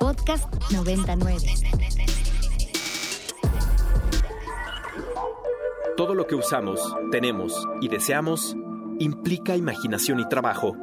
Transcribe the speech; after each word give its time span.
Podcast 0.00 0.46
99. 0.72 1.46
Todo 5.94 6.14
lo 6.14 6.26
que 6.26 6.34
usamos, 6.34 6.80
tenemos 7.10 7.68
y 7.82 7.88
deseamos 7.88 8.56
implica 8.98 9.56
imaginación 9.56 10.18
y 10.20 10.26
trabajo. 10.26 10.74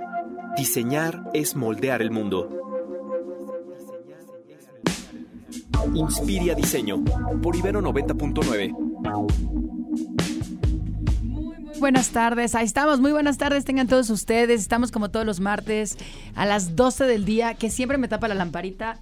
Diseñar 0.56 1.32
es 1.34 1.56
moldear 1.56 2.04
el 2.04 2.12
mundo. 2.12 2.48
Inspiria 5.96 6.54
Diseño 6.54 7.04
por 7.42 7.56
Ibero 7.56 7.82
90.9. 7.82 9.77
Buenas 11.80 12.10
tardes, 12.10 12.56
ahí 12.56 12.66
estamos, 12.66 13.00
muy 13.00 13.12
buenas 13.12 13.38
tardes 13.38 13.64
tengan 13.64 13.88
todos 13.88 14.10
ustedes, 14.10 14.62
estamos 14.62 14.92
como 14.92 15.10
todos 15.12 15.28
los 15.28 15.40
martes 15.40 15.96
a 16.34 16.48
las 16.48 16.76
12 16.76 17.04
del 17.04 17.24
día, 17.24 17.54
que 17.54 17.70
siempre 17.70 18.00
me 18.00 18.08
tapa 18.08 18.28
la 18.28 18.34
lamparita, 18.34 18.98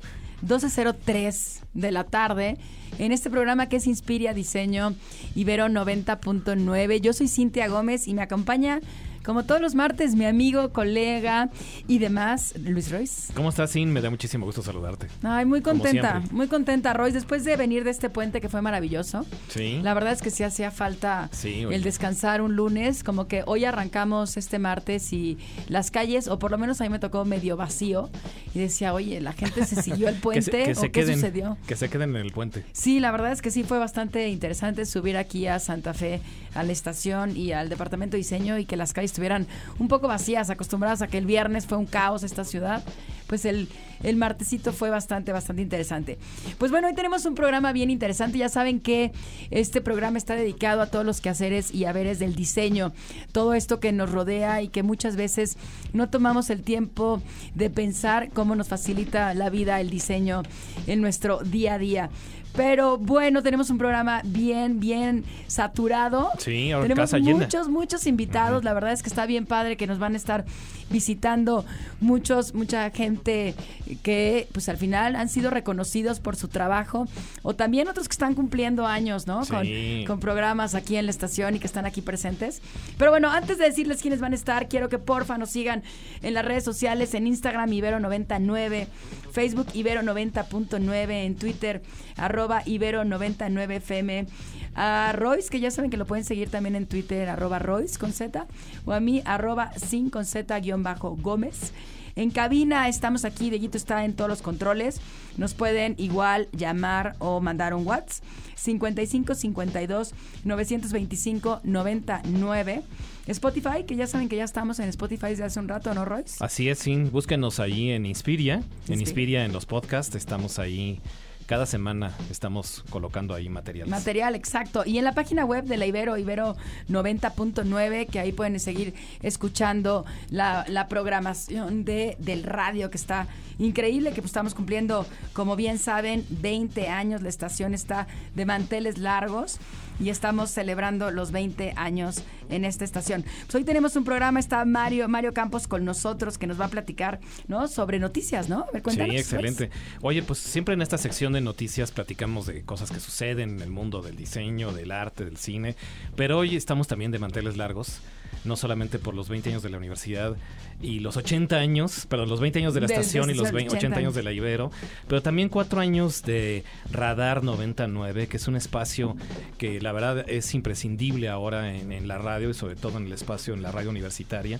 12.03 0.45 1.61
de 1.73 1.91
la 1.91 2.03
tarde, 2.03 2.57
en 2.99 3.13
este 3.13 3.29
programa 3.29 3.69
que 3.69 3.77
es 3.77 3.87
Inspiria 3.87 4.33
Diseño 4.33 4.93
Ibero 5.35 5.67
90.9. 5.67 6.99
Yo 6.99 7.13
soy 7.13 7.29
Cintia 7.29 7.69
Gómez 7.69 8.09
y 8.09 8.13
me 8.13 8.21
acompaña 8.21 8.81
como 9.25 9.43
todos 9.43 9.59
los 9.59 9.75
martes, 9.75 10.15
mi 10.15 10.25
amigo, 10.25 10.71
colega 10.71 11.49
y 11.87 11.97
demás, 11.97 12.53
Luis 12.59 12.91
Royce. 12.91 13.33
¿Cómo 13.33 13.49
estás, 13.49 13.71
Sin? 13.71 13.91
Me 13.91 14.01
da 14.01 14.09
muchísimo 14.09 14.45
gusto 14.45 14.61
saludarte. 14.61 15.07
Ay, 15.23 15.45
muy 15.45 15.61
contenta, 15.61 16.21
muy 16.31 16.47
contenta, 16.47 16.93
Royce, 16.93 17.15
después 17.15 17.43
de 17.43 17.57
venir 17.57 17.83
de 17.83 17.91
este 17.91 18.09
puente 18.09 18.39
que 18.39 18.49
fue 18.49 18.61
maravilloso. 18.61 19.25
Sí. 19.49 19.79
La 19.81 19.93
verdad 19.93 20.13
es 20.13 20.21
que 20.21 20.29
sí 20.29 20.43
hacía 20.43 20.71
falta 20.71 21.29
el 21.43 21.83
descansar 21.83 22.41
un 22.41 22.55
lunes, 22.55 23.03
como 23.03 23.27
que 23.27 23.43
hoy 23.45 23.65
arrancamos 23.65 24.37
este 24.37 24.59
martes 24.59 25.11
y 25.11 25.37
las 25.67 25.91
calles, 25.91 26.27
o 26.27 26.37
por 26.37 26.51
lo 26.51 26.57
menos 26.57 26.79
a 26.81 26.83
mí 26.83 26.89
me 26.89 26.99
tocó 26.99 27.25
medio 27.25 27.57
vacío, 27.57 28.09
y 28.53 28.59
decía, 28.59 28.93
oye, 28.93 29.19
la 29.21 29.33
gente 29.33 29.65
se 29.65 29.81
siguió 29.81 30.07
el 30.07 30.15
puente, 30.21 30.63
que 30.63 30.75
se, 30.75 30.85
¿o 30.85 30.91
qué 30.91 31.13
sucedió? 31.13 31.57
Que 31.67 31.75
se 31.75 31.89
queden 31.89 32.11
en 32.11 32.21
el 32.21 32.31
puente. 32.31 32.63
Sí, 32.73 32.99
la 32.99 33.11
verdad 33.11 33.31
es 33.31 33.41
que 33.41 33.49
sí 33.49 33.63
fue 33.63 33.79
bastante 33.79 34.29
interesante 34.29 34.85
subir 34.85 35.17
aquí 35.17 35.47
a 35.47 35.59
Santa 35.59 35.93
Fe, 35.93 36.21
a 36.53 36.63
la 36.63 36.71
estación 36.71 37.35
y 37.35 37.51
al 37.51 37.69
departamento 37.69 38.13
de 38.13 38.19
diseño 38.19 38.57
y 38.59 38.65
que 38.65 38.77
las 38.77 38.93
calles 38.93 39.14
estuvieran 39.15 39.47
un 39.79 39.87
poco 39.87 40.09
vacías, 40.09 40.49
acostumbradas 40.49 41.01
a 41.01 41.07
que 41.07 41.17
el 41.17 41.25
viernes 41.25 41.65
fue 41.65 41.77
un 41.77 41.85
caos 41.85 42.23
esta 42.23 42.43
ciudad, 42.43 42.83
pues 43.27 43.45
el, 43.45 43.69
el 44.03 44.15
martesito 44.15 44.73
fue 44.73 44.89
bastante, 44.89 45.31
bastante 45.31 45.61
interesante. 45.61 46.17
Pues 46.57 46.71
bueno, 46.71 46.87
hoy 46.87 46.93
tenemos 46.93 47.25
un 47.25 47.35
programa 47.35 47.71
bien 47.73 47.89
interesante. 47.89 48.37
Ya 48.37 48.49
saben 48.49 48.79
que 48.79 49.11
este 49.51 49.81
programa 49.81 50.17
está 50.17 50.35
dedicado 50.35 50.81
a 50.81 50.87
todos 50.87 51.05
los 51.05 51.21
quehaceres 51.21 51.73
y 51.73 51.85
haberes 51.85 52.19
del 52.19 52.35
diseño, 52.35 52.93
todo 53.31 53.53
esto 53.53 53.79
que 53.79 53.91
nos 53.91 54.11
rodea 54.11 54.61
y 54.61 54.67
que 54.67 54.83
muchas 54.83 55.15
veces 55.15 55.57
no 55.93 56.09
tomamos 56.09 56.49
el 56.49 56.61
tiempo 56.61 57.21
de 57.53 57.69
pensar 57.69 58.29
cómo 58.31 58.55
nos 58.55 58.67
facilita 58.67 59.33
la 59.33 59.49
vida 59.49 59.79
el 59.81 59.89
diseño 59.89 60.43
en 60.87 61.01
nuestro 61.01 61.39
día 61.39 61.75
a 61.75 61.77
día. 61.77 62.09
Pero 62.55 62.97
bueno, 62.97 63.43
tenemos 63.43 63.69
un 63.69 63.77
programa 63.77 64.21
bien, 64.23 64.79
bien 64.79 65.25
saturado. 65.47 66.31
Sí, 66.37 66.71
ahora 66.71 66.87
tenemos 66.87 67.11
casa 67.11 67.19
muchos, 67.19 67.67
muchos 67.67 68.07
invitados. 68.07 68.63
La 68.63 68.73
verdad 68.73 68.93
es 68.93 69.03
que 69.03 69.09
está 69.09 69.25
bien 69.25 69.45
padre 69.45 69.75
que 69.75 69.87
nos 69.87 69.99
van 69.99 70.13
a 70.13 70.17
estar 70.17 70.45
visitando 70.89 71.65
muchos, 71.99 72.53
mucha 72.53 72.89
gente 72.91 73.14
que 73.23 74.47
pues 74.51 74.69
al 74.69 74.77
final 74.77 75.15
han 75.15 75.29
sido 75.29 75.49
reconocidos 75.49 76.19
por 76.19 76.35
su 76.35 76.47
trabajo 76.47 77.07
o 77.43 77.55
también 77.55 77.87
otros 77.87 78.07
que 78.07 78.13
están 78.13 78.33
cumpliendo 78.35 78.85
años, 78.85 79.27
¿no? 79.27 79.45
Con, 79.45 79.65
con 80.05 80.19
programas 80.19 80.75
aquí 80.75 80.95
en 80.95 81.05
la 81.05 81.11
estación 81.11 81.55
y 81.55 81.59
que 81.59 81.67
están 81.67 81.85
aquí 81.85 82.01
presentes. 82.01 82.61
Pero 82.97 83.11
bueno, 83.11 83.29
antes 83.29 83.57
de 83.57 83.65
decirles 83.65 84.01
quiénes 84.01 84.19
van 84.19 84.33
a 84.33 84.35
estar, 84.35 84.67
quiero 84.67 84.89
que 84.89 84.97
porfa 84.97 85.37
nos 85.37 85.49
sigan 85.49 85.83
en 86.21 86.33
las 86.33 86.45
redes 86.45 86.63
sociales, 86.63 87.13
en 87.13 87.27
Instagram 87.27 87.69
Ibero99, 87.69 88.87
Facebook 89.31 89.67
Ibero90.9, 89.73 91.11
en 91.11 91.35
Twitter 91.35 91.81
arroba 92.17 92.63
Ibero99FM 92.63 94.27
a 94.75 95.13
Royce, 95.13 95.49
que 95.49 95.59
ya 95.59 95.71
saben 95.71 95.89
que 95.89 95.97
lo 95.97 96.05
pueden 96.05 96.25
seguir 96.25 96.49
también 96.49 96.75
en 96.75 96.85
Twitter, 96.85 97.29
arroba 97.29 97.59
Royce 97.59 97.97
con 97.97 98.11
Z, 98.11 98.45
o 98.85 98.91
a 98.91 98.99
mí, 98.99 99.21
arroba 99.25 99.71
sin 99.77 100.09
con 100.09 100.25
Z 100.25 100.59
guion 100.59 100.83
bajo 100.83 101.15
Gómez. 101.15 101.71
En 102.15 102.31
cabina 102.31 102.87
estamos 102.87 103.25
aquí, 103.25 103.49
Deguito 103.49 103.77
está 103.77 104.05
en 104.05 104.13
todos 104.13 104.29
los 104.29 104.41
controles. 104.41 105.01
Nos 105.37 105.53
pueden 105.53 105.95
igual 105.97 106.47
llamar 106.53 107.15
o 107.19 107.41
mandar 107.41 107.73
un 107.73 107.85
WhatsApp 107.85 108.23
55 108.55 109.35
52 109.35 110.13
925 110.45 111.59
99. 111.63 112.83
Spotify, 113.27 113.83
que 113.85 113.95
ya 113.95 114.07
saben 114.07 114.29
que 114.29 114.37
ya 114.37 114.43
estamos 114.43 114.79
en 114.79 114.87
Spotify 114.89 115.27
desde 115.27 115.43
hace 115.43 115.59
un 115.59 115.67
rato, 115.67 115.93
¿no, 115.93 116.05
Royce? 116.05 116.37
Así 116.39 116.69
es, 116.69 116.79
sí. 116.79 116.95
Búsquenos 116.95 117.59
ahí 117.59 117.89
en 117.89 118.05
Inspiria, 118.05 118.63
en 118.87 119.01
Inspiria 119.01 119.43
en 119.45 119.51
los 119.51 119.65
podcasts, 119.65 120.15
estamos 120.15 120.59
ahí 120.59 121.01
cada 121.45 121.65
semana 121.65 122.11
estamos 122.31 122.83
colocando 122.89 123.33
ahí 123.33 123.49
materiales. 123.49 123.91
Material, 123.91 124.35
exacto. 124.35 124.83
Y 124.85 124.97
en 124.97 125.03
la 125.03 125.13
página 125.13 125.45
web 125.45 125.65
de 125.65 125.77
la 125.77 125.85
Ibero, 125.85 126.17
Ibero 126.17 126.55
90.9, 126.89 128.07
que 128.07 128.19
ahí 128.19 128.31
pueden 128.31 128.59
seguir 128.59 128.93
escuchando 129.21 130.05
la, 130.29 130.65
la 130.67 130.87
programación 130.87 131.85
de, 131.85 132.17
del 132.19 132.43
radio, 132.43 132.89
que 132.89 132.97
está 132.97 133.27
increíble, 133.59 134.09
que 134.11 134.21
pues 134.21 134.29
estamos 134.29 134.53
cumpliendo, 134.53 135.05
como 135.33 135.55
bien 135.55 135.77
saben, 135.77 136.25
20 136.29 136.89
años. 136.89 137.21
La 137.21 137.29
estación 137.29 137.73
está 137.73 138.07
de 138.33 138.45
manteles 138.45 138.97
largos 138.97 139.59
y 139.99 140.09
estamos 140.09 140.49
celebrando 140.49 141.11
los 141.11 141.31
20 141.31 141.73
años 141.75 142.23
en 142.49 142.65
esta 142.65 142.85
estación. 142.85 143.23
Pues 143.45 143.55
hoy 143.55 143.63
tenemos 143.63 143.95
un 143.95 144.03
programa, 144.03 144.39
está 144.39 144.63
Mario, 144.65 145.07
Mario 145.07 145.33
Campos 145.33 145.67
con 145.67 145.85
nosotros, 145.85 146.37
que 146.37 146.47
nos 146.47 146.59
va 146.59 146.65
a 146.65 146.69
platicar, 146.69 147.19
¿no? 147.47 147.67
Sobre 147.67 147.99
noticias, 147.99 148.49
¿no? 148.49 148.65
A 148.73 148.89
sí, 148.91 149.01
excelente. 149.01 149.69
Oye, 150.01 150.21
pues 150.23 150.39
siempre 150.39 150.73
en 150.73 150.81
esta 150.81 150.97
sección 150.97 151.33
de 151.33 151.41
noticias 151.41 151.91
platicamos 151.91 152.45
de 152.45 152.63
cosas 152.63 152.91
que 152.91 152.99
suceden 152.99 153.51
en 153.51 153.61
el 153.61 153.69
mundo 153.69 154.01
del 154.01 154.15
diseño, 154.15 154.71
del 154.73 154.91
arte, 154.91 155.25
del 155.25 155.37
cine, 155.37 155.75
pero 156.15 156.39
hoy 156.39 156.55
estamos 156.55 156.87
también 156.87 157.11
de 157.11 157.19
manteles 157.19 157.57
largos 157.57 158.01
no 158.45 158.55
solamente 158.55 158.99
por 158.99 159.13
los 159.13 159.29
20 159.29 159.49
años 159.49 159.63
de 159.63 159.69
la 159.69 159.77
universidad 159.77 160.35
y 160.81 160.99
los 160.99 161.17
80 161.17 161.55
años, 161.55 162.05
perdón, 162.07 162.29
los 162.29 162.39
20 162.39 162.59
años 162.59 162.73
de 162.73 162.81
la 162.81 162.85
estación 162.87 163.29
y 163.29 163.33
los 163.33 163.51
20, 163.51 163.75
80 163.75 163.97
años 163.97 164.13
de 164.15 164.23
la 164.23 164.31
Ibero, 164.31 164.71
pero 165.07 165.21
también 165.21 165.49
cuatro 165.49 165.79
años 165.79 166.21
de 166.23 166.63
Radar 166.91 167.43
99, 167.43 168.27
que 168.27 168.37
es 168.37 168.47
un 168.47 168.55
espacio 168.55 169.15
que 169.57 169.81
la 169.85 169.93
verdad 169.93 170.25
es 170.27 170.53
imprescindible 170.53 171.29
ahora 171.29 171.73
en, 171.73 171.91
en 171.91 172.07
la 172.07 172.17
radio 172.17 172.49
y 172.49 172.53
sobre 172.53 172.75
todo 172.75 172.97
en 172.97 173.05
el 173.05 173.13
espacio 173.13 173.53
en 173.53 173.61
la 173.61 173.71
radio 173.71 173.89
universitaria. 173.89 174.59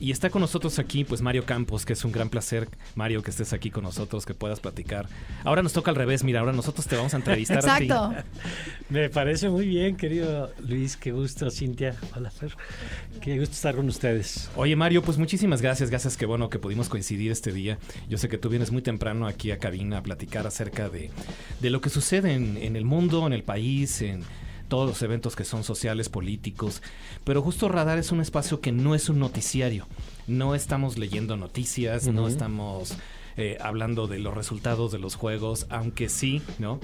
Y 0.00 0.12
está 0.12 0.30
con 0.30 0.40
nosotros 0.40 0.78
aquí, 0.78 1.02
pues 1.02 1.22
Mario 1.22 1.44
Campos, 1.44 1.84
que 1.84 1.94
es 1.94 2.04
un 2.04 2.12
gran 2.12 2.28
placer, 2.28 2.68
Mario, 2.94 3.22
que 3.22 3.30
estés 3.30 3.52
aquí 3.52 3.70
con 3.70 3.82
nosotros, 3.82 4.26
que 4.26 4.34
puedas 4.34 4.60
platicar. 4.60 5.08
Ahora 5.42 5.62
nos 5.62 5.72
toca 5.72 5.90
al 5.90 5.96
revés, 5.96 6.22
mira, 6.22 6.38
ahora 6.38 6.52
nosotros 6.52 6.86
te 6.86 6.94
vamos 6.94 7.14
a 7.14 7.16
entrevistar 7.16 7.58
Exacto. 7.58 7.94
a 7.94 8.22
ti. 8.22 8.28
Me 8.90 9.08
parece 9.10 9.48
muy 9.48 9.66
bien, 9.66 9.96
querido 9.96 10.52
Luis, 10.60 10.96
qué 10.96 11.10
gusto, 11.10 11.50
Cintia. 11.50 11.96
Hola, 12.14 12.30
Fer. 12.30 12.54
Qué 13.20 13.38
gusto 13.40 13.54
estar 13.54 13.74
con 13.74 13.88
ustedes. 13.88 14.48
Oye, 14.54 14.76
Mario, 14.76 15.02
pues 15.02 15.18
muchísimas 15.18 15.62
gracias, 15.62 15.90
gracias 15.90 16.16
que 16.16 16.26
bueno 16.26 16.48
que 16.48 16.60
pudimos 16.60 16.88
coincidir 16.88 17.32
este 17.32 17.52
día. 17.52 17.78
Yo 18.08 18.18
sé 18.18 18.28
que 18.28 18.38
tú 18.38 18.48
vienes 18.48 18.70
muy 18.70 18.82
temprano 18.82 19.26
aquí 19.26 19.50
a 19.50 19.58
cabina 19.58 19.98
a 19.98 20.02
platicar 20.02 20.46
acerca 20.46 20.88
de, 20.88 21.10
de 21.60 21.70
lo 21.70 21.80
que 21.80 21.90
sucede 21.90 22.34
en, 22.34 22.56
en 22.56 22.76
el 22.76 22.84
mundo, 22.84 23.26
en 23.26 23.32
el 23.32 23.42
país, 23.42 24.00
en 24.02 24.22
todos 24.68 24.88
los 24.88 25.02
eventos 25.02 25.34
que 25.34 25.44
son 25.44 25.64
sociales, 25.64 26.08
políticos, 26.08 26.82
pero 27.24 27.42
justo 27.42 27.68
Radar 27.68 27.98
es 27.98 28.12
un 28.12 28.20
espacio 28.20 28.60
que 28.60 28.72
no 28.72 28.94
es 28.94 29.08
un 29.08 29.18
noticiario. 29.18 29.86
No 30.26 30.54
estamos 30.54 30.98
leyendo 30.98 31.36
noticias, 31.36 32.06
uh 32.06 32.10
-huh. 32.10 32.14
no 32.14 32.28
estamos 32.28 32.96
eh, 33.40 33.56
hablando 33.60 34.08
de 34.08 34.18
los 34.18 34.34
resultados 34.34 34.90
de 34.90 34.98
los 34.98 35.14
juegos, 35.14 35.66
aunque 35.70 36.08
sí, 36.08 36.42
¿no? 36.58 36.80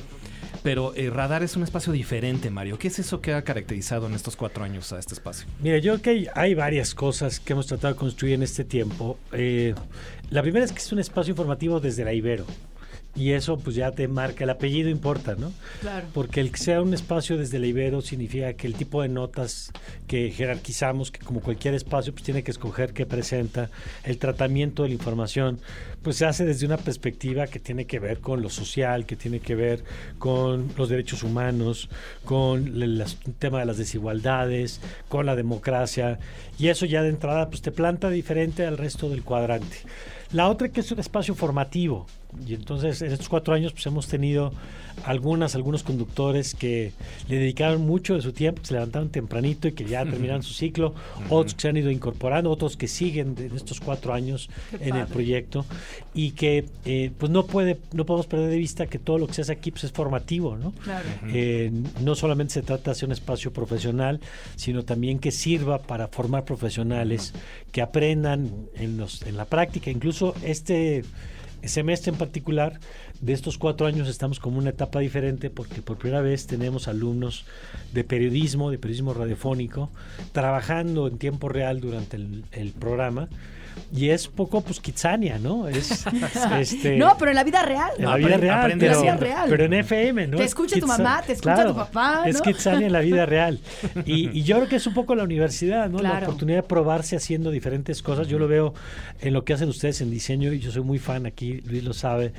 Pero 0.63 0.95
eh, 0.95 1.11
Radar 1.11 1.43
es 1.43 1.57
un 1.57 1.65
espacio 1.65 1.93
diferente, 1.93 2.49
Mario. 2.49 2.79
¿Qué 2.79 2.87
es 2.89 3.01
eso 3.01 3.21
que 3.21 3.35
ha 3.35 3.43
caracterizado 3.43 4.07
en 4.07 4.15
estos 4.15 4.37
cuatro 4.37 4.63
años 4.63 4.93
a 4.93 5.01
este 5.01 5.15
espacio? 5.15 5.49
Mira, 5.61 5.79
yo 5.79 5.95
creo 5.95 6.03
que 6.03 6.11
hay, 6.11 6.29
hay 6.35 6.55
varias 6.55 6.95
cosas 6.95 7.41
que 7.41 7.55
hemos 7.55 7.67
tratado 7.67 7.95
de 7.95 7.99
construir 7.99 8.35
en 8.35 8.45
este 8.45 8.63
tiempo. 8.63 9.19
Eh, 9.33 9.75
la 10.31 10.43
primera 10.43 10.65
es 10.65 10.71
que 10.71 10.79
es 10.79 10.93
un 10.93 11.01
espacio 11.01 11.33
informativo 11.33 11.81
desde 11.81 12.05
la 12.05 12.13
Ibero. 12.13 12.47
Y 13.17 13.31
eso 13.31 13.57
pues 13.59 13.77
ya 13.77 13.93
te 13.93 14.09
marca, 14.09 14.45
el 14.45 14.51
apellido 14.51 14.91
importa, 14.91 15.37
¿no? 15.37 15.53
Claro. 15.81 16.07
Porque 16.13 16.41
el 16.41 16.51
que 16.51 16.59
sea 16.59 16.83
un 16.83 16.95
espacio 16.95 17.39
desde 17.39 17.59
la 17.59 17.67
Ibero 17.67 18.01
significa 18.01 18.53
que 18.55 18.67
el 18.67 18.75
tipo 18.75 19.03
de 19.03 19.09
notas 19.09 19.71
que 20.09 20.31
jerarquizamos, 20.31 21.11
que 21.11 21.21
como 21.21 21.41
cualquier 21.41 21.75
espacio 21.75 22.13
pues 22.13 22.25
tiene 22.25 22.43
que 22.43 22.51
escoger 22.51 22.93
qué 22.93 23.07
presenta, 23.07 23.71
el 24.03 24.19
tratamiento 24.19 24.83
de 24.83 24.89
la 24.89 24.95
información, 24.95 25.61
pues 26.03 26.17
se 26.17 26.27
hace 26.27 26.45
desde 26.45 26.67
una 26.67 26.77
perspectiva 26.77 27.47
que 27.47 27.61
tiene 27.61 27.87
que 27.87 27.99
ver 27.99 28.19
con 28.19 28.43
lo 28.43 28.51
social, 28.51 29.07
que 29.07 29.17
tiene 29.17 29.41
que 29.41 29.55
ver 29.55 29.85
con 30.19 30.69
los 30.77 30.89
derechos 30.89 31.23
humanos, 31.23 31.89
con 32.25 32.83
el 32.83 33.05
tema 33.39 33.61
de 33.61 33.67
las 33.67 33.79
desigualdades, 33.79 34.81
con 35.09 35.25
la 35.25 35.37
democracia, 35.37 36.19
y 36.59 36.69
eso 36.69 36.85
ya 36.85 37.03
de 37.03 37.09
entrada 37.09 37.49
pues 37.49 37.63
te 37.63 37.71
planta 37.71 38.11
diferente 38.11 38.67
al 38.67 38.77
resto 38.77 39.09
del 39.09 39.23
cuadrante. 39.23 39.79
La 40.33 40.49
otra 40.49 40.69
que 40.69 40.81
es 40.81 40.91
un 40.91 40.99
espacio 40.99 41.35
formativo, 41.35 42.07
Y 42.47 42.55
entonces 42.55 43.01
en 43.03 43.13
estos 43.13 43.29
cuatro 43.29 43.55
años 43.55 43.73
pues 43.73 43.87
hemos 43.87 44.07
tenido 44.09 44.53
algunas, 45.05 45.55
algunos 45.55 45.83
conductores 45.83 46.55
que 46.55 46.93
le 47.29 47.39
dedicaron 47.39 47.83
mucho 47.83 48.15
de 48.15 48.23
su 48.23 48.33
tiempo, 48.33 48.63
que 48.63 48.69
se 48.69 48.75
levantaron 48.75 49.11
tempranito 49.11 49.69
y 49.69 49.73
que 49.73 49.85
ya 49.85 50.05
terminaron 50.05 50.43
su 50.43 50.55
ciclo, 50.55 50.95
otros 51.29 51.55
que 51.55 51.63
se 51.63 51.69
han 51.69 51.77
ido 51.77 51.91
incorporando, 51.91 52.51
otros 52.51 52.77
que 52.77 52.89
siguen 52.89 53.35
en 53.39 53.55
estos 53.55 53.81
cuatro 53.81 54.15
años 54.15 54.49
en 54.81 54.97
el 54.97 55.07
proyecto. 55.07 55.67
Y 56.15 56.31
que 56.33 56.67
eh, 56.85 57.11
pues 57.19 57.31
no 57.31 57.45
puede, 57.47 57.79
no 57.93 58.07
podemos 58.07 58.27
perder 58.27 58.51
de 58.51 58.57
vista 58.57 58.87
que 58.87 58.99
todo 58.99 59.19
lo 59.19 59.27
que 59.27 59.35
se 59.35 59.43
hace 59.43 59.53
aquí 59.53 59.71
pues, 59.71 59.85
es 59.85 59.93
formativo, 59.93 60.57
¿no? 60.57 60.73
Claro. 60.73 61.09
Eh, 61.29 61.73
no 62.01 62.15
solamente 62.15 62.55
se 62.55 62.63
trata 62.63 62.85
de 62.85 62.91
hacer 62.93 63.07
un 63.07 63.13
espacio 63.13 63.53
profesional, 63.53 64.21
sino 64.57 64.85
también 64.85 65.19
que 65.19 65.33
sirva 65.33 65.83
para 65.83 66.09
formar 66.09 66.45
profesionales 66.45 67.33
que 67.73 67.83
aprendan 67.83 68.51
en, 68.77 68.97
los, 68.97 69.23
en 69.23 69.37
la 69.37 69.45
práctica. 69.45 69.91
Incluso 69.91 70.35
este 70.43 71.05
semestre 71.69 72.13
en 72.13 72.19
particular, 72.19 72.81
de 73.21 73.33
estos 73.33 73.59
cuatro 73.59 73.87
años 73.87 74.09
estamos 74.09 74.41
como 74.41 74.59
una 74.59 74.71
etapa 74.71 75.01
diferente 75.01 75.51
porque 75.51 75.83
por 75.83 75.99
primera 75.99 76.21
vez 76.21 76.47
tenemos 76.47 76.89
alumnos 76.89 77.45
de 77.93 78.05
periodismo, 78.05 78.71
de 78.71 78.79
periodismo 78.79 79.15
radiofónico, 79.15 79.91
trabajando 80.33 81.07
en 81.09 81.19
tiempo 81.19 81.49
real 81.49 81.81
durante 81.81 82.17
el, 82.17 82.45
el 82.53 82.73
programa 82.73 83.29
y 83.95 84.11
es 84.11 84.29
poco 84.29 84.61
pues 84.61 84.81
Kitsania, 84.81 85.39
¿no? 85.39 85.69
Es, 85.69 86.05
este, 86.59 86.97
no, 86.97 87.17
pero 87.19 87.31
en 87.31 87.37
la 87.37 87.45
vida 87.45 87.63
real. 87.63 87.91
En 87.99 88.05
la 88.07 88.17
vida 88.17 88.37
real, 88.37 88.59
aprende 88.61 88.87
pero, 88.87 89.01
en 89.01 89.07
la 89.07 89.13
vida 89.15 89.21
real. 89.25 89.47
pero 89.51 89.65
en 89.65 89.73
FM, 89.75 90.27
¿no? 90.29 90.37
Te 90.39 90.45
Es 90.45 90.49
escucha 90.51 90.79
tu 90.81 90.87
mamá, 90.87 91.23
te 91.27 91.33
escucha 91.33 91.55
claro, 91.55 91.71
tu 91.71 91.77
papá, 91.77 92.21
¿no? 92.23 92.25
Es 92.27 92.41
Kitsania 92.41 92.87
en 92.87 92.93
la 92.93 93.01
vida 93.01 93.27
real. 93.27 93.61
Y, 94.05 94.37
y 94.39 94.43
yo 94.43 94.57
creo 94.57 94.69
que 94.69 94.77
es 94.77 94.87
un 94.87 94.95
poco 94.95 95.15
la 95.15 95.25
universidad, 95.25 95.89
¿no? 95.91 95.99
La 95.99 96.19
oportunidad 96.19 96.59
de 96.59 96.63
probarse 96.69 97.17
haciendo 97.17 97.51
diferentes 97.51 98.03
cosas. 98.03 98.29
Yo 98.29 98.39
lo 98.39 98.49
veo 98.49 98.75
en 99.21 99.33
lo 99.33 99.45
que 99.45 99.53
hacen 99.55 99.69
ustedes 99.69 100.01
en 100.01 100.11
diseño 100.11 100.53
y 100.53 100.59
yo 100.61 100.71
soy 100.71 100.83
muy 100.83 100.99
fan 100.99 101.27
aquí, 101.27 101.61
Luis 101.67 101.85
lo 101.85 101.93
sabe. 101.95 102.33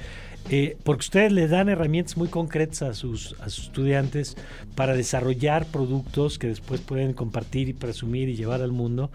eh, 0.52 0.78
porque 0.84 1.00
ustedes 1.00 1.32
les 1.32 1.50
dan 1.50 1.70
herramientas 1.70 2.18
muy 2.18 2.28
concretas 2.28 2.84
a 2.84 2.94
sus, 2.94 3.36
a 3.42 3.50
sus 3.50 3.66
estudiantes 3.66 4.38
para 4.76 4.94
desarrollar 4.94 5.66
productos 5.66 6.38
que 6.38 6.48
después 6.48 6.82
pueden 6.82 7.14
compartir 7.14 7.68
y 7.70 7.74
presumir 7.74 8.30
y 8.30 8.36
llevar 8.36 8.62
al 8.62 8.72
mundo. 8.72 9.10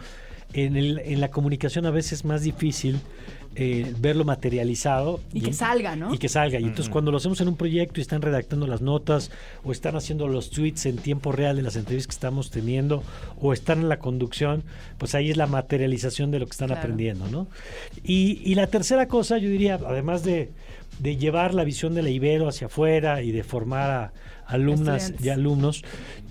En, 0.52 0.76
el- 0.76 0.99
en 1.00 1.20
la 1.20 1.31
comunicación 1.31 1.87
a 1.87 1.91
veces 1.91 2.12
es 2.14 2.25
más 2.25 2.43
difícil 2.43 2.99
eh, 3.56 3.93
verlo 3.99 4.25
materializado. 4.25 5.20
Y 5.32 5.41
que 5.41 5.52
salga, 5.52 5.97
¿no? 5.97 6.14
Y 6.14 6.19
que 6.19 6.29
salga. 6.29 6.61
Y 6.61 6.64
entonces 6.64 6.88
cuando 6.88 7.11
lo 7.11 7.17
hacemos 7.17 7.41
en 7.41 7.49
un 7.49 7.56
proyecto 7.56 7.99
y 7.99 8.02
están 8.02 8.23
redactando 8.23 8.67
las 8.69 8.81
notas 8.81 9.31
o 9.64 9.73
están 9.73 9.97
haciendo 9.97 10.29
los 10.29 10.50
tweets 10.50 10.87
en 10.87 10.97
tiempo 10.99 11.32
real 11.32 11.56
de 11.56 11.62
las 11.62 11.75
entrevistas 11.76 12.08
que 12.08 12.17
estamos 12.19 12.50
teniendo 12.50 13.02
o 13.41 13.52
están 13.52 13.81
en 13.81 13.88
la 13.88 13.99
conducción, 13.99 14.62
pues 14.99 15.14
ahí 15.17 15.31
es 15.31 15.37
la 15.37 15.47
materialización 15.47 16.31
de 16.31 16.38
lo 16.38 16.47
que 16.47 16.53
están 16.53 16.69
Claro. 16.69 16.81
aprendiendo, 16.81 17.29
¿no? 17.29 17.49
Y, 18.05 18.41
y 18.44 18.55
la 18.55 18.69
tercera 18.69 19.08
cosa, 19.08 19.38
yo 19.38 19.49
diría, 19.49 19.81
además 19.85 20.23
de, 20.23 20.50
de 21.00 21.17
llevar 21.17 21.53
la 21.55 21.64
visión 21.64 21.94
de 21.94 22.03
la 22.03 22.11
Ibero 22.11 22.49
hacia 22.49 22.69
afuera 22.69 23.20
y 23.23 23.32
de 23.32 23.43
formar 23.43 23.91
a 23.91 24.12
alumnas 24.50 25.14
y 25.23 25.29
alumnos, 25.29 25.82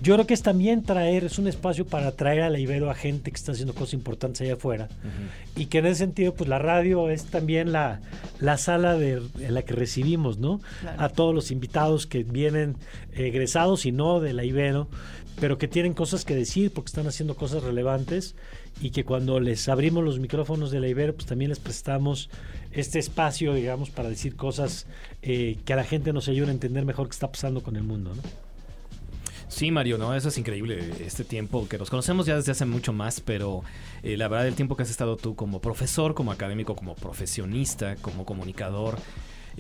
yo 0.02 0.14
creo 0.16 0.28
que 0.28 0.34
es 0.34 0.42
también 0.42 0.84
traer, 0.84 1.24
es 1.26 1.40
un 1.40 1.48
espacio 1.48 1.86
para 1.86 2.12
traer 2.12 2.42
a 2.42 2.50
la 2.50 2.60
Ibero 2.60 2.90
a 2.90 2.96
gente 2.96 3.32
que 3.32 3.38
está 3.38 3.52
haciendo 3.52 3.74
cosas 3.74 3.94
importantes 3.94 4.42
allá 4.42 4.54
afuera 4.54 4.88
y 5.56 5.66
que 5.66 5.80
en 5.80 5.88
ese 5.88 5.96
sentido, 5.96 6.34
pues 6.34 6.50
la 6.50 6.60
radio 6.60 7.10
es 7.10 7.26
también 7.26 7.72
la, 7.72 8.02
la 8.40 8.58
sala 8.58 8.98
de, 8.98 9.22
en 9.40 9.54
la 9.54 9.64
que 9.64 9.74
recibimos, 9.74 10.38
¿no? 10.38 10.62
Claro. 10.82 11.02
A 11.02 11.10
todos 11.10 11.36
los 11.36 11.52
invitados 11.52 12.08
que 12.08 12.24
vienen 12.24 12.78
egresados 13.14 13.86
y 13.86 13.92
no 13.92 14.20
de 14.20 14.34
la 14.34 14.44
Ibero, 14.46 14.88
pero 15.40 15.58
que 15.58 15.68
tienen 15.68 15.94
cosas 15.94 16.26
que 16.26 16.36
decir 16.36 16.72
porque 16.72 16.90
están 16.90 17.08
haciendo 17.08 17.36
cosas 17.36 17.64
relevantes 17.64 18.36
y 18.80 18.92
que 18.92 19.04
cuando 19.04 19.40
les 19.40 19.68
abrimos 19.68 20.04
los 20.04 20.20
micrófonos 20.20 20.72
de 20.72 20.80
la 20.80 20.88
Ibero, 20.88 21.14
pues 21.14 21.26
también 21.26 21.50
les 21.50 21.60
prestamos 21.60 22.30
este 22.72 23.00
espacio, 23.00 23.54
digamos, 23.54 23.90
para 23.90 24.10
decir 24.10 24.36
cosas 24.36 24.88
eh, 25.22 25.58
que 25.66 25.74
a 25.74 25.76
la 25.76 25.84
gente 25.84 26.14
nos 26.14 26.28
ayuden 26.28 26.50
a 26.50 26.54
entender 26.54 26.86
mejor 26.86 27.08
qué 27.08 27.14
está 27.14 27.32
pasando 27.32 27.62
con 27.62 27.76
el 27.76 27.84
mundo. 27.84 28.14
Sí, 29.48 29.72
Mario, 29.72 29.98
no, 29.98 30.14
eso 30.16 30.30
es 30.30 30.38
increíble, 30.38 30.94
este 31.04 31.24
tiempo 31.24 31.68
que 31.68 31.80
nos 31.80 31.90
conocemos 31.90 32.28
ya 32.28 32.36
desde 32.36 32.52
hace 32.52 32.66
mucho 32.66 32.94
más, 32.94 33.20
pero 33.20 33.64
eh, 34.04 34.16
la 34.16 34.28
verdad 34.28 34.48
el 34.48 34.54
tiempo 34.54 34.76
que 34.78 34.84
has 34.84 34.92
estado 34.92 35.18
tú 35.18 35.36
como 35.36 35.60
profesor, 35.60 36.14
como 36.14 36.32
académico, 36.32 36.76
como 36.76 36.94
profesionista, 36.96 37.96
como 37.96 38.26
comunicador, 38.26 39.00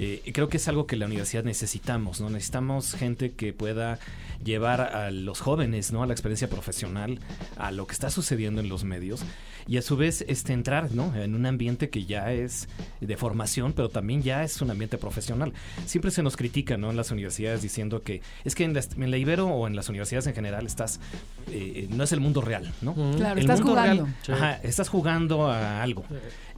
eh, 0.01 0.31
creo 0.34 0.48
que 0.48 0.56
es 0.57 0.68
algo 0.69 0.88
que 0.88 0.96
la 0.96 1.06
universidad 1.07 1.44
necesitamos, 1.44 2.22
¿no? 2.22 2.30
Necesitamos 2.30 2.94
gente 2.96 3.31
que 3.31 3.51
pueda 3.51 4.00
llevar 4.44 4.80
a 4.80 5.12
los 5.12 5.42
jóvenes, 5.42 5.92
¿no? 5.92 6.04
A 6.04 6.07
la 6.07 6.13
experiencia 6.13 6.48
profesional, 6.50 7.19
a 7.57 7.72
lo 7.72 7.86
que 7.86 7.92
está 7.94 8.10
sucediendo 8.10 8.62
en 8.62 8.69
los 8.69 8.86
medios 8.86 9.22
y 9.68 9.75
a 9.78 9.81
su 9.81 9.98
vez 9.98 10.24
este 10.30 10.54
entrar, 10.54 10.94
¿no? 10.94 11.13
En 11.16 11.36
un 11.36 11.46
ambiente 11.46 11.90
que 11.90 12.06
ya 12.06 12.31
es 12.31 12.69
de 13.01 13.18
formación, 13.18 13.74
pero 13.74 13.90
también 13.90 14.24
ya 14.24 14.44
es 14.46 14.62
un 14.62 14.72
ambiente 14.72 14.98
profesional. 14.98 15.51
Siempre 15.86 16.12
se 16.12 16.24
nos 16.24 16.38
critica, 16.38 16.78
¿no? 16.78 16.90
En 16.92 16.95
las 16.95 17.12
universidades 17.12 17.62
diciendo 17.62 18.02
que 18.02 18.22
es 18.45 18.56
que 18.56 18.63
en 18.63 18.74
la, 18.74 18.81
en 18.98 19.12
la 19.12 19.18
Ibero 19.18 19.48
o 19.48 19.68
en 19.68 19.75
las 19.75 19.90
universidades 19.90 20.28
en 20.28 20.34
general 20.34 20.66
estás, 20.66 21.02
eh, 21.52 21.88
no 21.92 22.06
es 22.06 22.13
el 22.13 22.22
mundo 22.22 22.40
real, 22.40 22.74
¿no? 22.81 22.94
Claro, 23.18 23.34
el 23.34 23.40
estás 23.40 23.60
mundo 23.60 23.74
jugando. 23.74 24.04
real, 24.06 24.16
Sí. 24.24 24.31
ajá, 24.31 24.54
estás 24.63 24.88
jugando 24.88 25.48
a 25.52 25.84
algo. 25.84 26.06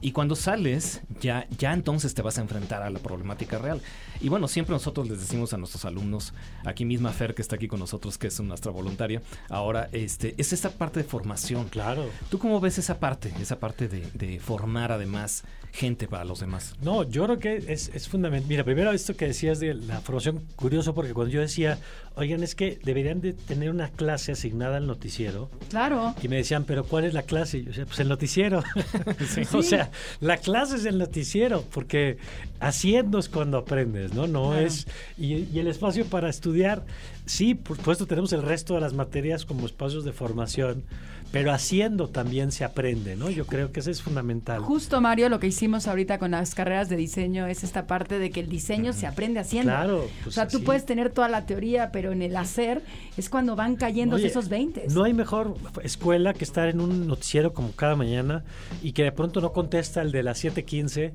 Y 0.00 0.10
cuando 0.12 0.34
sales, 0.34 1.00
ya, 1.20 1.46
ya 1.58 1.72
entonces 1.72 2.12
te 2.14 2.22
vas 2.22 2.38
a 2.38 2.40
enfrentar 2.40 2.82
a 2.82 2.90
la 2.90 2.98
problemática 2.98 3.31
real. 3.36 3.80
Y 4.20 4.28
bueno, 4.28 4.46
siempre 4.48 4.72
nosotros 4.74 5.08
les 5.08 5.20
decimos 5.20 5.52
a 5.52 5.58
nuestros 5.58 5.84
alumnos, 5.84 6.32
aquí 6.64 6.84
misma 6.84 7.10
Fer, 7.10 7.34
que 7.34 7.42
está 7.42 7.56
aquí 7.56 7.68
con 7.68 7.80
nosotros, 7.80 8.18
que 8.18 8.28
es 8.28 8.40
nuestra 8.40 8.70
voluntaria, 8.70 9.20
ahora, 9.48 9.88
este, 9.92 10.34
es 10.38 10.52
esta 10.52 10.70
parte 10.70 11.00
de 11.00 11.04
formación. 11.04 11.68
Claro. 11.68 12.06
¿Tú 12.30 12.38
cómo 12.38 12.60
ves 12.60 12.78
esa 12.78 12.98
parte? 13.00 13.32
Esa 13.40 13.58
parte 13.58 13.88
de, 13.88 14.06
de 14.14 14.38
formar 14.38 14.92
además 14.92 15.44
gente 15.72 16.06
para 16.06 16.24
los 16.24 16.40
demás. 16.40 16.74
No, 16.82 17.02
yo 17.08 17.24
creo 17.24 17.38
que 17.38 17.72
es, 17.72 17.90
es 17.94 18.06
fundamental. 18.08 18.46
Mira, 18.48 18.62
primero 18.62 18.92
esto 18.92 19.16
que 19.16 19.26
decías 19.26 19.58
de 19.58 19.72
la 19.74 20.00
formación, 20.02 20.42
curioso 20.54 20.94
porque 20.94 21.14
cuando 21.14 21.32
yo 21.32 21.40
decía, 21.40 21.78
oigan, 22.14 22.42
es 22.42 22.54
que 22.54 22.78
deberían 22.84 23.22
de 23.22 23.32
tener 23.32 23.70
una 23.70 23.88
clase 23.88 24.32
asignada 24.32 24.76
al 24.76 24.86
noticiero, 24.86 25.50
Claro. 25.70 26.14
y 26.22 26.28
me 26.28 26.36
decían, 26.36 26.64
pero 26.64 26.84
¿cuál 26.84 27.04
es 27.04 27.14
la 27.14 27.22
clase? 27.22 27.58
Y 27.58 27.62
yo 27.62 27.68
decía, 27.70 27.86
pues 27.86 27.98
el 28.00 28.08
noticiero. 28.08 28.62
o 29.54 29.62
sea, 29.62 29.90
la 30.20 30.36
clase 30.36 30.76
es 30.76 30.84
el 30.84 30.98
noticiero, 30.98 31.64
porque 31.72 32.18
haciendo 32.60 33.11
es 33.11 33.11
cuando 33.28 33.58
aprendes, 33.58 34.14
¿no? 34.14 34.26
No 34.26 34.50
Claro. 34.50 34.66
es... 34.66 34.86
Y, 35.18 35.34
y 35.52 35.58
el 35.58 35.66
espacio 35.68 36.04
para 36.06 36.28
estudiar, 36.28 36.84
sí, 37.26 37.54
por 37.54 37.76
supuesto 37.76 38.06
tenemos 38.06 38.32
el 38.32 38.42
resto 38.42 38.74
de 38.74 38.80
las 38.80 38.94
materias 38.94 39.44
como 39.44 39.66
espacios 39.66 40.04
de 40.04 40.12
formación, 40.12 40.84
pero 41.32 41.52
haciendo 41.52 42.08
también 42.08 42.52
se 42.52 42.62
aprende, 42.64 43.16
¿no? 43.16 43.30
Yo 43.30 43.46
creo 43.46 43.72
que 43.72 43.80
eso 43.80 43.90
es 43.90 44.02
fundamental. 44.02 44.60
Justo, 44.60 45.00
Mario, 45.00 45.28
lo 45.28 45.40
que 45.40 45.46
hicimos 45.48 45.88
ahorita 45.88 46.18
con 46.18 46.32
las 46.32 46.54
carreras 46.54 46.88
de 46.88 46.96
diseño 46.96 47.46
es 47.46 47.64
esta 47.64 47.86
parte 47.86 48.18
de 48.18 48.30
que 48.30 48.40
el 48.40 48.48
diseño 48.48 48.92
se 48.92 49.06
aprende 49.06 49.40
haciendo. 49.40 49.72
Claro, 49.72 50.08
pues 50.22 50.26
o 50.28 50.30
sea, 50.30 50.46
tú 50.46 50.58
así. 50.58 50.66
puedes 50.66 50.84
tener 50.86 51.10
toda 51.10 51.28
la 51.28 51.46
teoría, 51.46 51.90
pero 51.90 52.12
en 52.12 52.22
el 52.22 52.36
hacer 52.36 52.82
es 53.16 53.28
cuando 53.30 53.56
van 53.56 53.76
cayendo 53.76 54.16
Oye, 54.16 54.26
esos 54.26 54.48
20. 54.48 54.86
No 54.90 55.04
hay 55.04 55.14
mejor 55.14 55.54
escuela 55.82 56.34
que 56.34 56.44
estar 56.44 56.68
en 56.68 56.80
un 56.80 57.06
noticiero 57.06 57.52
como 57.52 57.72
cada 57.72 57.96
mañana 57.96 58.44
y 58.82 58.92
que 58.92 59.02
de 59.04 59.12
pronto 59.12 59.40
no 59.40 59.52
contesta 59.52 60.02
el 60.02 60.12
de 60.12 60.22
las 60.22 60.44
7:15 60.44 61.12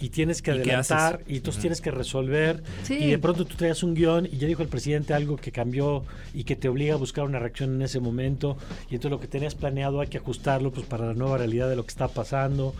y 0.00 0.08
tienes 0.10 0.42
que 0.42 0.50
¿Y 0.50 0.54
qué 0.54 0.60
adelantar 0.74 1.20
y 1.28 1.36
entonces 1.36 1.60
tienes 1.60 1.80
que 1.80 1.90
resolver 1.92 2.62
Sí. 2.82 2.94
y 2.94 3.06
de 3.10 3.18
pronto 3.18 3.44
tú 3.44 3.54
traías 3.56 3.82
un 3.82 3.94
guion 3.94 4.26
y 4.26 4.36
ya 4.38 4.46
dijo 4.48 4.62
el 4.62 4.68
presidente 4.68 5.14
algo 5.14 5.36
que 5.36 5.52
cambió 5.52 6.04
y 6.34 6.44
que 6.44 6.56
te 6.56 6.68
obliga 6.68 6.94
a 6.94 6.96
buscar 6.96 7.24
una 7.24 7.38
reacción 7.38 7.74
en 7.74 7.82
ese 7.82 8.00
momento 8.00 8.56
y 8.90 8.94
entonces 8.96 9.10
lo 9.12 9.20
que 9.20 9.28
tenías 9.28 9.54
planeado 9.60 10.00
hay 10.00 10.08
que 10.08 10.18
ajustarlo 10.18 10.72
pues 10.72 10.86
para 10.86 11.06
la 11.06 11.14
nueva 11.14 11.38
realidad 11.38 11.68
de 11.68 11.76
lo 11.76 11.84
que 11.84 11.90
está 11.90 12.08
pasando. 12.08 12.74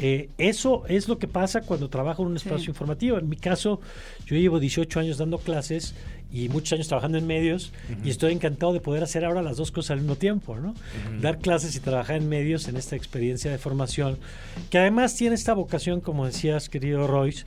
Eh, 0.00 0.28
eso 0.38 0.84
es 0.88 1.08
lo 1.08 1.18
que 1.18 1.26
pasa 1.26 1.62
cuando 1.62 1.88
trabajo 1.88 2.22
en 2.22 2.28
un 2.28 2.36
espacio 2.36 2.58
Sí. 2.66 2.70
informativo. 2.70 3.18
En 3.18 3.28
mi 3.28 3.36
caso, 3.36 3.80
yo 4.26 4.36
llevo 4.36 4.60
18 4.60 5.00
años 5.00 5.18
dando 5.18 5.38
clases 5.38 5.94
y 6.32 6.48
muchos 6.48 6.72
años 6.74 6.88
trabajando 6.88 7.18
en 7.18 7.26
medios 7.26 7.72
y 8.04 8.10
estoy 8.10 8.32
encantado 8.32 8.72
de 8.72 8.80
poder 8.80 9.02
hacer 9.02 9.24
ahora 9.24 9.42
las 9.42 9.56
dos 9.56 9.70
cosas 9.70 9.92
al 9.92 9.98
mismo 10.00 10.16
tiempo, 10.16 10.56
¿no? 10.56 10.74
Dar 11.22 11.38
clases 11.38 11.74
y 11.76 11.80
trabajar 11.80 12.16
en 12.16 12.28
medios 12.28 12.68
en 12.68 12.76
esta 12.76 12.96
experiencia 12.96 13.50
de 13.50 13.58
formación, 13.58 14.18
que 14.68 14.78
además 14.78 15.14
tiene 15.14 15.34
esta 15.36 15.54
vocación, 15.54 16.00
como 16.00 16.26
decías, 16.26 16.68
querido 16.68 17.06
Royce, 17.06 17.44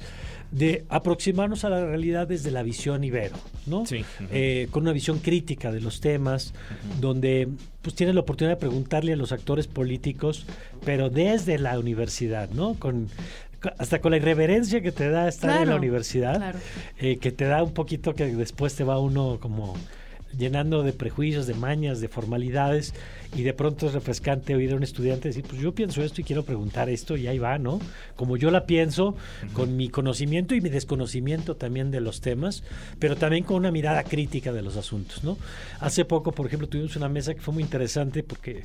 de 0.52 0.86
aproximarnos 0.90 1.64
a 1.64 1.70
la 1.70 1.86
realidad 1.86 2.28
desde 2.28 2.52
la 2.52 2.64
visión 2.64 3.04
ibero, 3.04 3.36
¿no? 3.68 3.86
Sí. 3.86 4.04
Eh, 4.32 4.68
con 4.72 4.84
una 4.84 4.94
visión 4.94 5.20
crítica 5.20 5.72
de 5.72 5.80
los 5.80 6.02
temas, 6.02 6.54
donde 7.00 7.48
pues 7.82 7.96
tienes 7.96 8.16
la 8.16 8.22
oportunidad 8.22 8.56
de 8.56 8.60
preguntarle 8.60 9.14
a 9.14 9.16
los 9.16 9.32
actores 9.32 9.68
políticos, 9.68 10.46
pero 10.86 11.10
desde 11.10 11.60
la 11.60 11.78
universidad, 11.78 12.50
¿no? 12.50 12.74
Con 12.76 13.10
hasta 13.78 14.00
con 14.00 14.12
la 14.12 14.18
irreverencia 14.18 14.82
que 14.82 14.92
te 14.92 15.10
da 15.10 15.28
estar 15.28 15.62
en 15.62 15.70
la 15.70 15.76
universidad, 15.76 16.38
claro. 16.38 16.60
eh, 16.98 17.18
que 17.18 17.32
te 17.32 17.46
da 17.46 17.62
un 17.62 17.74
poquito 17.74 18.16
que 18.16 18.28
después 18.28 18.74
te 18.76 18.86
va 18.86 19.00
uno 19.00 19.38
como 19.42 19.76
llenando 20.38 20.84
de 20.84 20.94
prejuicios, 20.94 21.48
de 21.48 21.54
mañas, 21.54 22.02
de 22.02 22.08
formalidades, 22.08 22.94
y 23.36 23.44
de 23.44 23.54
pronto 23.54 23.88
es 23.88 23.94
refrescante 23.94 24.56
oír 24.56 24.72
a 24.72 24.76
un 24.76 24.84
estudiante 24.84 25.30
decir, 25.30 25.46
pues 25.48 25.62
yo 25.62 25.74
pienso 25.74 26.02
esto 26.02 26.22
y 26.22 26.24
quiero 26.24 26.44
preguntar 26.44 26.90
esto 26.90 27.16
y 27.16 27.28
ahí 27.28 27.38
va, 27.38 27.60
¿no? 27.60 27.80
Como 28.16 28.38
yo 28.38 28.50
la 28.50 28.66
pienso, 28.66 29.16
con 29.54 29.78
mi 29.78 29.90
conocimiento 29.90 30.56
y 30.56 30.62
mi 30.62 30.70
desconocimiento 30.70 31.56
también 31.56 31.92
de 31.92 32.02
los 32.02 32.22
temas, 32.22 32.64
pero 32.98 33.16
también 33.16 33.44
con 33.44 33.58
una 33.58 33.72
mirada 33.72 34.04
crítica 34.04 34.52
de 34.52 34.62
los 34.64 34.78
asuntos, 34.78 35.24
¿no? 35.24 35.38
Hace 35.80 36.06
poco, 36.06 36.32
por 36.32 36.48
ejemplo, 36.48 36.68
tuvimos 36.68 36.96
una 36.96 37.10
mesa 37.10 37.36
que 37.36 37.42
fue 37.42 37.54
muy 37.54 37.64
interesante 37.64 38.24
porque 38.24 38.64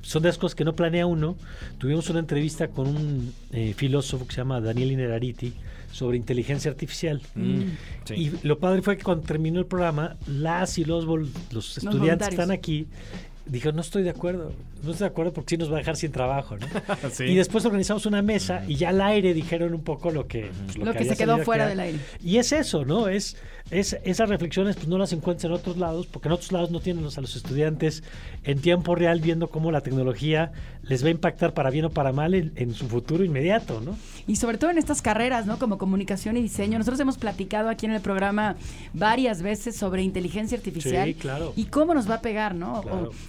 son 0.00 0.22
de 0.22 0.30
las 0.30 0.38
cosas 0.38 0.54
que 0.54 0.64
no 0.64 0.74
planea 0.74 1.06
uno. 1.06 1.36
Tuvimos 1.78 2.08
una 2.08 2.20
entrevista 2.20 2.68
con 2.68 2.88
un 2.88 3.34
eh, 3.52 3.74
filósofo 3.76 4.26
que 4.26 4.32
se 4.32 4.40
llama 4.40 4.60
Daniel 4.60 4.92
Inerariti 4.92 5.52
sobre 5.96 6.18
inteligencia 6.18 6.70
artificial. 6.70 7.22
Mm, 7.34 7.62
sí. 8.04 8.14
Y 8.14 8.46
lo 8.46 8.58
padre 8.58 8.82
fue 8.82 8.98
que 8.98 9.02
cuando 9.02 9.24
terminó 9.24 9.58
el 9.58 9.66
programa, 9.66 10.16
las 10.26 10.76
y 10.76 10.84
los, 10.84 11.06
los 11.06 11.78
estudiantes 11.78 12.28
que 12.28 12.34
están 12.34 12.50
aquí 12.50 12.86
dijeron, 13.46 13.76
no 13.76 13.82
estoy 13.82 14.02
de 14.02 14.10
acuerdo, 14.10 14.52
no 14.82 14.90
estoy 14.90 15.06
de 15.06 15.10
acuerdo 15.12 15.32
porque 15.32 15.50
sí 15.50 15.56
nos 15.56 15.70
va 15.70 15.76
a 15.76 15.78
dejar 15.78 15.96
sin 15.96 16.12
trabajo, 16.12 16.56
¿no? 16.58 16.66
Sí. 17.10 17.24
Y 17.24 17.34
después 17.36 17.64
organizamos 17.64 18.04
una 18.04 18.20
mesa 18.20 18.64
y 18.66 18.74
ya 18.74 18.90
al 18.90 19.00
aire 19.00 19.32
dijeron 19.34 19.72
un 19.72 19.82
poco 19.82 20.10
lo 20.10 20.26
que... 20.26 20.50
pues, 20.66 20.76
Lo 20.78 20.92
que 20.92 21.04
se 21.04 21.16
quedó 21.16 21.38
fuera 21.38 21.66
del 21.66 21.80
aire. 21.80 21.98
Y 22.22 22.36
es 22.36 22.52
eso, 22.52 22.84
¿no? 22.84 23.08
Es, 23.08 23.36
es 23.70 23.96
esas 24.04 24.28
reflexiones 24.28 24.76
pues 24.76 24.86
no 24.88 24.96
las 24.98 25.12
encuentras 25.12 25.44
en 25.46 25.52
otros 25.52 25.76
lados, 25.76 26.06
porque 26.06 26.28
en 26.28 26.32
otros 26.32 26.52
lados 26.52 26.70
no 26.70 26.80
tienen 26.80 27.02
los- 27.02 27.18
a 27.18 27.20
los 27.20 27.34
estudiantes 27.34 28.02
en 28.44 28.60
tiempo 28.60 28.94
real 28.94 29.20
viendo 29.20 29.48
cómo 29.48 29.72
la 29.72 29.80
tecnología 29.80 30.52
les 30.82 31.02
va 31.02 31.08
a 31.08 31.10
impactar 31.10 31.52
para 31.52 31.70
bien 31.70 31.86
o 31.86 31.90
para 31.90 32.12
mal 32.12 32.34
en, 32.34 32.52
en 32.56 32.74
su 32.74 32.86
futuro 32.86 33.24
inmediato, 33.24 33.80
¿no? 33.80 33.96
Y 34.28 34.36
sobre 34.36 34.56
todo 34.58 34.70
en 34.70 34.78
estas 34.78 35.02
carreras, 35.02 35.46
¿no? 35.46 35.58
Como 35.58 35.78
comunicación 35.78 36.36
y 36.36 36.42
diseño. 36.42 36.78
Nosotros 36.78 37.00
hemos 37.00 37.18
platicado 37.18 37.68
aquí 37.68 37.86
en 37.86 37.92
el 37.92 38.00
programa 38.00 38.56
varias 38.92 39.42
veces 39.42 39.76
sobre 39.76 40.02
inteligencia 40.02 40.56
artificial. 40.56 41.06
Sí, 41.08 41.14
claro. 41.14 41.52
Y 41.56 41.64
cómo 41.64 41.92
nos 41.94 42.08
va 42.08 42.14
a 42.16 42.20
pegar, 42.20 42.54
¿no? 42.54 42.82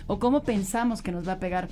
O, 0.07 0.19
cómo 0.19 0.43
pensamos 0.43 1.01
que 1.01 1.11
nos 1.11 1.27
va 1.27 1.33
a 1.33 1.39
pegar. 1.39 1.67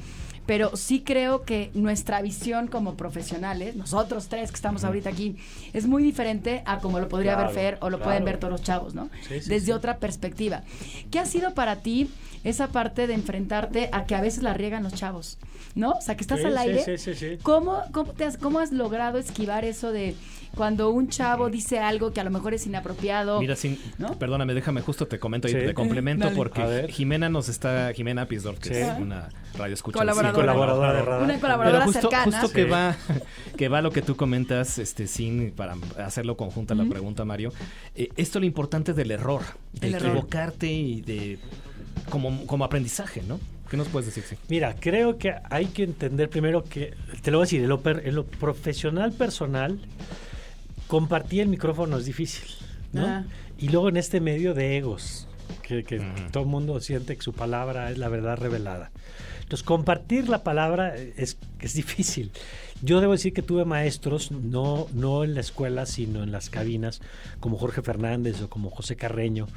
Pero 0.45 0.75
sí 0.75 1.01
creo 1.01 1.43
que 1.43 1.71
nuestra 1.73 2.21
visión 2.21 2.67
como 2.67 2.95
profesionales, 2.95 3.75
nosotros 3.75 4.27
tres 4.27 4.51
que 4.51 4.55
estamos 4.55 4.83
ahorita 4.83 5.09
aquí, 5.09 5.37
es 5.73 5.87
muy 5.87 6.03
diferente 6.03 6.61
a 6.65 6.79
como 6.79 6.99
lo 6.99 7.09
podría 7.09 7.33
Claro, 7.33 7.47
ver 7.49 7.55
Fer 7.55 7.77
o 7.81 7.89
lo 7.89 7.97
claro. 7.97 8.03
pueden 8.11 8.25
ver 8.25 8.37
todos 8.37 8.51
los 8.51 8.61
chavos, 8.61 8.93
¿no? 8.93 9.09
Sí, 9.27 9.41
sí, 9.41 9.49
Desde 9.49 9.65
sí. 9.67 9.71
otra 9.71 9.97
perspectiva. 9.97 10.61
¿Qué 11.09 11.19
ha 11.19 11.25
sido 11.25 11.53
para 11.53 11.77
ti 11.77 12.09
esa 12.43 12.67
parte 12.67 13.07
de 13.07 13.15
enfrentarte 13.15 13.89
a 13.91 14.05
que 14.05 14.13
a 14.15 14.21
veces 14.21 14.43
la 14.43 14.53
riegan 14.53 14.83
los 14.83 14.93
chavos? 14.93 15.37
¿No? 15.73 15.91
O 15.91 16.01
sea, 16.01 16.15
que 16.15 16.21
estás 16.21 16.45
al 16.45 16.57
aire. 16.57 16.83
sí, 16.85 16.97
sí, 16.97 17.15
sí. 17.15 17.37
¿Cómo, 17.43 17.81
cómo, 17.91 18.13
te 18.13 18.23
has, 18.23 18.37
¿Cómo 18.37 18.59
has 18.59 18.71
logrado 18.71 19.17
esquivar 19.17 19.65
eso 19.65 19.91
de 19.91 20.15
cuando 20.55 20.89
un 20.89 21.09
chavo 21.09 21.49
dice 21.49 21.79
algo 21.79 22.11
que 22.13 22.21
a 22.21 22.23
lo 22.23 22.31
mejor 22.31 22.53
es 22.53 22.65
inapropiado? 22.65 23.39
Mira, 23.39 23.55
sin, 23.55 23.79
¿No? 23.97 24.17
perdóname, 24.17 24.53
déjame 24.53 24.81
justo 24.81 25.07
te 25.07 25.19
comento 25.19 25.47
y 25.47 25.51
Sí. 25.51 25.57
te 25.57 25.73
complemento 25.73 26.25
Dale. 26.25 26.35
Porque. 26.35 26.87
Jimena 26.89 27.29
nos 27.29 27.49
está, 27.49 27.91
Jimena 27.93 28.25
Pisdorf, 28.27 28.59
que 28.59 28.69
Sí. 28.69 28.75
es 28.75 28.99
una 28.99 29.29
radio 29.57 29.73
escucha. 29.73 29.97
Colaboradora. 29.99 30.41
Colaboradora 30.41 30.93
de 30.93 31.01
radar. 31.01 31.23
Una 31.23 31.39
colaboradora 31.39 31.79
Pero 31.85 31.91
justo, 31.91 32.09
cercana. 32.09 32.39
justo 32.41 32.53
que 32.55 32.63
Sí. 32.63 32.69
va 32.69 32.95
que 33.57 33.69
va 33.69 33.81
lo 33.81 33.91
que 33.91 34.01
tú 34.01 34.15
comentas, 34.15 34.77
este, 34.79 35.07
sin 35.07 35.51
para 35.51 35.75
hacerlo 36.03 36.35
conjunta 36.37 36.75
la 36.75 36.85
pregunta, 36.85 37.23
Mario. 37.25 37.51
eh, 37.95 38.09
esto 38.17 38.39
es 38.39 38.41
lo 38.41 38.45
importante 38.45 38.93
del 38.93 39.11
error, 39.11 39.41
de 39.73 39.87
El 39.87 39.95
error. 39.95 40.07
equivocarte 40.09 40.67
y 40.71 41.01
de 41.01 41.39
como, 42.09 42.45
como 42.45 42.65
aprendizaje, 42.65 43.21
¿no? 43.27 43.39
¿Qué 43.69 43.77
nos 43.77 43.87
puedes 43.87 44.05
decir? 44.13 44.23
Sí. 44.29 44.35
Mira, 44.49 44.75
creo 44.79 45.17
que 45.17 45.33
hay 45.49 45.65
que 45.67 45.83
entender 45.83 46.29
primero 46.29 46.63
que, 46.63 46.93
te 47.23 47.31
lo 47.31 47.37
voy 47.39 47.43
a 47.43 47.45
decir, 47.45 47.61
en 47.63 47.69
lo, 47.69 47.79
per- 47.81 48.03
en 48.05 48.13
lo 48.13 48.23
profesional 48.25 49.11
personal, 49.13 49.79
compartir 50.87 51.41
el 51.41 51.47
micrófono 51.47 51.97
es 51.97 52.05
difícil, 52.05 52.47
¿no? 52.93 53.05
Ah. 53.05 53.23
Y 53.57 53.69
luego 53.69 53.89
en 53.89 53.97
este 53.97 54.19
medio 54.19 54.53
de 54.53 54.77
egos, 54.77 55.27
que, 55.61 55.83
todo 56.31 56.43
el 56.43 56.49
mundo 56.49 56.79
siente 56.79 57.15
que 57.15 57.21
su 57.21 57.33
palabra 57.33 57.91
es 57.91 57.97
la 57.97 58.09
verdad 58.09 58.37
revelada. 58.37 58.91
Entonces, 59.41 59.63
compartir 59.63 60.27
la 60.27 60.43
palabra 60.43 60.95
es, 60.95 61.37
es 61.59 61.73
difícil. 61.73 62.31
Yo 62.81 62.99
debo 62.99 63.13
decir 63.13 63.33
que 63.33 63.41
tuve 63.41 63.63
maestros, 63.63 64.31
no, 64.31 64.87
no 64.93 65.23
en 65.23 65.33
la 65.33 65.39
escuela, 65.39 65.85
sino 65.85 66.23
en 66.23 66.31
las 66.31 66.49
cabinas, 66.49 67.01
como 67.39 67.57
Jorge 67.57 67.81
Fernández 67.81 68.41
o 68.41 68.49
como 68.49 68.69
José 68.69 68.95
Carreño, 68.95 69.47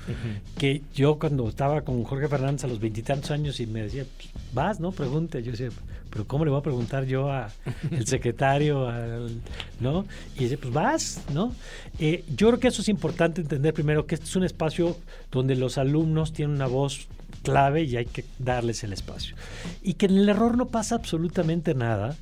que 0.56 0.82
yo 0.94 1.18
cuando 1.18 1.48
estaba 1.48 1.82
con 1.82 2.04
Jorge 2.04 2.28
Fernández 2.28 2.64
a 2.64 2.68
los 2.68 2.80
veintitantos 2.80 3.30
años 3.30 3.60
y 3.60 3.66
me 3.66 3.82
decía, 3.82 4.04
"Pues, 4.16 4.30
vas, 4.54 4.78
¿no? 4.78 4.92
Pregunte. 4.92 5.42
Yo 5.42 5.50
decía, 5.50 5.70
pero 6.10 6.26
¿cómo 6.26 6.44
le 6.44 6.50
voy 6.50 6.60
a 6.60 6.62
preguntar 6.62 7.04
yo 7.06 7.30
a 7.30 7.50
el 7.90 8.06
secretario, 8.06 8.88
al- 8.88 9.40
¿no? 9.80 10.04
Y 10.36 10.44
dice, 10.44 10.58
pues 10.58 10.72
vas, 10.72 11.22
¿no? 11.32 11.54
Eh, 11.98 12.24
yo 12.36 12.48
creo 12.48 12.60
que 12.60 12.68
eso 12.68 12.82
es 12.82 12.88
importante 12.88 13.40
entender 13.40 13.74
primero 13.74 14.06
que 14.06 14.14
este 14.14 14.26
es 14.26 14.36
un 14.36 14.44
espacio 14.44 14.96
donde 15.30 15.56
los 15.56 15.78
alumnos 15.78 16.32
tienen 16.32 16.56
una 16.56 16.66
voz 16.66 17.08
clave 17.42 17.84
y 17.84 17.96
hay 17.96 18.06
que 18.06 18.24
darles 18.38 18.82
el 18.84 18.92
espacio. 18.92 19.36
Y 19.82 19.94
que 19.94 20.06
en 20.06 20.16
el 20.16 20.28
error 20.28 20.56
no 20.56 20.66
pasa 20.66 20.94
absolutamente 20.96 21.74
nada 21.74 22.16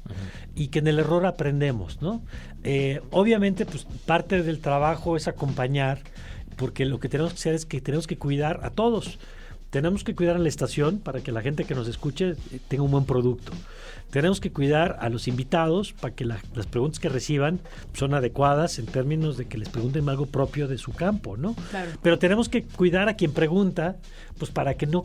y 0.55 0.69
que 0.69 0.81
en 0.81 0.89
el 0.89 0.99
error 0.99 1.27
aprendemos, 1.27 2.03
¿no? 2.03 2.23
Eh, 2.65 3.01
obviamente, 3.11 3.65
pues 3.67 3.87
parte 4.05 4.43
del 4.43 4.59
trabajo 4.61 5.17
es 5.17 5.29
acompañar, 5.29 6.01
porque 6.57 6.85
lo 6.85 6.99
que 7.01 7.09
tenemos 7.09 7.33
que 7.33 7.39
hacer 7.39 7.55
es 7.55 7.67
que 7.67 7.81
tenemos 7.81 8.07
que 8.07 8.19
cuidar 8.19 8.61
a 8.63 8.71
todos. 8.71 9.19
Tenemos 9.77 10.05
que 10.05 10.15
cuidar 10.15 10.37
a 10.37 10.39
la 10.39 10.49
estación 10.49 11.01
para 11.01 11.21
que 11.21 11.33
la 11.33 11.43
gente 11.43 11.65
que 11.65 11.75
nos 11.75 11.87
escuche 11.87 12.31
eh, 12.31 12.37
tenga 12.67 12.83
un 12.83 12.91
buen 12.91 13.05
producto. 13.05 13.53
Tenemos 14.11 14.41
que 14.41 14.51
cuidar 14.51 14.97
a 15.03 15.11
los 15.11 15.29
invitados 15.29 15.93
para 15.93 16.15
que 16.15 16.25
la- 16.25 16.39
las 16.55 16.65
preguntas 16.67 16.99
que 16.99 17.11
reciban 17.11 17.61
son 17.93 18.15
adecuadas 18.15 18.79
en 18.79 18.87
términos 18.87 19.37
de 19.37 19.45
que 19.45 19.59
les 19.59 19.69
pregunten 19.69 20.09
algo 20.09 20.25
propio 20.25 20.67
de 20.67 20.79
su 20.79 20.93
campo, 20.93 21.37
¿no? 21.37 21.55
Claro. 21.71 21.91
Pero 22.01 22.19
tenemos 22.19 22.49
que 22.49 22.63
cuidar 22.63 23.11
a 23.11 23.17
quien 23.17 23.33
pregunta, 23.33 23.97
pues 24.39 24.51
para 24.51 24.79
que 24.79 24.87
no 24.87 25.05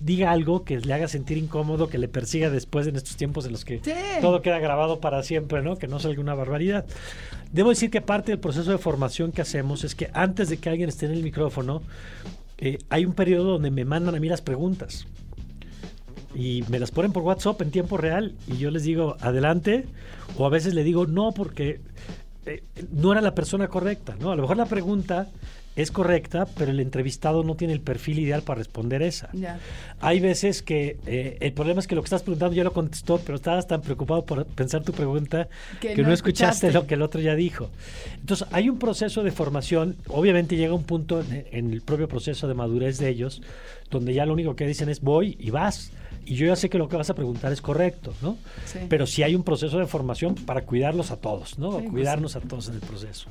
diga 0.00 0.32
algo 0.32 0.64
que 0.64 0.80
le 0.80 0.92
haga 0.92 1.08
sentir 1.08 1.38
incómodo, 1.38 1.88
que 1.88 1.96
le 1.96 2.08
persiga 2.08 2.50
después 2.50 2.86
en 2.86 2.96
estos 2.96 3.16
tiempos 3.16 3.46
en 3.46 3.52
los 3.52 3.64
que 3.64 3.80
Sí. 3.82 3.90
todo 4.20 4.42
queda 4.42 4.58
grabado 4.58 5.00
para 5.00 5.22
siempre, 5.22 5.62
¿no? 5.62 5.78
Que 5.78 5.88
no 5.88 5.98
salga 5.98 6.20
una 6.20 6.34
barbaridad. 6.34 6.84
Debo 7.54 7.70
decir 7.70 7.88
que 7.90 8.02
parte 8.02 8.32
del 8.32 8.38
proceso 8.38 8.70
de 8.70 8.76
formación 8.76 9.32
que 9.32 9.40
hacemos 9.40 9.82
es 9.82 9.94
que 9.94 10.10
antes 10.12 10.50
de 10.50 10.58
que 10.58 10.68
alguien 10.68 10.90
esté 10.90 11.06
en 11.06 11.12
el 11.12 11.22
micrófono, 11.22 11.80
eh, 12.58 12.78
hay 12.88 13.04
un 13.04 13.12
periodo 13.12 13.52
donde 13.52 13.70
me 13.70 13.84
mandan 13.84 14.14
a 14.14 14.20
mí 14.20 14.28
las 14.28 14.42
preguntas. 14.42 15.06
Y 16.34 16.64
me 16.68 16.78
las 16.80 16.90
ponen 16.90 17.12
por 17.12 17.22
WhatsApp 17.22 17.62
en 17.62 17.70
tiempo 17.70 17.96
real 17.96 18.34
y 18.48 18.56
yo 18.56 18.70
les 18.70 18.82
digo 18.82 19.16
adelante 19.20 19.86
o 20.36 20.46
a 20.46 20.48
veces 20.48 20.74
le 20.74 20.82
digo 20.82 21.06
no 21.06 21.32
porque 21.32 21.80
eh, 22.46 22.64
no 22.92 23.12
era 23.12 23.20
la 23.20 23.34
persona 23.34 23.68
correcta, 23.68 24.16
¿no? 24.18 24.32
A 24.32 24.36
lo 24.36 24.42
mejor 24.42 24.56
la 24.56 24.66
pregunta 24.66 25.28
es 25.76 25.90
correcta, 25.90 26.46
pero 26.56 26.70
el 26.70 26.78
entrevistado 26.80 27.42
no 27.42 27.56
tiene 27.56 27.72
el 27.72 27.80
perfil 27.80 28.20
ideal 28.20 28.42
para 28.42 28.58
responder 28.58 29.02
esa. 29.02 29.28
Hay 30.00 30.20
veces 30.20 30.62
que 30.62 30.98
eh, 31.06 31.36
el 31.40 31.52
problema 31.52 31.80
es 31.80 31.86
que 31.86 31.94
lo 31.94 32.02
que 32.02 32.06
estás 32.06 32.22
preguntando 32.22 32.54
ya 32.54 32.62
lo 32.64 32.72
contestó, 32.72 33.18
pero 33.18 33.36
estabas 33.36 33.66
tan 33.66 33.80
preocupado 33.82 34.24
por 34.24 34.46
pensar 34.46 34.82
tu 34.84 34.92
pregunta 34.92 35.48
Que 35.80 35.94
que, 35.94 36.02
no 36.02 36.08
no, 36.08 36.14
escuchaste, 36.14 36.68
escuchaste. 36.68 36.72
lo 36.72 36.86
que 36.86 36.94
el 36.94 37.02
otro 37.02 37.20
ya 37.20 37.34
dijo. 37.34 37.70
Entonces, 38.20 38.46
hay 38.52 38.68
un 38.68 38.78
proceso 38.78 39.22
de 39.24 39.32
formación, 39.32 39.96
obviamente 40.08 40.56
llega 40.56 40.74
un 40.74 40.84
punto 40.84 41.20
en, 41.20 41.46
en 41.50 41.72
el 41.72 41.80
propio 41.82 42.08
proceso 42.08 42.46
de 42.46 42.54
madurez 42.54 42.98
de 42.98 43.08
ellos, 43.08 43.42
donde 43.90 44.14
ya 44.14 44.26
lo 44.26 44.32
único 44.32 44.54
que 44.54 44.66
dicen 44.66 44.88
es 44.88 45.00
voy 45.00 45.36
y 45.40 45.50
vas. 45.50 45.90
Y 46.26 46.36
yo 46.36 46.46
ya 46.46 46.56
sé 46.56 46.70
que 46.70 46.78
lo 46.78 46.88
que 46.88 46.96
vas 46.96 47.10
a 47.10 47.14
preguntar 47.14 47.52
es 47.52 47.60
correcto, 47.60 48.14
¿no? 48.22 48.38
Sí. 48.64 48.78
Pero 48.88 49.06
sí 49.06 49.22
hay 49.22 49.34
un 49.34 49.42
proceso 49.42 49.78
de 49.78 49.86
formación 49.86 50.34
para 50.34 50.62
cuidarlos 50.62 51.10
a 51.10 51.16
todos, 51.16 51.58
¿no? 51.58 51.72
Sí, 51.72 51.78
pues 51.80 51.90
Cuidarnos 51.90 52.34
a 52.36 52.40
todos 52.40 52.68
en 52.68 52.74
el 52.76 52.80
proceso. 52.80 53.26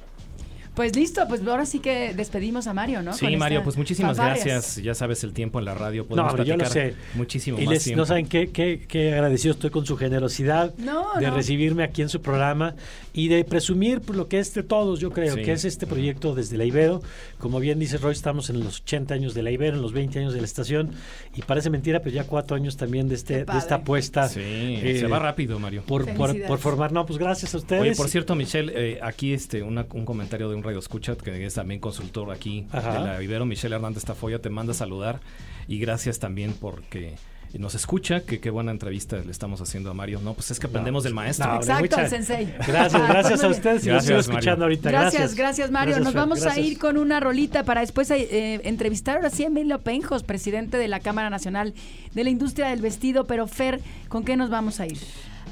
Pues 0.75 0.95
listo, 0.95 1.21
pues 1.27 1.45
ahora 1.45 1.67
sí 1.67 1.77
que 1.79 2.13
despedimos 2.15 2.65
a 2.65 2.73
Mario, 2.73 3.03
¿no? 3.03 3.13
Sí, 3.13 3.25
Con 3.27 3.37
Mario, 3.37 3.63
pues 3.63 3.77
muchísimas 3.77 4.17
gracias. 4.17 4.77
Ya 4.77 4.95
sabes 4.95 5.23
el 5.23 5.31
tiempo 5.31 5.59
en 5.59 5.65
la 5.65 5.75
radio. 5.75 6.01
No, 6.03 6.09
Podemos 6.09 6.31
hombre, 6.31 6.45
yo 6.47 6.53
lo 6.53 6.63
platicar 6.63 6.91
sé. 6.93 6.95
muchísimo 7.13 7.59
Y 7.59 7.65
más 7.65 7.73
les, 7.75 7.83
tiempo. 7.83 7.99
no 8.01 8.05
saben 8.07 8.25
qué, 8.27 8.49
qué, 8.49 8.83
qué 8.87 9.13
agradecido 9.13 9.53
estoy 9.53 9.69
con 9.69 9.85
su 9.85 9.95
generosidad 9.97 10.73
No, 10.79 11.07
de 11.19 11.27
no. 11.27 11.35
recibirme 11.35 11.83
aquí 11.83 12.01
en 12.01 12.09
su 12.09 12.21
programa 12.21 12.73
y 13.13 13.27
de 13.27 13.43
presumir 13.43 14.01
por 14.01 14.15
lo 14.15 14.27
que 14.27 14.39
es 14.39 14.51
de 14.55 14.63
todos, 14.63 14.99
yo 14.99 15.11
creo, 15.11 15.35
Sí. 15.35 15.43
que 15.43 15.51
es 15.51 15.63
este 15.63 15.85
proyecto 15.85 16.33
desde 16.33 16.57
la 16.57 16.65
Ibero. 16.65 17.01
Como 17.37 17.59
bien 17.59 17.77
dice 17.77 17.97
Roy, 17.99 18.13
estamos 18.13 18.49
en 18.49 18.59
los 18.63 18.79
80 18.81 19.13
años 19.13 19.35
de 19.35 19.43
la 19.43 19.51
Ibero, 19.51 19.75
en 19.75 19.81
los 19.83 19.93
20 19.93 20.17
años 20.17 20.33
de 20.33 20.39
la 20.39 20.45
estación 20.45 20.91
y 21.35 21.43
parece 21.43 21.69
mentira, 21.69 21.99
pero 21.99 22.15
ya 22.15 22.23
cuatro 22.23 22.55
años 22.57 22.77
también 22.77 23.07
de, 23.09 23.15
este, 23.15 23.45
de 23.45 23.57
esta 23.59 23.75
apuesta. 23.75 24.27
Sí, 24.27 24.39
eh, 24.41 24.97
se 24.99 25.05
va 25.05 25.19
rápido, 25.19 25.59
Mario. 25.59 25.83
Por, 25.85 26.09
por, 26.15 26.35
por 26.47 26.57
formar, 26.57 26.91
no, 26.91 27.05
pues 27.05 27.19
gracias 27.19 27.53
a 27.53 27.57
ustedes. 27.57 27.81
Oye, 27.83 27.95
por 27.95 28.09
cierto, 28.09 28.33
Michelle, 28.33 28.71
eh, 28.75 28.99
aquí 29.03 29.33
este 29.33 29.61
una- 29.61 29.85
un 29.93 30.05
comentario 30.05 30.49
de 30.49 30.55
un 30.55 30.62
radio 30.63 30.79
escucha 30.79 31.15
que 31.15 31.45
es 31.45 31.53
también 31.53 31.79
consultor 31.79 32.31
aquí 32.31 32.65
Ajá. 32.71 32.93
de 32.93 32.99
la 32.99 33.23
Ibero, 33.23 33.45
Michelle 33.45 33.75
Hernández 33.75 34.05
Tafoya, 34.05 34.39
te 34.39 34.49
manda 34.49 34.71
a 34.71 34.75
saludar 34.75 35.19
y 35.67 35.79
gracias 35.79 36.19
también 36.19 36.53
porque 36.59 37.15
nos 37.59 37.75
escucha, 37.75 38.21
que 38.21 38.39
qué 38.39 38.49
buena 38.49 38.71
entrevista 38.71 39.17
le 39.17 39.31
estamos 39.31 39.61
haciendo 39.61 39.91
a 39.91 39.93
Mario. 39.93 40.19
No, 40.23 40.33
pues 40.33 40.49
es 40.49 40.59
que 40.59 40.65
aprendemos 40.65 41.03
del 41.03 41.13
maestro. 41.13 41.53
no, 41.53 41.59
Exacto, 41.59 41.99
el 41.99 42.09
sensei. 42.09 42.45
Gracias, 42.67 43.07
gracias 43.07 43.31
pues 43.31 43.43
a 43.43 43.47
ustedes. 43.49 43.85
Gracias, 43.85 44.05
sigo 44.05 44.17
Mario. 44.17 44.19
escuchando 44.19 44.65
ahorita. 44.65 44.89
Gracias, 44.89 45.35
gracias, 45.35 45.69
Mario. 45.71 45.95
Gracias, 45.95 46.13
Nos 46.13 46.13
vamos 46.15 46.45
a 46.47 46.59
ir 46.59 46.79
con 46.79 46.97
una 46.97 47.19
rolita 47.19 47.63
para 47.63 47.81
después 47.81 48.09
eh, 48.09 48.59
entrevistar 48.63 49.17
ahora 49.17 49.29
sí 49.29 49.43
a 49.43 49.47
Emilio 49.47 49.79
Penjos, 49.81 50.23
presidente 50.23 50.77
de 50.77 50.87
la 50.87 50.99
Cámara 50.99 51.29
Nacional 51.29 51.75
de 52.13 52.23
la 52.23 52.31
Industria 52.31 52.69
del 52.69 52.81
Vestido. 52.81 53.25
Pero 53.25 53.45
Fer, 53.45 53.81
¿con 54.09 54.25
qué 54.25 54.35
nos 54.35 54.49
vamos 54.49 54.79
a 54.79 54.87
ir? 54.87 54.97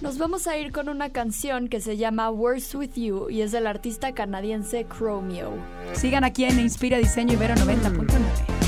Nos 0.02 0.18
vamos 0.18 0.48
a 0.48 0.58
ir 0.58 0.72
con 0.72 0.90
una 0.90 1.12
canción 1.12 1.68
que 1.68 1.80
se 1.80 1.96
llama 1.96 2.32
Words 2.32 2.74
With 2.74 2.94
You 2.96 3.30
y 3.30 3.42
es 3.42 3.52
del 3.52 3.68
artista 3.68 4.14
canadiense 4.14 4.88
Chromeo. 4.88 5.54
Sigan 5.94 6.24
aquí 6.24 6.44
en 6.46 6.60
Inspira 6.60 6.98
Diseño 6.98 7.34
Ibero 7.34 7.54
90.9. 7.54 8.62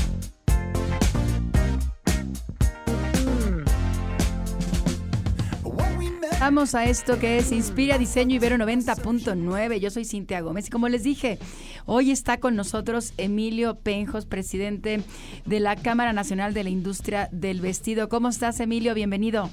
regresamos 6.44 6.74
a 6.74 6.84
esto 6.84 7.18
que 7.18 7.38
es 7.38 7.50
Inspira 7.52 7.98
Diseño 7.98 8.36
Ibero 8.36 8.56
90.9. 8.56 9.78
Yo 9.78 9.90
soy 9.90 10.04
Cintia 10.04 10.40
Gómez 10.40 10.68
y 10.68 10.70
como 10.70 10.88
les 10.88 11.02
dije, 11.02 11.38
hoy 11.86 12.10
está 12.10 12.38
con 12.38 12.54
nosotros 12.54 13.12
Emilio 13.16 13.76
Penjos, 13.76 14.26
presidente 14.26 15.02
de 15.46 15.60
la 15.60 15.74
Cámara 15.74 16.12
Nacional 16.12 16.54
de 16.54 16.62
la 16.62 16.70
Industria 16.70 17.28
del 17.32 17.60
Vestido. 17.60 18.08
¿Cómo 18.08 18.28
estás, 18.28 18.60
Emilio? 18.60 18.94
Bienvenido. 18.94 19.50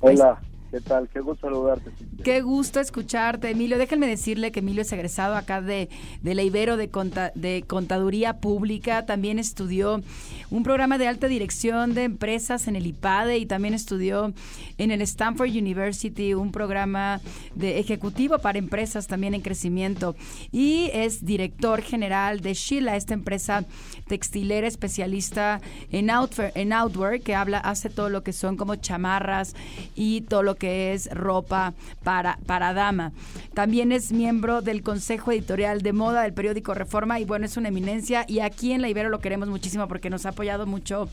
Hola. 0.00 0.40
¿Qué 0.76 0.82
tal? 0.82 1.08
Qué 1.08 1.20
gusto 1.20 1.46
saludarte. 1.46 1.90
Qué 2.22 2.42
gusto 2.42 2.80
escucharte, 2.80 3.48
Emilio. 3.48 3.78
Déjenme 3.78 4.06
decirle 4.06 4.52
que 4.52 4.60
Emilio 4.60 4.82
es 4.82 4.92
egresado 4.92 5.34
acá 5.34 5.62
de, 5.62 5.88
de 6.20 6.34
la 6.34 6.42
Ibero 6.42 6.76
de, 6.76 6.90
de 7.34 7.64
Contaduría 7.66 8.40
Pública. 8.40 9.06
También 9.06 9.38
estudió 9.38 10.02
un 10.50 10.62
programa 10.64 10.98
de 10.98 11.08
alta 11.08 11.28
dirección 11.28 11.94
de 11.94 12.04
empresas 12.04 12.68
en 12.68 12.76
el 12.76 12.86
IPADE 12.86 13.38
y 13.38 13.46
también 13.46 13.72
estudió 13.72 14.34
en 14.76 14.90
el 14.90 15.00
Stanford 15.00 15.48
University 15.48 16.34
un 16.34 16.52
programa 16.52 17.22
de 17.54 17.78
ejecutivo 17.78 18.38
para 18.38 18.58
empresas 18.58 19.06
también 19.06 19.32
en 19.32 19.40
crecimiento. 19.40 20.14
Y 20.52 20.90
es 20.92 21.24
director 21.24 21.80
general 21.80 22.40
de 22.40 22.52
Sheila, 22.52 22.96
esta 22.96 23.14
empresa 23.14 23.64
textilera 24.08 24.66
especialista 24.66 25.62
en 25.90 26.10
outwear, 26.10 26.52
en 26.54 26.74
outwear 26.74 27.20
que 27.20 27.34
habla, 27.34 27.60
hace 27.60 27.88
todo 27.88 28.10
lo 28.10 28.22
que 28.22 28.34
son 28.34 28.58
como 28.58 28.76
chamarras 28.76 29.54
y 29.94 30.20
todo 30.20 30.42
lo 30.42 30.56
que 30.56 30.65
es 30.66 31.08
ropa 31.10 31.74
para, 32.02 32.38
para 32.46 32.72
dama. 32.72 33.12
También 33.54 33.92
es 33.92 34.12
miembro 34.12 34.62
del 34.62 34.82
Consejo 34.82 35.32
Editorial 35.32 35.82
de 35.82 35.92
Moda 35.92 36.22
del 36.22 36.34
periódico 36.34 36.74
Reforma 36.74 37.20
y 37.20 37.24
bueno, 37.24 37.46
es 37.46 37.56
una 37.56 37.68
eminencia 37.68 38.24
y 38.28 38.40
aquí 38.40 38.72
en 38.72 38.82
La 38.82 38.88
Ibero 38.88 39.08
lo 39.08 39.20
queremos 39.20 39.48
muchísimo 39.48 39.88
porque 39.88 40.10
nos 40.10 40.26
ha 40.26 40.30
apoyado 40.30 40.66
mucho 40.66 41.08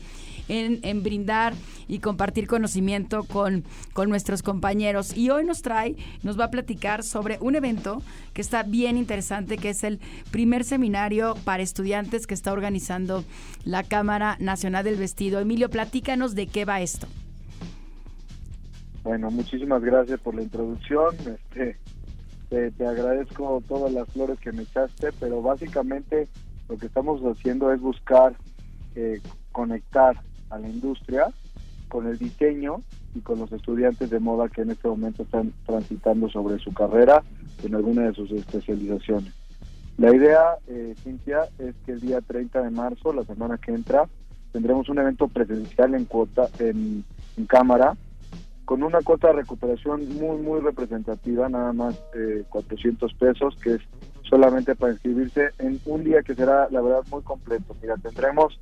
en, 0.48 0.80
en, 0.82 1.02
brindar 1.02 1.54
y 1.88 1.98
compartir 2.00 2.46
conocimiento 2.46 3.24
con, 3.24 3.64
con, 3.92 4.08
nuestros 4.08 4.42
compañeros. 4.42 5.16
Y 5.16 5.30
hoy 5.30 5.44
nos 5.44 5.62
trae, 5.62 5.96
nos 6.22 6.38
va 6.38 6.44
a 6.44 6.50
platicar 6.50 7.02
sobre 7.02 7.38
un 7.40 7.54
evento 7.56 8.02
que 8.32 8.42
está 8.42 8.62
bien 8.62 8.98
interesante, 8.98 9.58
que 9.58 9.70
es 9.70 9.84
el 9.84 10.00
primer 10.30 10.64
seminario 10.64 11.34
para 11.44 11.62
estudiantes 11.62 12.26
que 12.26 12.34
está 12.34 12.52
organizando 12.52 13.24
la 13.64 13.82
Cámara 13.82 14.36
Nacional 14.40 14.84
del 14.84 14.96
Vestido. 14.96 15.40
Emilio, 15.40 15.70
platícanos 15.70 16.34
de 16.34 16.46
qué 16.46 16.64
va 16.64 16.80
esto. 16.80 17.06
Bueno, 19.04 19.30
muchísimas 19.30 19.82
gracias 19.82 20.18
por 20.20 20.34
la 20.34 20.42
introducción. 20.42 21.14
Este, 21.26 21.76
te, 22.48 22.86
agradezco 22.86 23.62
todas 23.68 23.92
las 23.92 24.08
flores 24.08 24.40
que 24.40 24.50
me 24.50 24.62
echaste, 24.62 25.10
pero 25.20 25.42
básicamente 25.42 26.26
lo 26.70 26.78
que 26.78 26.86
estamos 26.86 27.20
haciendo 27.20 27.70
es 27.70 27.82
buscar 27.82 28.34
eh, 28.94 29.20
conectar 29.52 30.18
a 30.48 30.58
la 30.58 30.68
industria 30.70 31.26
con 31.88 32.06
el 32.06 32.16
diseño 32.16 32.76
y 33.14 33.20
con 33.20 33.38
los 33.38 33.52
estudiantes 33.52 34.08
de 34.08 34.20
moda 34.20 34.48
que 34.48 34.62
en 34.62 34.70
este 34.70 34.88
momento 34.88 35.24
están 35.24 35.52
transitando 35.66 36.30
sobre 36.30 36.58
su 36.58 36.72
carrera 36.72 37.22
en 37.62 37.74
alguna 37.74 38.04
de 38.04 38.14
sus 38.14 38.30
especializaciones. 38.30 39.34
La 39.98 40.16
idea, 40.16 40.56
eh, 40.66 40.94
Cintia, 41.02 41.42
es 41.58 41.74
que 41.84 41.92
el 41.92 42.00
día 42.00 42.22
30 42.22 42.62
de 42.62 42.70
marzo, 42.70 43.12
la 43.12 43.24
semana 43.24 43.58
que 43.58 43.72
entra, 43.72 44.08
tendremos 44.50 44.88
un 44.88 44.98
evento 44.98 45.28
presencial 45.28 45.94
en 45.94 46.06
cuota 46.06 46.48
en 46.58 47.04
cámara 47.46 47.98
con 48.64 48.82
una 48.82 49.00
cuota 49.00 49.28
de 49.28 49.34
recuperación 49.34 50.08
muy, 50.14 50.38
muy 50.38 50.60
representativa, 50.60 51.48
nada 51.48 51.72
más 51.72 52.02
eh, 52.14 52.44
400 52.48 53.12
pesos, 53.14 53.56
que 53.62 53.74
es 53.74 53.80
solamente 54.22 54.74
para 54.74 54.92
inscribirse 54.92 55.50
en 55.58 55.80
un 55.84 56.04
día 56.04 56.22
que 56.22 56.34
será, 56.34 56.68
la 56.70 56.80
verdad, 56.80 57.02
muy 57.10 57.22
completo. 57.22 57.76
Mira, 57.82 57.96
tendremos 57.96 58.58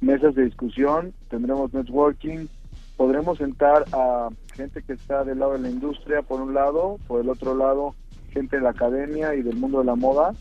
mesas 0.00 0.34
de 0.34 0.44
discusión, 0.44 1.14
tendremos 1.30 1.72
networking, 1.72 2.46
podremos 2.96 3.38
sentar 3.38 3.84
a 3.92 4.28
gente 4.54 4.82
que 4.82 4.92
está 4.92 5.24
del 5.24 5.38
lado 5.38 5.52
de 5.52 5.60
la 5.60 5.70
industria, 5.70 6.22
por 6.22 6.40
un 6.40 6.54
lado, 6.54 6.98
por 7.06 7.20
el 7.20 7.28
otro 7.28 7.54
lado, 7.54 7.94
gente 8.30 8.56
de 8.56 8.62
la 8.62 8.70
academia 8.70 9.34
y 9.34 9.42
del 9.42 9.56
mundo 9.56 9.78
de 9.78 9.86
la 9.86 9.96
moda, 9.96 10.32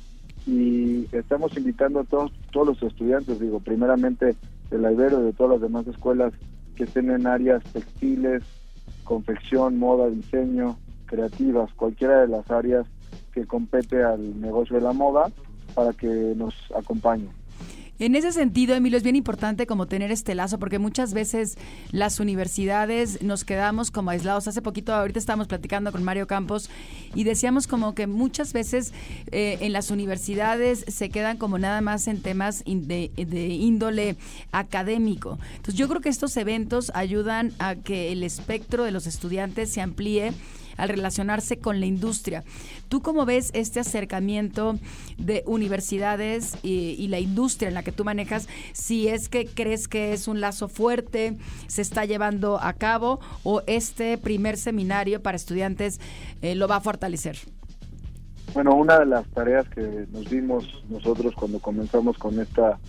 y 0.46 1.08
estamos 1.16 1.56
invitando 1.58 2.02
a 2.02 2.04
todos, 2.04 2.32
todos 2.52 2.68
los 2.68 2.84
estudiantes, 2.84 3.40
digo, 3.40 3.60
primeramente 3.60 4.36
de 4.70 4.78
la 4.78 4.92
Ibero 4.92 5.22
y 5.22 5.26
de 5.26 5.34
todas 5.34 5.54
las 5.54 5.62
demás 5.62 5.88
escuelas 5.88 6.34
que 6.76 6.84
estén 6.84 7.10
en 7.10 7.26
áreas 7.26 7.64
textiles, 7.72 8.44
confección, 9.06 9.80
moda, 9.80 10.10
diseño, 10.10 10.78
creativas, 11.06 11.74
cualquiera 11.76 12.22
de 12.22 12.28
las 12.28 12.52
áreas 12.52 12.86
que 13.34 13.46
compete 13.46 14.04
al 14.04 14.42
negocio 14.42 14.76
de 14.76 14.82
la 14.82 14.92
moda 14.92 15.32
para 15.74 15.94
que 15.94 16.34
nos 16.36 16.54
acompañen. 16.76 17.30
En 17.98 18.14
ese 18.16 18.34
sentido, 18.34 18.76
Emilio, 18.76 18.98
es 18.98 19.04
bien 19.04 19.16
importante 19.16 19.66
como 19.66 19.86
tener 19.86 20.12
este 20.12 20.36
lazo, 20.36 20.60
porque 20.60 20.80
muchas 20.80 21.14
veces 21.14 21.58
las 21.92 22.20
universidades 22.20 23.22
nos 23.22 23.46
quedamos 23.46 23.90
como 23.90 24.10
aislados. 24.10 24.50
Hace 24.50 24.62
poquito, 24.62 24.94
ahorita 24.94 25.18
estábamos 25.18 25.48
platicando 25.48 25.94
con 25.94 26.04
Mario 26.04 26.28
Campos 26.28 26.70
y 27.14 27.24
decíamos 27.24 27.68
como 27.68 27.96
que 27.96 28.06
muchas 28.06 28.52
veces 28.52 28.94
eh, 29.32 29.60
en 29.62 29.72
las 29.72 29.92
universidades 29.92 30.84
se 30.90 31.10
quedan 31.10 31.38
como 31.38 31.58
nada 31.58 31.80
más 31.80 32.10
en 32.10 32.22
temas 32.22 32.66
de, 32.66 33.12
de 33.16 33.48
índole 33.48 34.18
académico. 34.52 35.40
Entonces 35.52 35.76
yo 35.76 35.88
creo 35.88 36.02
que 36.02 36.10
estos 36.10 36.36
eventos 36.36 36.92
ayudan 36.96 37.54
a 37.60 37.76
que 37.76 38.12
el 38.12 38.24
espectro 38.24 38.84
de 38.84 38.92
los 38.92 39.08
estudiantes 39.08 39.72
se 39.72 39.80
amplíe 39.80 40.34
al 40.78 40.90
relacionarse 40.90 41.58
con 41.58 41.80
la 41.80 41.86
industria. 41.86 42.44
¿Tú 42.90 43.02
cómo 43.02 43.26
ves 43.26 43.52
este 43.54 43.80
acercamiento 43.80 44.78
de 45.18 45.44
universidades 45.46 46.58
y, 46.64 47.06
la 47.08 47.20
industria 47.20 47.68
en 47.68 47.76
la 47.76 47.84
que 47.84 47.92
tú 47.92 48.04
manejas? 48.04 48.48
Si 48.74 49.08
es 49.08 49.30
que 49.30 49.46
crees 49.46 49.88
que 49.88 50.14
es 50.14 50.28
un 50.28 50.42
lazo 50.42 50.68
fuerte, 50.68 51.38
se 51.68 51.82
está 51.82 52.06
llevando 52.06 52.60
a 52.62 52.74
cabo 52.74 53.20
o 53.44 53.62
este 53.68 54.18
primer 54.18 54.58
seminario 54.58 55.22
para 55.22 55.36
estudiantes 55.36 56.00
eh, 56.42 56.56
lo 56.56 56.68
va 56.68 56.78
a 56.78 56.82
fortalecer. 56.82 57.38
Bueno, 58.54 58.76
una 58.76 59.00
de 59.00 59.06
las 59.06 59.28
tareas 59.28 59.68
que 59.70 60.08
nos 60.12 60.30
dimos 60.30 60.84
nosotros 60.90 61.34
cuando 61.36 61.60
comenzamos 61.60 62.18
con 62.18 62.40
esta 62.40 62.80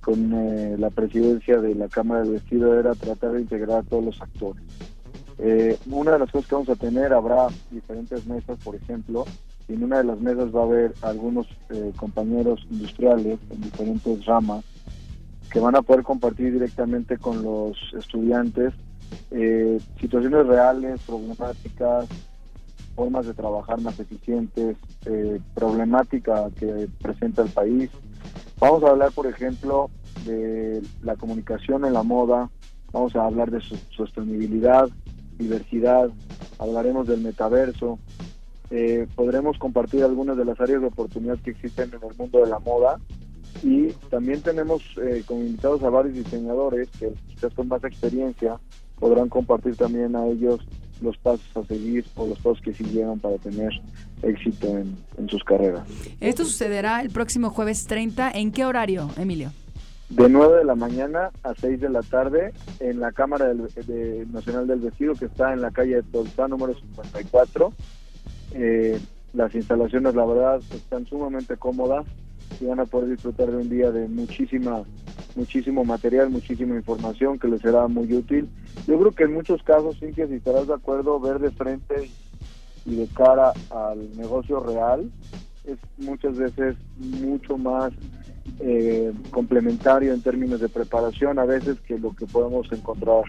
con 0.00 0.32
eh, 0.34 0.76
la 0.78 0.90
presidencia 0.90 1.60
de 1.60 1.74
la 1.74 1.88
Cámara 1.88 2.22
del 2.22 2.32
Vestido 2.32 2.78
era 2.78 2.94
tratar 2.94 3.32
de 3.32 3.40
integrar 3.40 3.78
a 3.78 3.82
todos 3.82 4.04
los 4.04 4.20
actores. 4.20 4.62
Eh, 5.38 5.76
una 5.90 6.12
de 6.12 6.18
las 6.20 6.30
cosas 6.30 6.48
que 6.48 6.54
vamos 6.54 6.68
a 6.68 6.76
tener, 6.76 7.12
habrá 7.12 7.48
diferentes 7.70 8.26
mesas, 8.26 8.58
por 8.62 8.76
ejemplo, 8.76 9.24
y 9.68 9.74
en 9.74 9.84
una 9.84 9.98
de 9.98 10.04
las 10.04 10.20
mesas 10.20 10.54
va 10.54 10.60
a 10.60 10.64
haber 10.64 10.94
algunos 11.02 11.46
eh, 11.70 11.92
compañeros 11.96 12.64
industriales 12.70 13.38
en 13.50 13.60
diferentes 13.60 14.24
ramas 14.26 14.64
que 15.50 15.60
van 15.60 15.76
a 15.76 15.82
poder 15.82 16.02
compartir 16.02 16.52
directamente 16.52 17.18
con 17.18 17.42
los 17.42 17.76
estudiantes 17.96 18.74
eh, 19.30 19.78
situaciones 20.00 20.46
reales, 20.46 21.00
problemáticas, 21.06 22.06
formas 22.94 23.26
de 23.26 23.34
trabajar 23.34 23.80
más 23.80 23.98
eficientes, 23.98 24.76
problemática 25.54 26.48
que 26.58 26.88
presenta 27.02 27.42
el 27.42 27.50
país. 27.50 27.90
Vamos 28.60 28.84
a 28.84 28.90
hablar, 28.90 29.10
por 29.12 29.26
ejemplo, 29.26 29.90
de 30.24 30.80
la 31.02 31.16
comunicación 31.16 31.84
en 31.84 31.92
la 31.92 32.02
moda, 32.02 32.50
vamos 32.92 33.14
a 33.16 33.24
hablar 33.24 33.50
de 33.50 33.60
su 33.60 33.76
sostenibilidad, 33.96 34.88
diversidad, 35.38 36.10
hablaremos 36.58 37.06
del 37.06 37.20
metaverso, 37.20 37.98
eh, 38.70 39.06
podremos 39.14 39.58
compartir 39.58 40.02
algunas 40.02 40.36
de 40.36 40.44
las 40.44 40.58
áreas 40.60 40.80
de 40.80 40.86
oportunidad 40.88 41.38
que 41.38 41.50
existen 41.50 41.90
en 41.90 42.08
el 42.08 42.16
mundo 42.16 42.40
de 42.40 42.50
la 42.50 42.58
moda 42.58 42.98
y 43.62 43.88
también 44.10 44.40
tenemos 44.42 44.82
eh, 45.02 45.22
como 45.26 45.42
invitados 45.42 45.82
a 45.82 45.90
varios 45.90 46.14
diseñadores 46.14 46.88
que 46.98 47.12
quizás 47.28 47.52
con 47.54 47.68
más 47.68 47.84
experiencia 47.84 48.58
podrán 48.98 49.28
compartir 49.28 49.76
también 49.76 50.16
a 50.16 50.26
ellos 50.26 50.60
los 51.00 51.16
pasos 51.18 51.46
a 51.56 51.64
seguir 51.66 52.04
o 52.16 52.26
los 52.26 52.38
pasos 52.38 52.60
que 52.62 52.72
siguieron 52.72 53.18
para 53.18 53.36
tener 53.38 53.70
éxito 54.22 54.78
en, 54.78 54.96
en 55.18 55.28
sus 55.28 55.42
carreras. 55.44 55.86
Esto 56.20 56.44
sucederá 56.44 57.00
el 57.00 57.10
próximo 57.10 57.50
jueves 57.50 57.84
30. 57.86 58.30
¿En 58.30 58.52
qué 58.52 58.64
horario, 58.64 59.10
Emilio? 59.16 59.50
De 60.14 60.28
9 60.28 60.58
de 60.58 60.64
la 60.64 60.76
mañana 60.76 61.30
a 61.42 61.54
6 61.54 61.80
de 61.80 61.88
la 61.88 62.00
tarde 62.02 62.52
en 62.78 63.00
la 63.00 63.10
Cámara 63.10 63.46
del, 63.46 63.62
Nacional 64.32 64.66
del 64.68 64.78
Vestido 64.78 65.14
que 65.14 65.24
está 65.24 65.52
en 65.52 65.60
la 65.60 65.72
calle 65.72 65.96
de 65.96 66.02
Tolzá 66.04 66.46
número 66.46 66.72
54. 66.74 67.72
Eh, 68.52 69.00
las 69.32 69.52
instalaciones, 69.56 70.14
la 70.14 70.24
verdad, 70.24 70.60
están 70.72 71.04
sumamente 71.06 71.56
cómodas 71.56 72.06
y 72.60 72.66
van 72.66 72.78
a 72.78 72.84
poder 72.84 73.10
disfrutar 73.10 73.50
de 73.50 73.56
un 73.56 73.68
día 73.68 73.90
de 73.90 74.06
muchísima, 74.06 74.84
muchísimo 75.34 75.84
material, 75.84 76.30
muchísima 76.30 76.76
información 76.76 77.40
que 77.40 77.48
les 77.48 77.60
será 77.60 77.88
muy 77.88 78.12
útil. 78.14 78.48
Yo 78.86 78.96
creo 79.00 79.10
que 79.10 79.24
en 79.24 79.34
muchos 79.34 79.64
casos, 79.64 79.98
Cintia, 79.98 80.28
si 80.28 80.34
estarás 80.34 80.68
de 80.68 80.74
acuerdo, 80.74 81.18
ver 81.18 81.40
de 81.40 81.50
frente 81.50 82.08
y 82.86 82.94
de 82.94 83.08
cara 83.08 83.52
al 83.70 84.16
negocio 84.16 84.60
real 84.60 85.10
es 85.64 85.78
muchas 85.98 86.36
veces 86.36 86.76
mucho 86.98 87.58
más 87.58 87.92
eh, 88.60 89.12
complementario 89.30 90.12
en 90.12 90.22
términos 90.22 90.60
de 90.60 90.68
preparación 90.68 91.38
a 91.38 91.44
veces 91.44 91.78
que 91.80 91.98
lo 91.98 92.14
que 92.14 92.26
podemos 92.26 92.70
encontrar 92.72 93.24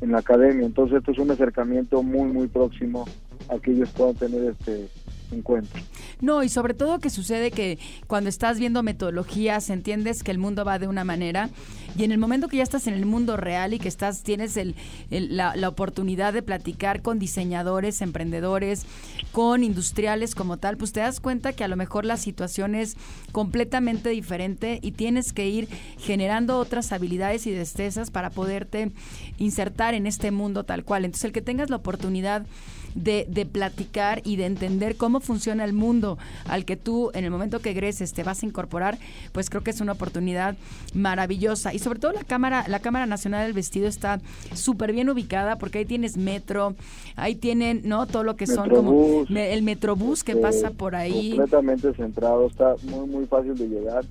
en 0.00 0.12
la 0.12 0.18
academia. 0.18 0.66
Entonces 0.66 0.98
esto 0.98 1.12
es 1.12 1.18
un 1.18 1.30
acercamiento 1.30 2.02
muy, 2.02 2.30
muy 2.30 2.48
próximo 2.48 3.04
a 3.48 3.58
que 3.58 3.72
ellos 3.72 3.90
puedan 3.90 4.14
tener 4.14 4.42
este 4.44 4.88
encuentro. 5.32 5.80
No, 6.20 6.42
y 6.42 6.48
sobre 6.48 6.74
todo 6.74 7.00
que 7.00 7.10
sucede 7.10 7.50
que 7.50 7.78
cuando 8.06 8.30
estás 8.30 8.58
viendo 8.58 8.82
metodologías, 8.82 9.70
entiendes 9.70 10.22
que 10.22 10.30
el 10.30 10.38
mundo 10.38 10.64
va 10.64 10.78
de 10.78 10.88
una 10.88 11.04
manera 11.04 11.50
y 11.96 12.04
en 12.04 12.12
el 12.12 12.18
momento 12.18 12.48
que 12.48 12.56
ya 12.56 12.62
estás 12.62 12.86
en 12.86 12.94
el 12.94 13.06
mundo 13.06 13.36
real 13.36 13.72
y 13.72 13.78
que 13.78 13.88
estás 13.88 14.22
tienes 14.22 14.58
la, 15.10 15.68
oportunidad 15.68 16.32
de 16.32 16.42
platicar 16.42 17.02
con 17.02 17.18
diseñadores, 17.18 18.02
emprendedores, 18.02 18.84
con 19.32 19.62
industriales 19.62 20.34
como 20.34 20.56
tal, 20.56 20.76
pues 20.76 20.92
te 20.92 21.00
das 21.00 21.20
cuenta 21.20 21.52
que 21.52 21.64
a 21.64 21.68
lo 21.68 21.76
mejor 21.76 22.04
la 22.04 22.16
situación 22.16 22.74
es 22.74 22.96
completamente 23.32 24.10
diferente 24.10 24.78
y 24.82 24.92
tienes 24.92 25.32
que 25.32 25.48
ir 25.48 25.68
generando 25.98 26.58
otras 26.58 26.92
habilidades 26.92 27.46
y 27.46 27.52
destrezas 27.52 28.10
para 28.10 28.30
poderte 28.30 28.90
insertar 29.38 29.94
en 29.94 30.06
este 30.06 30.30
mundo 30.30 30.64
tal 30.64 30.84
cual. 30.84 31.04
Entonces 31.04 31.26
el 31.26 31.32
que 31.32 31.42
tengas 31.42 31.70
la 31.70 31.76
oportunidad 31.76 32.46
de, 32.94 33.48
platicar 33.50 34.22
y 34.24 34.36
de 34.36 34.46
entender 34.46 34.96
cómo 34.96 35.20
funciona 35.20 35.64
el 35.64 35.72
mundo 35.72 36.18
al 36.46 36.64
que 36.64 36.76
tú 36.76 37.10
en 37.14 37.24
el 37.24 37.30
momento 37.30 37.60
que 37.60 37.70
egreses 37.70 38.12
te 38.12 38.22
vas 38.22 38.42
a 38.42 38.46
incorporar, 38.46 38.98
pues 39.32 39.50
creo 39.50 39.62
que 39.62 39.70
es 39.70 39.80
una 39.80 39.92
oportunidad 39.92 40.56
maravillosa. 40.94 41.74
Sobre 41.84 42.00
todo 42.00 42.12
la 42.12 42.24
Cámara, 42.24 42.64
la 42.66 42.80
Cámara 42.80 43.06
Nacional 43.06 43.44
del 43.44 43.52
Vestido 43.52 43.86
está 43.86 44.20
súper 44.54 44.92
bien 44.92 45.10
ubicada 45.10 45.56
porque 45.58 45.78
ahí 45.78 45.84
tienes 45.84 46.16
metro, 46.16 46.74
ahí 47.14 47.34
tienen, 47.34 47.82
¿no? 47.84 48.06
Todo 48.06 48.24
lo 48.24 48.36
que 48.36 48.46
son 48.46 48.70
como 48.70 49.24
me, 49.28 49.52
el 49.52 49.62
metrobús 49.62 50.24
que 50.24 50.34
pasa 50.34 50.70
por 50.70 50.96
ahí. 50.96 51.30
Completamente 51.36 51.92
centrado, 51.94 52.46
está 52.46 52.74
muy, 52.82 53.06
muy 53.06 53.26
fácil 53.26 53.54
de 53.54 53.68
llegar. 53.68 54.04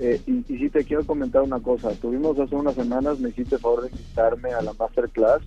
Eh, 0.00 0.20
y, 0.26 0.52
y 0.52 0.58
sí 0.58 0.70
te 0.70 0.84
quiero 0.84 1.04
comentar 1.04 1.42
una 1.42 1.60
cosa, 1.60 1.90
tuvimos 1.90 2.38
hace 2.38 2.54
unas 2.54 2.76
semanas, 2.76 3.18
me 3.18 3.30
hiciste 3.30 3.58
favor 3.58 3.82
de 3.82 3.90
invitarme 3.90 4.50
a 4.52 4.62
la 4.62 4.72
masterclass 4.72 5.42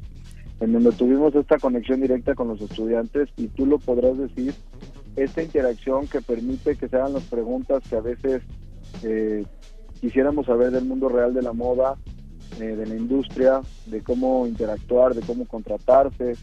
en 0.60 0.74
donde 0.74 0.92
tuvimos 0.92 1.34
esta 1.34 1.58
conexión 1.58 2.02
directa 2.02 2.36
con 2.36 2.50
los 2.50 2.62
estudiantes 2.62 3.30
y 3.36 3.48
tú 3.48 3.66
lo 3.66 3.80
podrás 3.80 4.18
decir, 4.18 4.54
esta 5.16 5.42
interacción 5.42 6.08
que 6.08 6.22
permite 6.22 6.76
que 6.76 6.88
se 6.88 6.96
hagan 6.98 7.14
las 7.14 7.24
preguntas 7.24 7.82
que 7.90 7.96
a 7.96 8.02
veces 8.02 8.44
eh, 9.04 9.46
quisiéramos 10.02 10.48
saber 10.48 10.72
del 10.72 10.86
mundo 10.86 11.08
real 11.08 11.34
de 11.34 11.44
la 11.44 11.54
moda, 11.54 11.96
eh, 12.60 12.76
de 12.76 12.86
la 12.86 12.96
industria, 12.96 13.62
de 13.86 14.02
cómo 14.02 14.48
interactuar, 14.48 15.14
de 15.14 15.22
cómo 15.22 15.46
contratarse, 15.48 16.36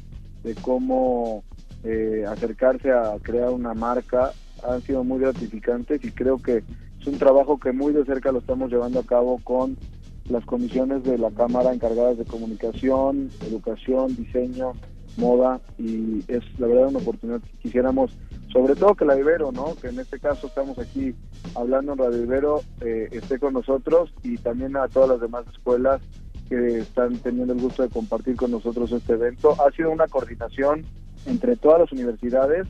de 0.45 0.55
cómo 0.55 1.45
eh, 1.85 2.25
acercarse 2.27 2.91
a 2.93 3.17
crear 3.21 3.51
una 3.51 3.75
marca, 3.75 4.33
han 4.67 4.81
sido 4.83 5.05
muy 5.05 5.19
gratificantes 5.21 6.03
y 6.05 6.13
creo 6.13 6.39
que 6.39 6.63
es 7.01 7.07
un 7.07 7.19
trabajo 7.19 7.59
que 7.59 7.73
muy 7.73 7.93
de 7.93 8.05
cerca 8.05 8.33
lo 8.33 8.39
estamos 8.39 8.71
llevando 8.71 9.01
a 9.01 9.05
cabo 9.05 9.41
con 9.45 9.77
las 10.29 10.45
comisiones 10.45 11.05
de 11.05 11.19
la 11.19 11.31
Cámara 11.31 11.73
encargadas 11.73 12.19
de 12.19 12.25
comunicación, 12.25 13.31
educación, 13.47 14.15
diseño, 14.17 14.73
moda 15.17 15.61
y 15.79 16.21
es 16.29 16.43
la 16.59 16.67
verdad 16.67 16.89
una 16.89 16.99
oportunidad 16.99 17.41
que 17.41 17.59
quisiéramos, 17.63 18.13
sobre 18.53 18.75
todo 18.75 18.95
que 18.95 19.05
la 19.05 19.19
Ibero, 19.19 19.53
¿no? 19.53 19.75
que 19.81 19.89
en 19.89 19.99
este 19.99 20.19
caso 20.19 20.47
estamos 20.47 20.79
aquí 20.79 21.15
hablando 21.55 21.93
en 21.93 21.99
Radio 21.99 22.23
Ibero, 22.23 22.63
eh, 22.81 23.09
esté 23.13 23.39
con 23.39 23.55
nosotros 23.55 24.13
y 24.23 24.39
también 24.39 24.77
a 24.77 24.89
todas 24.89 25.11
las 25.11 25.21
demás 25.21 25.45
escuelas 25.53 26.01
que 26.49 26.79
están 26.79 27.19
teniendo 27.19 27.53
el 27.53 27.61
gusto 27.61 27.83
de 27.83 27.91
compartir 27.91 28.37
con 28.37 28.51
nosotros 28.51 28.91
este 28.93 29.13
evento. 29.15 29.55
Ha 29.61 29.71
sido 29.73 29.91
una 29.91 30.07
coordinación 30.07 30.87
entre 31.27 31.57
todas 31.57 31.81
las 31.81 31.93
universidades 31.93 32.67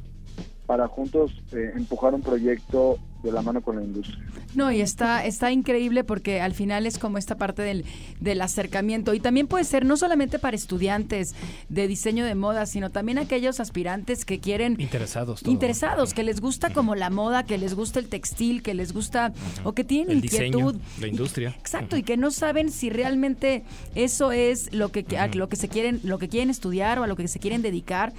para 0.67 0.89
juntos 0.89 1.33
eh, 1.53 1.73
empujar 1.77 2.15
un 2.15 2.23
proyecto 2.23 2.99
de 3.23 3.33
la 3.33 3.43
mano 3.43 3.63
con 3.63 3.77
la 3.77 3.83
industria. 3.83 4.19
No, 4.55 4.71
y 4.71 4.81
está, 4.81 5.25
está 5.25 5.51
increíble 5.51 6.05
porque 6.05 6.41
al 6.41 6.55
final 6.55 6.87
es 6.87 6.99
como 6.99 7.19
esta 7.19 7.37
parte 7.37 7.63
del, 7.63 7.85
del 8.21 8.41
acercamiento. 8.41 9.13
Y 9.15 9.21
también 9.21 9.47
puede 9.49 9.65
ser 9.65 9.85
no 9.85 9.97
solamente 9.97 10.39
para 10.39 10.57
estudiantes 10.57 11.35
de 11.69 11.89
diseño 11.89 12.25
de 12.25 12.35
moda, 12.35 12.67
sino 12.67 12.91
también 12.91 13.19
aquellos 13.19 13.61
aspirantes 13.61 14.25
que 14.25 14.39
quieren... 14.39 14.77
Interesados. 14.79 15.43
Interesados, 15.45 16.15
que 16.15 16.23
les 16.23 16.41
gusta 16.41 16.73
como 16.73 16.95
la 16.95 17.11
moda, 17.11 17.45
que 17.45 17.59
les 17.59 17.75
gusta 17.75 17.99
el 17.99 18.09
textil, 18.09 18.63
que 18.63 18.75
les 18.75 18.93
gusta... 18.93 19.33
o 19.65 19.73
que 19.73 19.85
tienen 19.85 20.19
El 20.19 20.25
inquietud. 20.25 20.75
diseño, 20.75 21.01
la 21.01 21.07
industria. 21.09 21.55
Exacto, 21.59 21.97
y 21.97 22.03
que 22.03 22.17
no 22.17 22.31
saben 22.31 22.71
si 22.71 22.91
realmente 22.91 23.65
eso 23.95 24.33
es 24.33 24.73
lo 24.73 24.91
que, 24.91 25.05
a 25.17 25.27
lo 25.29 25.49
que 25.49 25.57
se 25.57 25.69
quieren, 25.69 26.01
lo 26.05 26.19
que 26.19 26.29
quieren 26.29 26.51
estudiar 26.51 26.99
o 26.99 27.03
a 27.03 27.07
lo 27.07 27.17
que 27.17 27.27
se 27.27 27.39
quieren 27.41 27.63
dedicar 27.63 28.13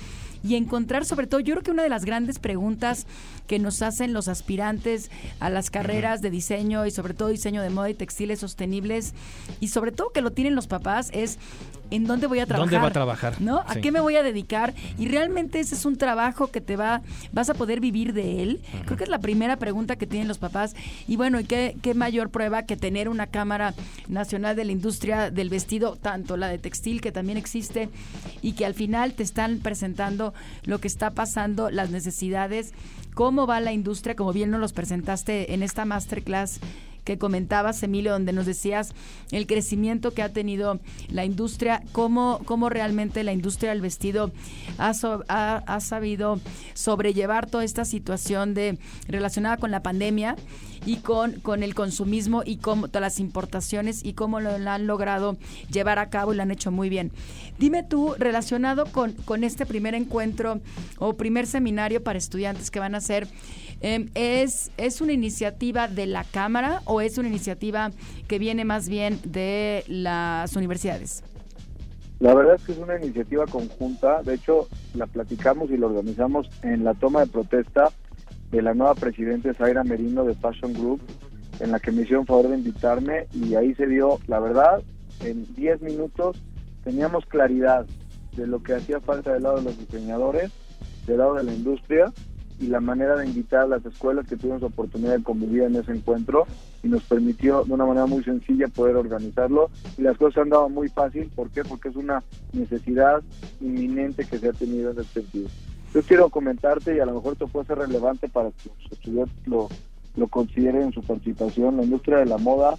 y 0.44 0.56
encontrar 0.56 1.06
sobre 1.06 1.28
todo, 1.28 1.42
yo 1.42 1.56
creo 1.56 1.64
que 1.64 1.72
una 1.72 1.84
de 1.84 1.90
las 1.90 2.06
grandes 2.06 2.40
preguntas 2.40 3.08
que 3.48 3.60
nos 3.60 3.82
hacen 3.82 4.14
los 4.14 4.28
aspirantes 4.28 4.89
a 5.40 5.50
las 5.50 5.70
carreras 5.70 6.22
de 6.22 6.30
diseño 6.30 6.86
y 6.86 6.92
sobre 6.92 7.14
todo 7.14 7.30
diseño 7.30 7.62
de 7.62 7.70
moda 7.70 7.90
y 7.90 7.94
textiles 7.94 8.40
sostenibles 8.40 9.14
y 9.60 9.68
sobre 9.70 9.92
todo 9.92 10.12
que 10.12 10.22
lo 10.22 10.32
tienen 10.32 10.56
los 10.56 10.68
papás 10.68 11.10
es 11.14 11.38
en 11.92 12.06
dónde 12.06 12.28
voy 12.28 12.38
a 12.38 12.46
trabajar. 12.46 12.70
¿Dónde 12.70 12.82
va 12.84 12.88
a 12.90 12.94
trabajar? 12.94 13.42
¿No? 13.42 13.62
¿A 13.66 13.74
Sí. 13.74 13.82
qué 13.82 13.92
me 13.92 14.00
voy 14.00 14.16
a 14.16 14.22
dedicar? 14.22 14.76
Y 15.00 15.08
realmente 15.08 15.60
ese 15.60 15.74
es 15.74 15.86
un 15.86 15.98
trabajo 15.98 16.52
que 16.52 16.62
te 16.62 16.76
va, 16.76 17.02
vas 17.32 17.50
a 17.50 17.56
poder 17.56 17.80
vivir 17.80 18.14
de 18.14 18.44
él. 18.44 18.62
Creo 18.86 18.96
que 18.96 19.06
es 19.06 19.10
la 19.10 19.18
primera 19.18 19.56
pregunta 19.58 19.96
que 19.96 20.06
tienen 20.06 20.28
los 20.28 20.38
papás. 20.38 20.76
Y 21.08 21.16
bueno, 21.16 21.40
¿y 21.40 21.46
qué, 21.46 21.76
qué 21.82 21.96
mayor 21.96 22.30
prueba 22.30 22.62
que 22.64 22.78
tener 22.78 23.10
una 23.10 23.26
Cámara 23.26 23.74
Nacional 24.08 24.56
de 24.56 24.66
la 24.66 24.72
Industria 24.72 25.32
del 25.32 25.50
Vestido, 25.50 25.96
tanto 25.96 26.38
la 26.38 26.48
de 26.50 26.60
textil 26.60 27.02
que 27.02 27.12
también 27.12 27.40
existe, 27.40 27.90
y 28.44 28.52
que 28.54 28.68
al 28.68 28.76
final 28.76 29.14
te 29.14 29.24
están 29.24 29.58
presentando 29.58 30.36
lo 30.66 30.80
que 30.80 30.88
está 30.88 31.10
pasando, 31.10 31.72
las 31.72 31.90
necesidades, 31.90 32.72
cómo 33.14 33.48
va 33.48 33.60
la 33.60 33.74
industria, 33.74 34.16
como 34.16 34.34
bien 34.34 34.52
nos 34.52 34.60
los 34.60 34.74
presentaste 34.74 35.54
en 35.54 35.64
esta 35.64 35.86
masterclass 35.86 36.60
que 37.04 37.18
comentabas, 37.18 37.82
Emilio, 37.84 38.12
donde 38.12 38.34
nos 38.34 38.46
decías 38.46 38.94
el 39.32 39.48
crecimiento 39.48 40.12
que 40.12 40.22
ha 40.22 40.30
tenido 40.30 40.80
la 41.10 41.26
industria, 41.26 41.82
cómo, 41.92 42.42
cómo 42.46 42.70
realmente 42.70 43.24
la 43.24 43.34
industria 43.34 43.72
del 43.72 43.82
vestido 43.82 44.32
ha, 44.78 44.92
ha- 45.28 45.64
ha 45.66 45.80
sabido 45.80 46.40
sobrellevar 46.74 47.50
toda 47.50 47.64
esta 47.64 47.86
situación 47.86 48.54
de 48.54 48.78
relacionada 49.08 49.58
con 49.58 49.72
la 49.72 49.84
pandemia 49.84 50.36
y 50.86 50.98
con, 50.98 51.34
con 51.42 51.62
el 51.64 51.76
consumismo 51.76 52.42
y 52.46 52.58
cómo 52.58 52.88
todas 52.88 53.02
las 53.02 53.20
importaciones 53.20 54.04
y 54.06 54.14
cómo 54.14 54.40
lo, 54.40 54.58
lo 54.58 54.70
han 54.72 54.88
logrado 54.88 55.38
llevar 55.72 56.00
a 56.00 56.10
cabo 56.10 56.34
y 56.34 56.38
lo 56.38 56.44
han 56.44 56.52
hecho 56.52 56.72
muy 56.72 56.90
bien. 56.90 57.12
Dime 57.58 57.84
tú, 57.84 58.16
relacionado 58.18 58.86
con, 58.86 59.12
con 59.14 59.44
este 59.44 59.66
primer 59.66 59.94
encuentro 59.94 60.62
o 60.98 61.14
primer 61.16 61.48
seminario 61.48 62.02
para 62.02 62.18
estudiantes 62.18 62.72
que 62.72 62.80
van 62.80 62.96
a 62.96 63.00
hacer, 63.00 63.28
eh, 63.82 64.10
¿es, 64.14 64.72
¿es 64.78 65.02
una 65.02 65.14
iniciativa 65.14 65.88
de 65.88 66.06
la 66.06 66.24
Cámara 66.24 66.82
o 66.86 67.02
es 67.02 67.18
una 67.18 67.30
iniciativa 67.30 67.92
que 68.28 68.40
viene 68.40 68.66
más 68.66 68.90
bien 68.90 69.20
de 69.24 69.84
las 69.88 70.56
universidades? 70.56 71.24
La 72.20 72.34
verdad 72.34 72.56
es 72.56 72.64
que 72.64 72.74
es 72.74 72.78
una 72.78 72.98
iniciativa 72.98 73.46
conjunta, 73.46 74.22
de 74.24 74.34
hecho 74.34 74.68
la 74.94 75.08
platicamos 75.08 75.72
y 75.72 75.78
la 75.78 75.88
organizamos 75.88 76.50
en 76.64 76.84
la 76.84 76.94
toma 76.94 77.22
de 77.22 77.28
protesta 77.28 77.90
de 78.52 78.62
la 78.62 78.74
nueva 78.74 78.96
presidenta 78.96 79.54
Zaira 79.54 79.86
Merino 79.86 80.26
de 80.26 80.34
Fashion 80.34 80.74
Group, 80.74 81.00
en 81.62 81.72
la 81.72 81.80
que 81.80 81.92
me 81.92 82.02
hicieron 82.02 82.26
favor 82.26 82.50
de 82.50 82.58
invitarme 82.58 83.28
y 83.34 83.56
ahí 83.56 83.74
se 83.76 83.88
dio, 83.88 84.20
la 84.28 84.40
verdad, 84.40 84.82
en 85.22 85.46
10 85.56 85.82
minutos 85.82 86.42
teníamos 86.84 87.26
claridad 87.26 87.86
de 88.36 88.48
lo 88.48 88.62
que 88.64 88.74
hacía 88.74 89.00
falta 89.00 89.34
del 89.34 89.44
lado 89.44 89.58
de 89.58 89.64
los 89.64 89.78
diseñadores, 89.78 90.52
del 91.08 91.20
lado 91.20 91.36
de 91.36 91.44
la 91.44 91.54
industria 91.54 92.12
y 92.60 92.68
la 92.68 92.80
manera 92.80 93.16
de 93.16 93.26
invitar 93.26 93.62
a 93.62 93.68
las 93.68 93.86
escuelas 93.86 94.28
que 94.28 94.36
tuvimos 94.36 94.64
oportunidad 94.64 95.18
de 95.18 95.24
convivir 95.24 95.64
en 95.64 95.76
ese 95.76 95.92
encuentro 95.92 96.46
y 96.84 96.88
nos 96.88 97.04
permitió 97.04 97.64
de 97.64 97.74
una 97.74 97.86
manera 97.86 98.06
muy 98.06 98.24
sencilla 98.24 98.68
poder 98.68 98.96
organizarlo 98.96 99.70
y 99.98 100.02
las 100.02 100.18
cosas 100.18 100.44
han 100.44 100.50
dado 100.50 100.70
muy 100.70 100.90
fácil, 100.90 101.30
¿por 101.36 101.50
qué? 101.50 101.64
Porque 101.64 101.90
es 101.90 101.96
una 101.96 102.24
necesidad 102.54 103.22
inminente 103.62 104.26
que 104.26 104.38
se 104.38 104.50
ha 104.50 104.54
tenido 104.54 104.92
en 104.92 105.00
este 105.00 105.22
sentido. 105.22 105.50
Yo 105.94 106.02
quiero 106.04 106.30
comentarte 106.30 106.96
y 106.96 107.00
a 107.00 107.06
lo 107.06 107.16
mejor 107.16 107.34
esto 107.34 107.48
puede 107.48 107.66
ser 107.66 107.80
relevante 107.80 108.28
para 108.28 108.52
que 108.52 108.70
los 108.70 108.92
estudiantes 108.92 109.48
lo, 109.48 109.70
lo 110.16 110.28
consideren 110.28 110.84
en 110.84 110.94
su 110.94 111.02
participación. 111.02 111.78
La 111.78 111.84
industria 111.84 112.18
de 112.18 112.26
la 112.26 112.38
moda 112.38 112.76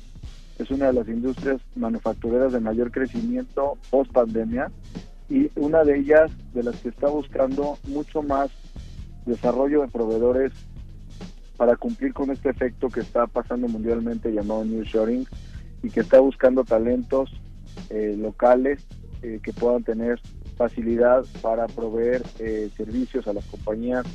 es 0.58 0.70
una 0.70 0.86
de 0.86 0.92
las 0.92 1.08
industrias 1.08 1.60
manufactureras 1.74 2.52
de 2.52 2.60
mayor 2.60 2.92
crecimiento 2.92 3.78
post 3.90 4.12
pandemia 4.12 4.70
y 5.28 5.50
una 5.56 5.84
de 5.84 5.98
ellas 5.98 6.30
de 6.52 6.62
las 6.62 6.76
que 6.76 6.90
está 6.90 7.08
buscando 7.08 7.78
mucho 7.88 8.22
más 8.22 8.50
desarrollo 9.26 9.82
de 9.82 9.88
proveedores 9.88 10.52
para 11.56 11.76
cumplir 11.76 12.14
con 12.14 12.30
este 12.30 12.50
efecto 12.50 12.88
que 12.88 13.00
está 13.00 13.26
pasando 13.26 13.68
mundialmente 13.68 14.32
llamado 14.32 14.64
nearshoring 14.64 15.26
y 15.82 15.90
que 15.90 16.00
está 16.00 16.20
buscando 16.20 16.64
talentos 16.64 17.30
eh, 17.90 18.16
locales 18.18 18.86
eh, 19.22 19.40
que 19.42 19.52
puedan 19.52 19.84
tener 19.84 20.20
facilidad 20.56 21.24
para 21.42 21.66
proveer 21.66 22.22
eh, 22.38 22.70
servicios 22.76 23.26
a 23.26 23.32
las 23.32 23.44
compañías 23.44 24.06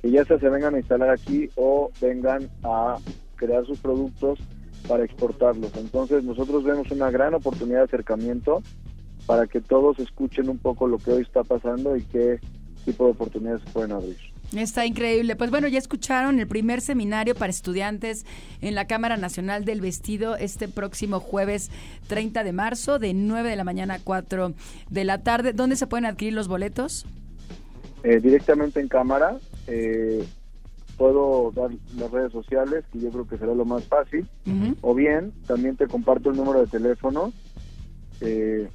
que 0.00 0.10
ya 0.10 0.24
sea 0.24 0.38
se 0.38 0.48
vengan 0.48 0.74
a 0.74 0.78
instalar 0.78 1.10
aquí 1.10 1.48
o 1.56 1.90
vengan 2.00 2.48
a 2.62 2.96
crear 3.36 3.64
sus 3.66 3.78
productos 3.78 4.38
para 4.86 5.04
exportarlos. 5.04 5.72
Entonces 5.76 6.24
nosotros 6.24 6.64
vemos 6.64 6.90
una 6.90 7.10
gran 7.10 7.34
oportunidad 7.34 7.78
de 7.78 7.84
acercamiento 7.84 8.62
para 9.26 9.46
que 9.46 9.60
todos 9.60 9.98
escuchen 9.98 10.48
un 10.48 10.58
poco 10.58 10.86
lo 10.86 10.98
que 10.98 11.12
hoy 11.12 11.22
está 11.22 11.42
pasando 11.42 11.96
y 11.96 12.02
qué 12.02 12.38
tipo 12.84 13.06
de 13.06 13.12
oportunidades 13.12 13.62
se 13.62 13.70
pueden 13.70 13.92
abrir. 13.92 14.33
Está 14.56 14.86
increíble. 14.86 15.36
Pues 15.36 15.50
bueno, 15.50 15.68
ya 15.68 15.78
escucharon 15.78 16.38
el 16.38 16.46
primer 16.46 16.80
seminario 16.80 17.34
para 17.34 17.50
estudiantes 17.50 18.24
en 18.60 18.74
la 18.74 18.86
Cámara 18.86 19.16
Nacional 19.16 19.64
del 19.64 19.80
Vestido 19.80 20.36
este 20.36 20.68
próximo 20.68 21.20
jueves 21.20 21.70
30 22.08 22.44
de 22.44 22.52
marzo 22.52 22.98
de 22.98 23.14
9 23.14 23.50
de 23.50 23.56
la 23.56 23.64
mañana 23.64 23.94
a 23.94 23.98
4 23.98 24.54
de 24.90 25.04
la 25.04 25.22
tarde. 25.22 25.52
¿Dónde 25.52 25.76
se 25.76 25.86
pueden 25.86 26.06
adquirir 26.06 26.34
los 26.34 26.48
boletos? 26.48 27.06
Eh, 28.04 28.20
directamente 28.20 28.80
en 28.80 28.88
cámara, 28.88 29.38
eh, 29.66 30.24
puedo 30.96 31.50
dar 31.52 31.70
las 31.96 32.10
redes 32.10 32.32
sociales, 32.32 32.84
que 32.92 33.00
yo 33.00 33.10
creo 33.10 33.26
que 33.26 33.38
será 33.38 33.54
lo 33.54 33.64
más 33.64 33.84
fácil. 33.84 34.28
O 34.82 34.94
bien, 34.94 35.32
también 35.46 35.76
te 35.76 35.88
comparto 35.88 36.30
el 36.30 36.36
número 36.36 36.60
de 36.60 36.66
teléfono. 36.66 37.32
Eh, 38.20 38.68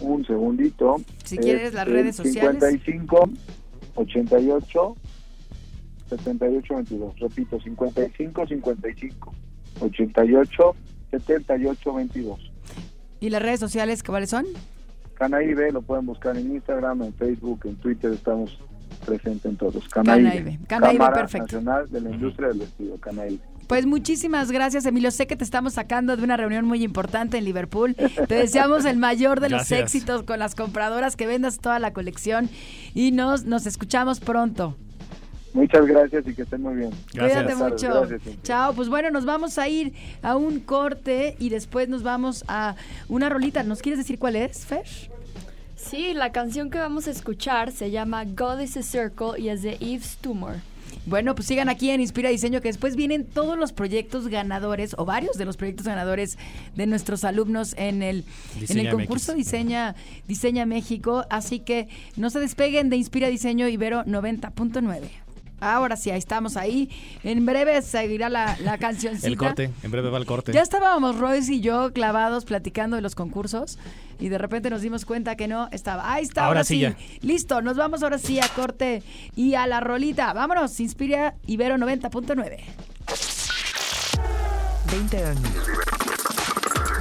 un 0.00 0.24
segundito. 0.24 0.96
Si 1.24 1.36
quieres, 1.36 1.74
las 1.74 1.86
redes 1.86 2.16
sociales. 2.16 2.62
55 2.62 3.30
88 3.98 4.96
78 6.08 6.74
22. 6.74 7.18
Repito, 7.18 7.60
55 7.60 8.46
55 8.46 9.34
88 9.80 10.76
78 11.10 11.92
22. 11.94 12.52
¿Y 13.20 13.30
las 13.30 13.42
redes 13.42 13.60
sociales 13.60 14.02
cuáles 14.02 14.30
son? 14.30 14.46
Canaíbe 15.14 15.72
lo 15.72 15.82
pueden 15.82 16.06
buscar 16.06 16.36
en 16.36 16.52
Instagram, 16.52 17.02
en 17.02 17.14
Facebook, 17.14 17.60
en 17.64 17.74
Twitter, 17.76 18.12
estamos 18.12 18.56
presentes 19.04 19.44
en 19.46 19.56
todos. 19.56 19.88
Canaíbe, 19.88 20.28
Canaíbe, 20.30 20.58
Canaíbe, 20.68 20.98
Cámara 20.98 21.12
perfecto. 21.12 21.56
Nacional 21.56 21.90
de 21.90 22.00
la 22.00 22.10
Industria 22.10 22.48
del 22.48 22.58
Vestido, 22.58 22.96
Canaíbe. 22.98 23.42
Pues 23.68 23.84
muchísimas 23.84 24.50
gracias, 24.50 24.86
Emilio. 24.86 25.10
Sé 25.10 25.26
que 25.26 25.36
te 25.36 25.44
estamos 25.44 25.74
sacando 25.74 26.16
de 26.16 26.24
una 26.24 26.38
reunión 26.38 26.64
muy 26.64 26.82
importante 26.82 27.36
en 27.36 27.44
Liverpool. 27.44 27.94
Te 27.94 28.34
deseamos 28.34 28.86
el 28.86 28.96
mayor 28.96 29.40
de 29.40 29.50
los 29.50 29.70
éxitos 29.70 30.22
con 30.22 30.38
las 30.38 30.54
compradoras, 30.54 31.16
que 31.16 31.26
vendas 31.26 31.58
toda 31.58 31.78
la 31.78 31.92
colección 31.92 32.48
y 32.94 33.12
nos, 33.12 33.44
nos 33.44 33.66
escuchamos 33.66 34.20
pronto. 34.20 34.74
Muchas 35.52 35.86
gracias 35.86 36.26
y 36.26 36.34
que 36.34 36.42
estén 36.42 36.62
muy 36.62 36.76
bien. 36.76 36.90
Gracias. 37.12 37.44
Cuídate 37.44 37.70
mucho. 37.70 38.06
gracias. 38.06 38.42
Chao. 38.42 38.72
Pues 38.72 38.88
bueno, 38.88 39.10
nos 39.10 39.26
vamos 39.26 39.58
a 39.58 39.68
ir 39.68 39.92
a 40.22 40.34
un 40.36 40.60
corte 40.60 41.36
y 41.38 41.50
después 41.50 41.90
nos 41.90 42.02
vamos 42.02 42.44
a 42.48 42.74
una 43.08 43.28
rolita. 43.28 43.62
¿Nos 43.64 43.82
quieres 43.82 43.98
decir 43.98 44.18
cuál 44.18 44.36
es, 44.36 44.64
Fer? 44.64 44.86
Sí, 45.76 46.14
la 46.14 46.32
canción 46.32 46.70
que 46.70 46.78
vamos 46.78 47.06
a 47.06 47.10
escuchar 47.10 47.70
se 47.70 47.90
llama 47.90 48.24
God 48.24 48.60
is 48.60 48.78
a 48.78 48.82
Circle 48.82 49.38
y 49.38 49.50
es 49.50 49.62
de 49.62 49.76
Yves 49.76 50.16
Tumor. 50.22 50.56
Bueno, 51.06 51.34
pues 51.34 51.48
sigan 51.48 51.68
aquí 51.68 51.90
en 51.90 52.00
Inspira 52.00 52.30
Diseño, 52.30 52.60
que 52.60 52.68
después 52.68 52.96
vienen 52.96 53.24
todos 53.24 53.58
los 53.58 53.72
proyectos 53.72 54.28
ganadores, 54.28 54.94
o 54.98 55.04
varios 55.04 55.36
de 55.38 55.44
los 55.44 55.56
proyectos 55.56 55.86
ganadores 55.86 56.38
de 56.76 56.86
nuestros 56.86 57.24
alumnos 57.24 57.74
en 57.78 58.02
el, 58.02 58.24
en 58.68 58.78
el 58.78 58.90
concurso 58.90 59.32
MX. 59.32 59.38
Diseña, 59.38 59.96
Diseña 60.26 60.66
México. 60.66 61.24
Así 61.30 61.60
que 61.60 61.88
no 62.16 62.30
se 62.30 62.40
despeguen 62.40 62.90
de 62.90 62.96
Inspira 62.96 63.28
Diseño 63.28 63.68
Ibero 63.68 64.04
90.9. 64.04 65.27
Ahora 65.60 65.96
sí, 65.96 66.10
ahí 66.10 66.18
estamos 66.18 66.56
ahí. 66.56 66.88
En 67.24 67.44
breve 67.46 67.82
seguirá 67.82 68.28
la, 68.28 68.56
la 68.60 68.78
cancioncita. 68.78 69.26
El 69.26 69.36
corte, 69.36 69.70
en 69.82 69.90
breve 69.90 70.10
va 70.10 70.18
el 70.18 70.26
corte. 70.26 70.52
Ya 70.52 70.62
estábamos 70.62 71.18
Royce 71.18 71.54
y 71.54 71.60
yo 71.60 71.92
clavados 71.92 72.44
platicando 72.44 72.96
de 72.96 73.02
los 73.02 73.14
concursos 73.14 73.78
y 74.20 74.28
de 74.28 74.38
repente 74.38 74.70
nos 74.70 74.82
dimos 74.82 75.04
cuenta 75.04 75.36
que 75.36 75.48
no 75.48 75.68
estaba. 75.72 76.12
Ahí 76.12 76.24
está, 76.24 76.42
ahora, 76.42 76.60
Ahora 76.60 76.64
sí 76.64 76.74
sí. 76.74 76.80
ya. 76.80 76.96
Listo, 77.22 77.60
nos 77.62 77.76
vamos 77.76 78.02
ahora 78.02 78.18
sí 78.18 78.38
a 78.40 78.48
corte 78.48 79.02
y 79.36 79.54
a 79.54 79.66
la 79.66 79.80
rolita. 79.80 80.32
Vámonos, 80.32 80.78
Inspira 80.80 81.34
Ibero 81.46 81.76
90.9. 81.76 82.58
20 84.90 85.24
años. 85.24 85.42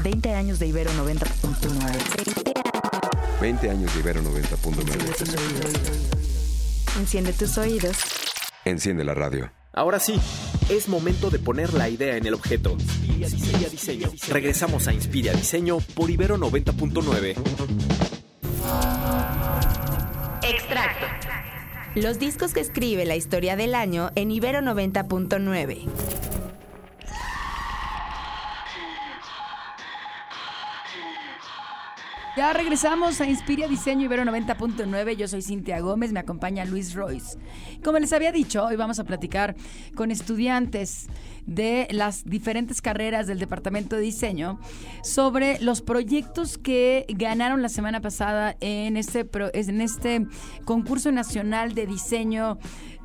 20 0.04 0.34
años 0.36 0.60
de 0.60 0.68
Ibero 0.68 0.92
90.9. 0.92 3.42
20 3.42 3.70
años 3.70 3.94
de 3.94 4.00
Ibero 4.00 4.22
90.9. 4.24 7.00
Enciende 7.00 7.34
tus 7.34 7.58
oídos. 7.58 7.98
Enciende 8.68 9.06
la 9.06 9.14
radio. 9.14 9.50
Ahora 9.72 9.98
sí, 10.00 10.20
es 10.70 10.90
momento 10.90 11.30
de 11.30 11.40
poner 11.40 11.74
la 11.74 11.88
idea 11.88 12.18
en 12.18 12.26
el 12.26 12.34
objeto. 12.34 12.76
Inspira 13.08 13.70
Diseño. 13.70 14.10
Regresamos 14.28 14.88
a 14.90 14.94
Inspira 14.94 15.32
Diseño 15.32 15.78
por 15.96 16.10
Ibero 16.10 16.38
90.9. 16.38 17.36
Extracto. 20.44 21.06
Los 21.96 22.20
discos 22.20 22.54
que 22.54 22.60
escribe 22.60 23.06
la 23.06 23.16
historia 23.16 23.56
del 23.56 23.74
año 23.74 24.12
en 24.16 24.32
Ibero 24.32 24.60
90.9. 24.60 26.17
Ya 32.38 32.54
regresamos 32.54 33.20
a 33.20 33.26
Inspira 33.26 33.68
Diseño 33.68 34.06
Ibero 34.06 34.22
90.9. 34.24 35.16
Yo 35.16 35.28
soy 35.28 35.42
Cintia 35.42 35.80
Gómez, 35.80 36.12
me 36.12 36.20
acompaña 36.20 36.66
Luis 36.66 36.94
Royce. 36.94 37.40
Como 37.84 37.98
les 37.98 38.14
había 38.14 38.32
dicho, 38.32 38.64
hoy 38.64 38.76
vamos 38.76 39.00
a 39.00 39.06
platicar 39.06 39.56
con 39.96 40.12
estudiantes 40.12 41.08
de 41.48 41.88
las 41.90 42.26
diferentes 42.26 42.80
carreras 42.80 43.26
del 43.26 43.40
Departamento 43.40 43.96
de 43.96 44.04
Diseño 44.04 44.60
sobre 45.02 45.60
los 45.62 45.82
proyectos 45.82 46.60
que 46.60 47.08
ganaron 47.10 47.64
la 47.64 47.70
semana 47.70 48.02
pasada 48.02 48.56
en 48.60 48.98
este, 48.98 49.28
este 49.54 50.28
concurso 50.64 51.12
nacional 51.12 51.74
de 51.74 51.88
diseño 51.88 52.60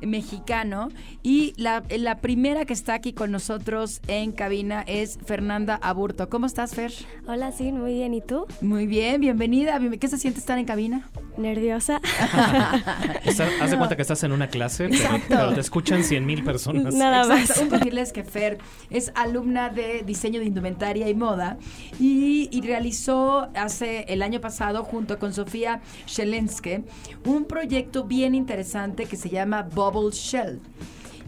mexicano. 0.05 0.89
Y 1.21 1.53
la, 1.57 1.83
la 1.97 2.17
primera 2.19 2.65
que 2.65 2.73
está 2.73 2.93
aquí 2.95 3.13
con 3.13 3.31
nosotros 3.31 4.01
en 4.07 4.31
cabina 4.31 4.83
es 4.87 5.17
Fernanda 5.25 5.79
Aburto. 5.81 6.29
¿Cómo 6.29 6.45
estás, 6.45 6.75
Fer? 6.75 6.91
Hola, 7.27 7.51
sí, 7.51 7.71
muy 7.71 7.93
bien. 7.93 8.13
¿Y 8.13 8.21
tú? 8.21 8.45
Muy 8.61 8.87
bien, 8.87 9.21
bienvenida. 9.21 9.79
Bien- 9.79 9.97
¿Qué 9.99 10.07
se 10.07 10.17
siente 10.17 10.39
estar 10.39 10.57
en 10.57 10.65
cabina? 10.65 11.09
¿Nerviosa? 11.37 11.99
Está- 13.25 13.47
haz 13.61 13.71
de 13.71 13.77
cuenta 13.77 13.95
que 13.95 14.01
estás 14.01 14.23
en 14.23 14.31
una 14.31 14.47
clase, 14.47 14.89
pero, 15.27 15.53
te 15.53 15.61
escuchan 15.61 16.03
100 16.03 16.25
mil 16.25 16.43
personas. 16.43 16.93
Nada 16.93 17.27
más. 17.27 17.49
Exacto. 17.49 17.63
Un 17.75 17.79
decirles 17.79 18.13
que 18.13 18.23
Fer 18.23 18.57
es 18.89 19.11
alumna 19.15 19.69
de 19.69 20.03
diseño 20.05 20.39
de 20.39 20.45
indumentaria 20.45 21.09
y 21.09 21.15
moda 21.15 21.57
y, 21.99 22.49
y 22.51 22.61
realizó 22.61 23.49
hace 23.55 24.05
el 24.09 24.21
año 24.21 24.39
pasado 24.41 24.83
junto 24.83 25.17
con 25.19 25.33
Sofía 25.33 25.81
Shelenske 26.07 26.83
un 27.25 27.45
proyecto 27.45 28.03
bien 28.05 28.35
interesante 28.35 29.05
que 29.05 29.15
se 29.15 29.29
llama 29.29 29.63
Shell 30.11 30.59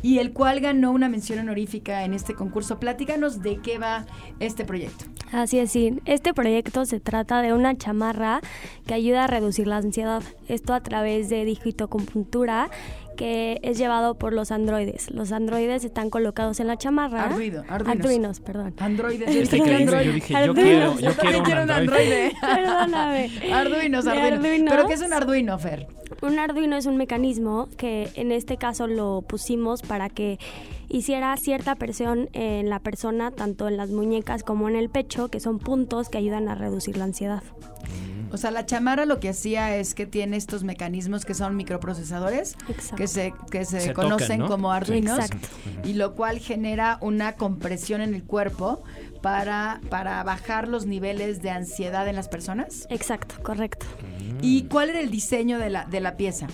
y 0.06 0.20
el 0.20 0.34
cual 0.34 0.60
ganó 0.60 0.92
una 0.92 1.10
mención 1.10 1.40
honorífica 1.40 2.04
en 2.04 2.14
este 2.14 2.36
concurso. 2.36 2.80
Platícanos 2.80 3.42
de 3.42 3.58
qué 3.58 3.80
va 3.80 4.06
este 4.40 4.64
proyecto. 4.64 5.06
Así 5.32 5.58
es, 5.58 5.72
sí. 5.72 6.00
Este 6.06 6.32
proyecto 6.32 6.86
se 6.86 7.00
trata 7.00 7.42
de 7.42 7.54
una 7.54 7.76
chamarra 7.76 8.40
que 8.86 8.94
ayuda 8.94 9.24
a 9.24 9.28
reducir 9.28 9.66
la 9.66 9.78
ansiedad. 9.78 10.22
Esto 10.48 10.74
a 10.74 10.82
través 10.82 11.30
de 11.30 11.46
digitocomputtura 11.46 12.70
que 13.16 13.60
es 13.64 13.78
llevado 13.78 14.16
por 14.16 14.34
los 14.34 14.52
androides. 14.52 15.10
Los 15.12 15.32
androides 15.32 15.84
están 15.86 16.10
colocados 16.10 16.60
en 16.60 16.68
la 16.68 16.78
chamarra. 16.78 17.24
Arduino, 17.24 17.64
arduinos. 17.70 18.06
Arduinos, 18.06 18.40
perdón. 18.42 18.74
Androides. 18.78 19.34
Yo 19.34 19.42
dije, 19.42 20.34
yo 20.34 20.38
Arduinos. 20.38 20.56
quiero, 20.56 21.00
yo 21.00 21.10
Yo 21.12 21.44
quiero 21.44 21.62
un 21.62 21.68
también 21.68 21.72
Android. 21.72 22.32
Perdóname. 22.42 23.32
Arduinos. 23.54 24.08
arduinos. 24.08 24.70
¿Pero 24.70 24.88
qué 24.88 24.94
es 24.94 25.02
un 25.02 25.14
arduino, 25.14 25.58
Fer? 25.58 25.88
Un 26.22 26.40
arduino 26.40 26.76
es 26.76 26.86
un 26.86 26.98
mecanismo 26.98 27.68
que 27.78 28.10
en 28.16 28.32
este 28.32 28.58
caso 28.58 28.88
lo 28.88 29.22
pusimos 29.22 29.82
para 29.82 30.10
que 30.10 30.38
hiciera 30.90 31.36
cierta 31.38 31.76
presión 31.76 32.30
en 32.34 32.70
la 32.70 32.80
persona, 32.80 33.32
tanto 33.32 33.68
en 33.68 33.78
las 33.78 33.90
muñecas 33.90 34.44
como 34.44 34.70
en 34.70 34.76
el 34.76 34.90
pecho, 34.90 35.30
que 35.30 35.40
son 35.40 35.60
puntos 35.60 36.10
que 36.10 36.18
ayudan 36.18 36.48
a 36.48 36.56
reducir 36.56 36.98
la 36.98 37.06
ansiedad. 37.06 37.44
O 38.32 38.38
sea, 38.38 38.52
la 38.52 38.66
chamarra 38.66 39.06
lo 39.06 39.20
que 39.20 39.30
hacía 39.30 39.78
es 39.78 39.94
que 39.94 40.06
tiene 40.06 40.36
estos 40.36 40.64
mecanismos 40.64 41.24
que 41.24 41.34
son 41.34 41.56
microprocesadores 41.56 42.58
Exacto. 42.68 42.96
que 42.98 43.08
se, 43.08 43.34
que 43.50 43.66
se, 43.66 43.80
Se 43.80 43.94
conocen 43.94 44.28
tocan, 44.28 44.40
¿no? 44.40 44.48
como 44.48 44.72
arduinos 44.72 45.20
Exacto. 45.20 45.48
y 45.84 45.94
lo 45.94 46.16
cual 46.16 46.40
genera 46.40 46.98
una 47.02 47.34
compresión 47.34 48.02
en 48.02 48.14
el 48.14 48.24
cuerpo 48.24 48.84
para, 49.22 49.80
para 49.90 50.22
bajar 50.24 50.68
los 50.68 50.86
niveles 50.86 51.42
de 51.42 51.50
ansiedad 51.50 52.08
en 52.08 52.16
las 52.16 52.28
personas. 52.28 52.88
Exacto, 52.90 53.36
correcto. 53.42 53.86
¿Y 54.42 54.64
cuál 54.64 54.90
era 54.90 55.00
el 55.00 55.12
diseño 55.12 55.58
de 55.58 55.70
la, 55.70 55.86
de 55.86 56.02
la 56.02 56.18
pieza? 56.18 56.48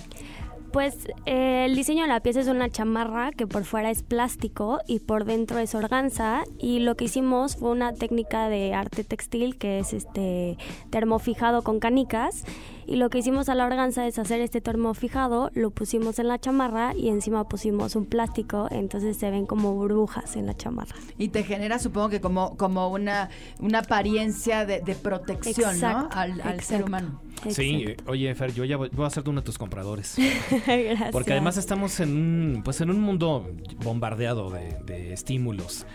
Pues 0.71 0.95
eh, 1.25 1.65
el 1.65 1.75
diseño 1.75 2.03
de 2.03 2.07
la 2.07 2.21
pieza 2.21 2.39
es 2.39 2.47
una 2.47 2.69
chamarra 2.69 3.31
que 3.31 3.45
por 3.45 3.65
fuera 3.65 3.91
es 3.91 4.03
plástico 4.03 4.79
y 4.87 4.99
por 4.99 5.25
dentro 5.25 5.59
es 5.59 5.75
organza. 5.75 6.43
Y 6.59 6.79
lo 6.79 6.95
que 6.95 7.05
hicimos 7.05 7.57
fue 7.57 7.71
una 7.71 7.93
técnica 7.93 8.47
de 8.47 8.73
arte 8.73 9.03
textil 9.03 9.57
que 9.57 9.79
es 9.79 9.91
este 9.91 10.57
termofijado 10.89 11.61
con 11.61 11.79
canicas 11.79 12.45
y 12.85 12.95
lo 12.95 13.09
que 13.09 13.19
hicimos 13.19 13.49
a 13.49 13.55
la 13.55 13.65
organza 13.65 14.07
es 14.07 14.19
hacer 14.19 14.41
este 14.41 14.61
termofijado, 14.61 15.51
lo 15.53 15.71
pusimos 15.71 16.19
en 16.19 16.27
la 16.27 16.39
chamarra 16.39 16.93
y 16.95 17.09
encima 17.09 17.47
pusimos 17.47 17.95
un 17.95 18.05
plástico, 18.05 18.67
entonces 18.71 19.17
se 19.17 19.29
ven 19.29 19.45
como 19.45 19.73
burbujas 19.73 20.35
en 20.35 20.45
la 20.45 20.55
chamarra. 20.55 20.95
Y 21.17 21.29
te 21.29 21.43
genera, 21.43 21.79
supongo 21.79 22.09
que 22.09 22.21
como, 22.21 22.57
como 22.57 22.89
una, 22.89 23.29
una 23.59 23.79
apariencia 23.79 24.65
de, 24.65 24.81
de 24.81 24.95
protección, 24.95 25.79
¿no? 25.79 26.09
Al, 26.11 26.41
al 26.41 26.61
ser 26.61 26.81
exacto. 26.81 26.85
humano. 26.85 27.21
Sí, 27.49 27.83
Exacto. 27.83 28.11
oye 28.11 28.35
Fer, 28.35 28.53
yo 28.53 28.65
ya 28.65 28.77
voy, 28.77 28.89
voy 28.93 29.05
a 29.05 29.09
ser 29.09 29.27
uno 29.27 29.41
de 29.41 29.45
tus 29.45 29.57
compradores. 29.57 30.15
Gracias. 30.67 31.11
Porque 31.11 31.31
además 31.31 31.57
estamos 31.57 31.99
en 31.99 32.15
un, 32.15 32.61
pues 32.63 32.81
en 32.81 32.89
un 32.91 33.01
mundo 33.01 33.49
bombardeado 33.83 34.51
de, 34.51 34.77
de 34.85 35.13
estímulos 35.13 35.85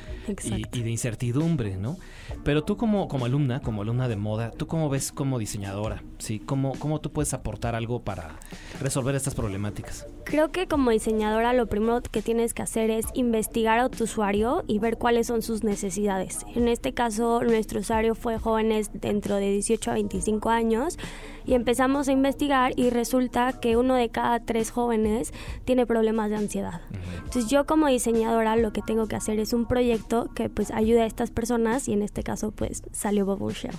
y 0.72 0.82
de 0.82 0.90
incertidumbre, 0.90 1.76
¿no? 1.76 1.96
Pero 2.44 2.64
tú 2.64 2.76
como, 2.76 3.08
como 3.08 3.26
alumna, 3.26 3.60
como 3.60 3.82
alumna 3.82 4.08
de 4.08 4.16
moda, 4.16 4.50
¿tú 4.50 4.66
cómo 4.66 4.88
ves 4.88 5.12
como 5.12 5.38
diseñadora? 5.38 6.02
¿Sí? 6.18 6.40
¿Cómo, 6.40 6.72
¿Cómo 6.78 7.00
tú 7.00 7.10
puedes 7.12 7.34
aportar 7.34 7.74
algo 7.74 8.02
para 8.02 8.38
resolver 8.80 9.14
estas 9.14 9.34
problemáticas? 9.34 10.06
Creo 10.24 10.50
que 10.50 10.66
como 10.66 10.90
diseñadora 10.90 11.52
lo 11.52 11.66
primero 11.66 12.02
que 12.02 12.22
tienes 12.22 12.54
que 12.54 12.62
hacer 12.62 12.90
es 12.90 13.06
investigar 13.14 13.78
a 13.78 13.88
tu 13.88 14.04
usuario 14.04 14.64
y 14.66 14.78
ver 14.78 14.98
cuáles 14.98 15.26
son 15.28 15.42
sus 15.42 15.64
necesidades. 15.64 16.44
En 16.54 16.68
este 16.68 16.94
caso, 16.94 17.42
nuestro 17.42 17.80
usuario 17.80 18.14
fue 18.14 18.38
jóvenes 18.38 18.90
dentro 18.92 19.36
de 19.36 19.50
18 19.52 19.90
a 19.90 19.94
25 19.94 20.50
años 20.50 20.98
y 21.44 21.54
empezamos 21.54 22.08
a 22.08 22.12
investigar 22.12 22.72
y 22.76 22.90
resulta 22.90 23.52
que 23.60 23.76
uno 23.76 23.94
de 23.94 24.08
cada 24.10 24.40
tres 24.40 24.70
jóvenes 24.70 25.32
tiene 25.64 25.86
problemas 25.86 26.30
de 26.30 26.36
ansiedad. 26.36 26.80
Entonces 27.18 27.48
yo 27.48 27.66
como 27.66 27.86
diseñadora 27.86 28.56
lo 28.56 28.72
que 28.72 28.82
tengo 28.82 29.06
que 29.06 29.16
hacer 29.16 29.38
es 29.38 29.52
un 29.52 29.66
proyecto 29.66 30.28
que 30.34 30.48
pues 30.48 30.70
ayude 30.70 31.02
a 31.02 31.06
estas 31.06 31.30
personas 31.30 31.88
y 31.88 31.92
en 31.92 32.02
este 32.02 32.22
caso 32.22 32.50
pues 32.50 32.82
salió 32.92 33.24
Bubble 33.26 33.54
Shell. 33.54 33.76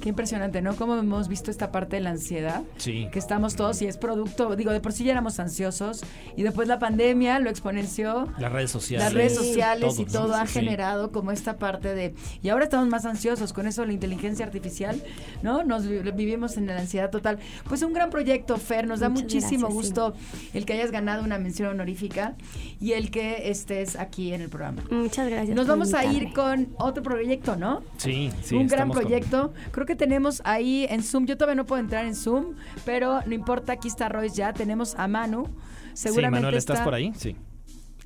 Qué 0.00 0.08
impresionante, 0.08 0.62
¿no? 0.62 0.76
Como 0.76 0.96
hemos 0.96 1.28
visto 1.28 1.50
esta 1.50 1.70
parte 1.70 1.96
de 1.96 2.00
la 2.02 2.10
ansiedad. 2.10 2.62
Sí. 2.78 3.08
Que 3.12 3.18
estamos 3.18 3.54
todos 3.54 3.82
y 3.82 3.86
es 3.86 3.98
producto, 3.98 4.56
digo, 4.56 4.72
de 4.72 4.80
por 4.80 4.92
sí 4.92 5.04
ya 5.04 5.12
éramos 5.12 5.38
ansiosos 5.40 6.02
y 6.36 6.42
después 6.42 6.68
la 6.68 6.78
pandemia 6.78 7.38
lo 7.38 7.50
exponenció. 7.50 8.26
Las 8.38 8.50
redes 8.50 8.70
sociales. 8.70 9.04
Las 9.04 9.14
redes 9.14 9.34
sociales 9.36 9.98
y 9.98 10.06
todo, 10.06 10.24
todo 10.26 10.34
ha 10.36 10.46
sí. 10.46 10.54
generado 10.54 11.12
como 11.12 11.32
esta 11.32 11.56
parte 11.58 11.94
de... 11.94 12.14
Y 12.42 12.48
ahora 12.48 12.64
estamos 12.64 12.88
más 12.88 13.04
ansiosos 13.04 13.52
con 13.52 13.66
eso, 13.66 13.84
la 13.84 13.92
inteligencia 13.92 14.46
artificial, 14.46 15.02
¿no? 15.42 15.64
Nos 15.64 15.86
vi- 15.86 15.98
vivimos 16.12 16.56
en 16.56 16.66
la 16.66 16.78
ansiedad 16.78 17.10
total. 17.10 17.38
Pues 17.68 17.82
un 17.82 17.92
gran 17.92 18.08
proyecto, 18.10 18.56
Fer, 18.56 18.86
nos 18.86 19.00
da 19.00 19.08
muchísimo 19.10 19.68
gracias, 19.68 19.68
sí. 19.68 19.74
gusto 19.74 20.14
el 20.54 20.64
que 20.64 20.72
hayas 20.72 20.90
ganado 20.90 21.22
una 21.24 21.38
mención 21.38 21.68
honorífica 21.68 22.36
y 22.80 22.92
el 22.92 23.10
que 23.10 23.50
estés 23.50 23.96
aquí 23.96 24.32
en 24.32 24.40
el 24.40 24.48
programa. 24.48 24.82
Muchas 24.90 25.28
gracias. 25.28 25.54
Nos 25.54 25.66
vamos 25.66 25.92
a 25.92 26.04
ir 26.06 26.32
con 26.32 26.68
otro 26.78 27.02
proyecto, 27.02 27.56
¿no? 27.56 27.82
Sí, 27.98 28.30
sí. 28.42 28.54
un 28.56 28.66
gran 28.66 28.88
con- 28.88 28.98
proyecto. 29.00 29.52
Creo 29.72 29.86
que 29.86 29.89
tenemos 29.96 30.40
ahí 30.44 30.86
en 30.90 31.02
Zoom. 31.02 31.26
Yo 31.26 31.36
todavía 31.36 31.56
no 31.56 31.66
puedo 31.66 31.80
entrar 31.80 32.04
en 32.06 32.14
Zoom, 32.14 32.54
pero 32.84 33.20
no 33.26 33.34
importa. 33.34 33.72
Aquí 33.74 33.88
está 33.88 34.08
Royce 34.08 34.36
ya. 34.36 34.52
Tenemos 34.52 34.94
a 34.96 35.08
Manu. 35.08 35.46
Sí, 35.94 36.08
Seguramente 36.08 36.42
Manuel, 36.42 36.54
¿estás 36.56 36.74
está- 36.76 36.84
por 36.84 36.94
ahí? 36.94 37.12
Sí. 37.16 37.36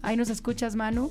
Ahí 0.03 0.17
nos 0.17 0.29
escuchas, 0.31 0.75
Manu. 0.77 1.11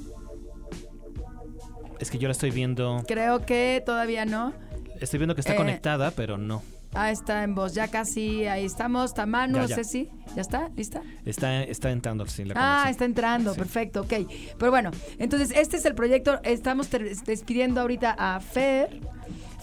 Es 2.00 2.12
que 2.12 2.18
yo 2.18 2.28
la 2.28 2.34
estoy 2.34 2.52
viendo. 2.52 3.04
Creo 3.08 3.46
que 3.46 3.82
todavía 3.86 4.26
no. 4.26 4.54
Estoy 5.00 5.20
viendo 5.20 5.36
que 5.36 5.42
está 5.42 5.54
Eh, 5.54 5.58
conectada, 5.58 6.12
pero 6.12 6.38
no. 6.38 6.62
Ah, 6.96 7.10
está 7.12 7.44
en 7.44 7.56
voz. 7.56 7.74
Ya 7.74 7.88
casi. 7.88 8.46
Ahí 8.46 8.66
estamos. 8.66 9.12
Está 9.12 9.26
Manu, 9.26 9.56
Ya, 9.56 9.62
no 9.64 9.68
ya. 9.68 9.76
sé 9.78 9.84
si. 9.84 10.10
¿Ya 10.36 10.42
está? 10.42 10.70
¿Lista? 10.76 11.02
Está, 11.26 11.64
está 11.64 11.92
entrando 11.92 12.26
sin 12.28 12.50
la 12.50 12.54
Ah, 12.58 12.90
está 12.90 13.06
entrando, 13.06 13.56
perfecto, 13.56 14.02
ok. 14.02 14.14
Pero 14.60 14.72
bueno, 14.72 14.92
entonces 15.18 15.52
este 15.56 15.78
es 15.78 15.86
el 15.86 15.96
proyecto. 15.96 16.40
Estamos 16.44 16.90
despidiendo 17.26 17.82
ahorita 17.82 18.16
a 18.18 18.40
Fer. 18.40 19.00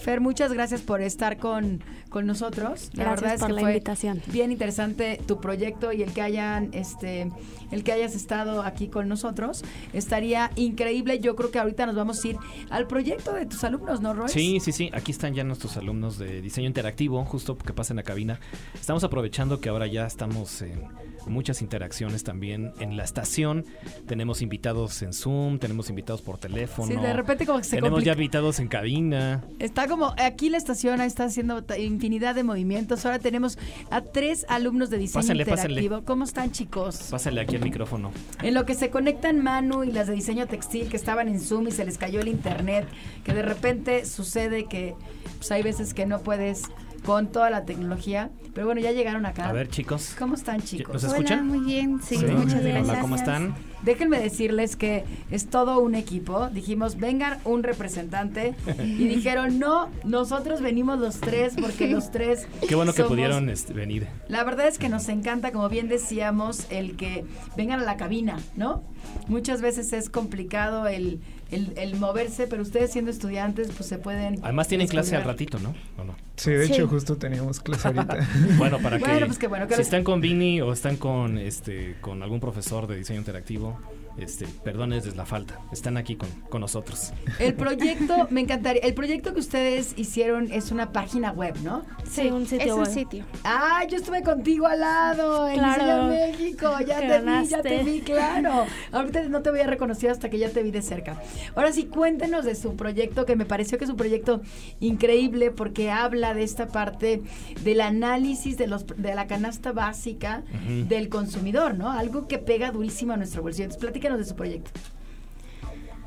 Fer, 0.01 0.19
muchas 0.19 0.51
gracias 0.51 0.81
por 0.81 0.99
estar 1.01 1.37
con, 1.37 1.83
con 2.09 2.25
nosotros. 2.25 2.89
La 2.93 3.03
Gracias 3.03 3.21
verdad 3.21 3.33
es 3.35 3.39
por 3.41 3.47
que 3.49 3.53
la 3.53 3.61
fue 3.61 3.71
invitación. 3.71 4.21
bien 4.27 4.51
interesante 4.51 5.21
tu 5.27 5.39
proyecto 5.39 5.91
y 5.93 6.01
el 6.01 6.11
que 6.11 6.21
hayan, 6.23 6.69
este, 6.73 7.31
el 7.69 7.83
que 7.83 7.91
hayas 7.91 8.15
estado 8.15 8.63
aquí 8.63 8.87
con 8.87 9.07
nosotros. 9.07 9.63
Estaría 9.93 10.49
increíble. 10.55 11.19
Yo 11.19 11.35
creo 11.35 11.51
que 11.51 11.59
ahorita 11.59 11.85
nos 11.85 11.95
vamos 11.95 12.23
a 12.25 12.27
ir 12.29 12.37
al 12.71 12.87
proyecto 12.87 13.31
de 13.33 13.45
tus 13.45 13.63
alumnos, 13.63 14.01
¿no, 14.01 14.13
Royce? 14.15 14.33
Sí, 14.33 14.59
sí, 14.59 14.71
sí. 14.71 14.89
Aquí 14.91 15.11
están 15.11 15.35
ya 15.35 15.43
nuestros 15.43 15.77
alumnos 15.77 16.17
de 16.17 16.41
diseño 16.41 16.67
interactivo, 16.67 17.23
justo 17.25 17.55
que 17.55 17.71
pasen 17.71 17.99
a 17.99 18.03
cabina. 18.03 18.39
Estamos 18.73 19.03
aprovechando 19.03 19.61
que 19.61 19.69
ahora 19.69 19.85
ya 19.85 20.07
estamos 20.07 20.63
en 20.63 20.81
muchas 21.27 21.61
interacciones 21.61 22.23
también 22.23 22.73
en 22.79 22.97
la 22.97 23.03
estación. 23.03 23.65
Tenemos 24.07 24.41
invitados 24.41 25.01
en 25.01 25.13
Zoom, 25.13 25.59
tenemos 25.59 25.89
invitados 25.89 26.21
por 26.21 26.37
teléfono. 26.37 26.87
Sí, 26.87 26.95
de 26.95 27.13
repente 27.13 27.45
como 27.45 27.59
que 27.59 27.65
se 27.65 27.75
Tenemos 27.77 28.03
ya 28.03 28.13
invitados 28.13 28.59
en 28.59 28.67
cabina. 28.67 29.43
Está 29.59 29.87
como, 29.87 30.13
aquí 30.17 30.49
la 30.49 30.57
estación 30.57 31.01
está 31.01 31.25
haciendo 31.25 31.63
infinidad 31.77 32.35
de 32.35 32.43
movimientos. 32.43 33.05
Ahora 33.05 33.19
tenemos 33.19 33.57
a 33.89 34.01
tres 34.01 34.45
alumnos 34.49 34.89
de 34.89 34.97
diseño 34.97 35.21
Pásenle, 35.21 35.45
pásenle. 35.45 35.81
interactivo. 35.81 36.05
¿Cómo 36.05 36.23
están, 36.23 36.51
chicos? 36.51 37.07
Pásale 37.09 37.41
aquí 37.41 37.55
el 37.55 37.63
micrófono. 37.63 38.11
En 38.41 38.53
lo 38.53 38.65
que 38.65 38.75
se 38.75 38.89
conectan 38.89 39.41
Manu 39.41 39.83
y 39.83 39.91
las 39.91 40.07
de 40.07 40.13
diseño 40.13 40.47
textil 40.47 40.89
que 40.89 40.97
estaban 40.97 41.27
en 41.27 41.39
Zoom 41.39 41.67
y 41.67 41.71
se 41.71 41.85
les 41.85 41.97
cayó 41.97 42.21
el 42.21 42.27
internet, 42.27 42.87
que 43.23 43.33
de 43.33 43.41
repente 43.41 44.05
sucede 44.05 44.65
que 44.65 44.95
pues 45.37 45.51
hay 45.51 45.63
veces 45.63 45.93
que 45.93 46.05
no 46.05 46.19
puedes 46.19 46.63
con 47.05 47.27
toda 47.31 47.49
la 47.49 47.65
tecnología, 47.65 48.29
pero 48.53 48.67
bueno, 48.67 48.81
ya 48.81 48.91
llegaron 48.91 49.25
acá. 49.25 49.49
A 49.49 49.53
ver, 49.53 49.69
chicos. 49.69 50.15
¿Cómo 50.19 50.35
están, 50.35 50.61
chicos? 50.61 50.93
¿Nos 50.93 51.03
escuchan? 51.03 51.47
muy 51.47 51.59
bien, 51.59 51.99
sí, 52.01 52.17
Sí. 52.17 52.25
muchas 52.25 52.63
gracias. 52.63 52.89
Hola, 52.89 52.99
¿cómo 52.99 53.15
están? 53.15 53.55
Déjenme 53.81 54.19
decirles 54.19 54.75
que 54.75 55.05
es 55.31 55.47
todo 55.47 55.79
un 55.79 55.95
equipo. 55.95 56.49
Dijimos, 56.49 56.97
vengan 56.97 57.39
un 57.45 57.63
representante. 57.63 58.53
Y 58.77 59.07
dijeron, 59.07 59.57
no, 59.57 59.89
nosotros 60.03 60.61
venimos 60.61 60.99
los 60.99 61.19
tres 61.19 61.55
porque 61.59 61.87
los 61.87 62.11
tres. 62.11 62.47
Qué 62.67 62.75
bueno 62.75 62.93
que 62.93 63.03
pudieron 63.03 63.49
este, 63.49 63.73
venir. 63.73 64.07
La 64.27 64.43
verdad 64.43 64.67
es 64.67 64.77
que 64.77 64.89
nos 64.89 65.09
encanta, 65.09 65.51
como 65.51 65.67
bien 65.69 65.87
decíamos, 65.87 66.67
el 66.69 66.95
que 66.95 67.25
vengan 67.57 67.79
a 67.79 67.83
la 67.83 67.97
cabina, 67.97 68.37
¿no? 68.55 68.83
Muchas 69.27 69.61
veces 69.61 69.93
es 69.93 70.09
complicado 70.09 70.87
el, 70.87 71.21
el- 71.51 71.73
el 71.77 71.95
moverse, 71.97 72.47
pero 72.47 72.61
ustedes 72.61 72.91
siendo 72.91 73.11
estudiantes, 73.11 73.69
pues 73.75 73.87
se 73.89 73.97
pueden. 73.97 74.39
Además 74.43 74.67
tienen 74.67 74.87
clase 74.87 75.15
al 75.15 75.23
ratito, 75.23 75.59
¿no? 75.59 75.75
¿O 75.97 76.03
no? 76.03 76.15
Sí, 76.37 76.51
de 76.51 76.65
Sí. 76.67 76.73
hecho 76.73 76.87
justo 76.87 77.17
teníamos 77.17 77.59
clase 77.59 77.89
ahorita. 77.89 78.17
Bueno, 78.57 78.79
para 78.79 78.97
que, 78.97 79.03
Bueno, 79.05 79.25
pues 79.27 79.39
bueno 79.49 79.67
que 79.67 79.73
si 79.75 79.79
los- 79.81 79.87
están 79.87 80.03
con 80.03 80.21
Vini 80.21 80.61
o 80.61 80.73
están 80.73 80.97
con 80.97 81.37
este 81.37 81.95
con 82.01 82.23
algún 82.23 82.39
profesor 82.39 82.87
de 82.87 82.95
diseño 82.97 83.19
interactivo, 83.19 83.79
este, 84.17 84.45
perdónenles 84.63 85.15
la 85.15 85.25
falta. 85.25 85.59
Están 85.71 85.97
aquí 85.97 86.15
con, 86.15 86.29
con 86.49 86.61
nosotros. 86.61 87.13
El 87.39 87.53
proyecto, 87.55 88.27
me 88.29 88.41
encantaría. 88.41 88.81
El 88.81 88.93
proyecto 88.93 89.33
que 89.33 89.39
ustedes 89.39 89.93
hicieron 89.97 90.51
es 90.51 90.71
una 90.71 90.91
página 90.91 91.31
web, 91.31 91.55
¿no? 91.63 91.83
Sí, 92.09 92.27
un 92.29 92.45
sitio 92.45 92.73
es 92.81 92.87
un 92.89 92.93
sitio. 92.93 93.25
Ah, 93.43 93.83
yo 93.89 93.97
estuve 93.97 94.21
contigo 94.23 94.67
al 94.67 94.79
lado 94.81 95.47
en 95.47 95.55
Claro. 95.59 96.07
México. 96.07 96.71
Ya 96.85 96.99
te 96.99 97.19
vi, 97.21 97.47
ya 97.47 97.61
te 97.61 97.83
vi, 97.83 98.01
claro. 98.01 98.65
Ahorita 98.91 99.23
no 99.29 99.41
te 99.41 99.49
voy 99.51 99.59
a 99.61 99.67
reconocer 99.67 100.09
hasta 100.09 100.29
que 100.29 100.37
ya 100.37 100.49
te 100.49 100.61
vi 100.63 100.71
de 100.71 100.81
cerca. 100.81 101.21
Ahora 101.55 101.71
sí, 101.71 101.85
cuéntenos 101.85 102.45
de 102.45 102.55
su 102.55 102.75
proyecto, 102.75 103.25
que 103.25 103.35
me 103.35 103.45
pareció 103.45 103.77
que 103.77 103.85
es 103.85 103.89
un 103.89 103.97
proyecto 103.97 104.41
increíble 104.79 105.51
porque 105.51 105.91
habla 105.91 106.33
de 106.33 106.43
esta 106.43 106.67
parte 106.67 107.21
del 107.63 107.81
análisis 107.81 108.57
de, 108.57 108.67
los, 108.67 108.85
de 108.87 109.15
la 109.15 109.27
canasta 109.27 109.71
básica 109.71 110.43
del 110.87 111.09
consumidor, 111.09 111.75
¿no? 111.77 111.91
Algo 111.91 112.27
que 112.27 112.37
pega 112.37 112.71
durísimo 112.71 113.13
a 113.13 113.17
nuestro 113.17 113.41
bolsillo. 113.41 113.65
Entonces, 113.65 113.81
platícanos 114.01 114.19
de 114.19 114.25
su 114.25 114.35
proyecto. 114.35 114.71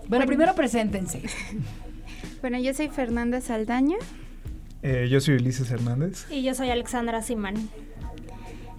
Bueno, 0.09 0.27
primero 0.27 0.55
preséntense. 0.55 1.23
Bueno, 2.41 2.59
yo 2.59 2.75
soy 2.75 2.91
Fernanda 2.91 3.41
Saldaña. 3.41 3.97
Eh, 4.83 5.09
yo 5.11 5.19
soy 5.23 5.37
Ulises 5.37 5.71
Hernández. 5.71 6.27
Y 6.31 6.43
yo 6.43 6.53
soy 6.53 6.69
Alexandra 6.69 7.23
Simán. 7.23 7.55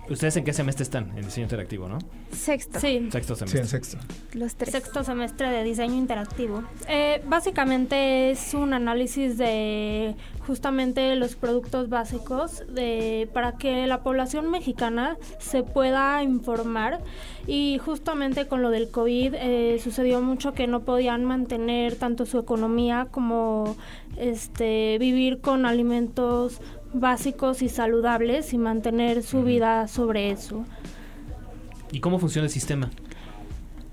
¿Ustedes 0.09 0.37
en 0.37 0.43
qué 0.43 0.53
semestre 0.53 0.83
están 0.83 1.09
en 1.17 1.23
diseño 1.25 1.45
interactivo, 1.45 1.87
no? 1.87 1.97
Sexto. 2.31 2.79
Sí. 2.79 3.07
Sexto 3.11 3.35
Sí, 3.35 3.39
semestre. 3.39 3.61
en 3.61 3.67
sexto. 3.67 3.97
Los 4.33 4.55
tres. 4.55 4.71
Sexto 4.71 5.03
semestre 5.03 5.49
de 5.49 5.63
diseño 5.63 5.95
interactivo. 5.95 6.63
Eh, 6.87 7.23
básicamente 7.27 8.29
es 8.31 8.53
un 8.53 8.73
análisis 8.73 9.37
de 9.37 10.15
justamente 10.45 11.15
los 11.15 11.35
productos 11.35 11.89
básicos 11.89 12.63
de, 12.69 13.27
para 13.33 13.53
que 13.57 13.87
la 13.87 14.03
población 14.03 14.51
mexicana 14.51 15.17
se 15.39 15.63
pueda 15.63 16.21
informar 16.21 17.01
y 17.47 17.79
justamente 17.83 18.47
con 18.47 18.61
lo 18.61 18.69
del 18.69 18.91
COVID 18.91 19.33
eh, 19.35 19.79
sucedió 19.83 20.21
mucho 20.21 20.53
que 20.53 20.67
no 20.67 20.81
podían 20.81 21.25
mantener 21.25 21.95
tanto 21.95 22.27
su 22.27 22.37
economía 22.37 23.07
como 23.09 23.75
este 24.17 24.97
vivir 24.99 25.41
con 25.41 25.65
alimentos 25.65 26.61
básicos 26.99 27.61
y 27.61 27.69
saludables 27.69 28.53
y 28.53 28.57
mantener 28.57 29.23
su 29.23 29.43
vida 29.43 29.87
sobre 29.87 30.31
eso. 30.31 30.65
¿Y 31.91 31.99
cómo 31.99 32.19
funciona 32.19 32.45
el 32.45 32.51
sistema? 32.51 32.89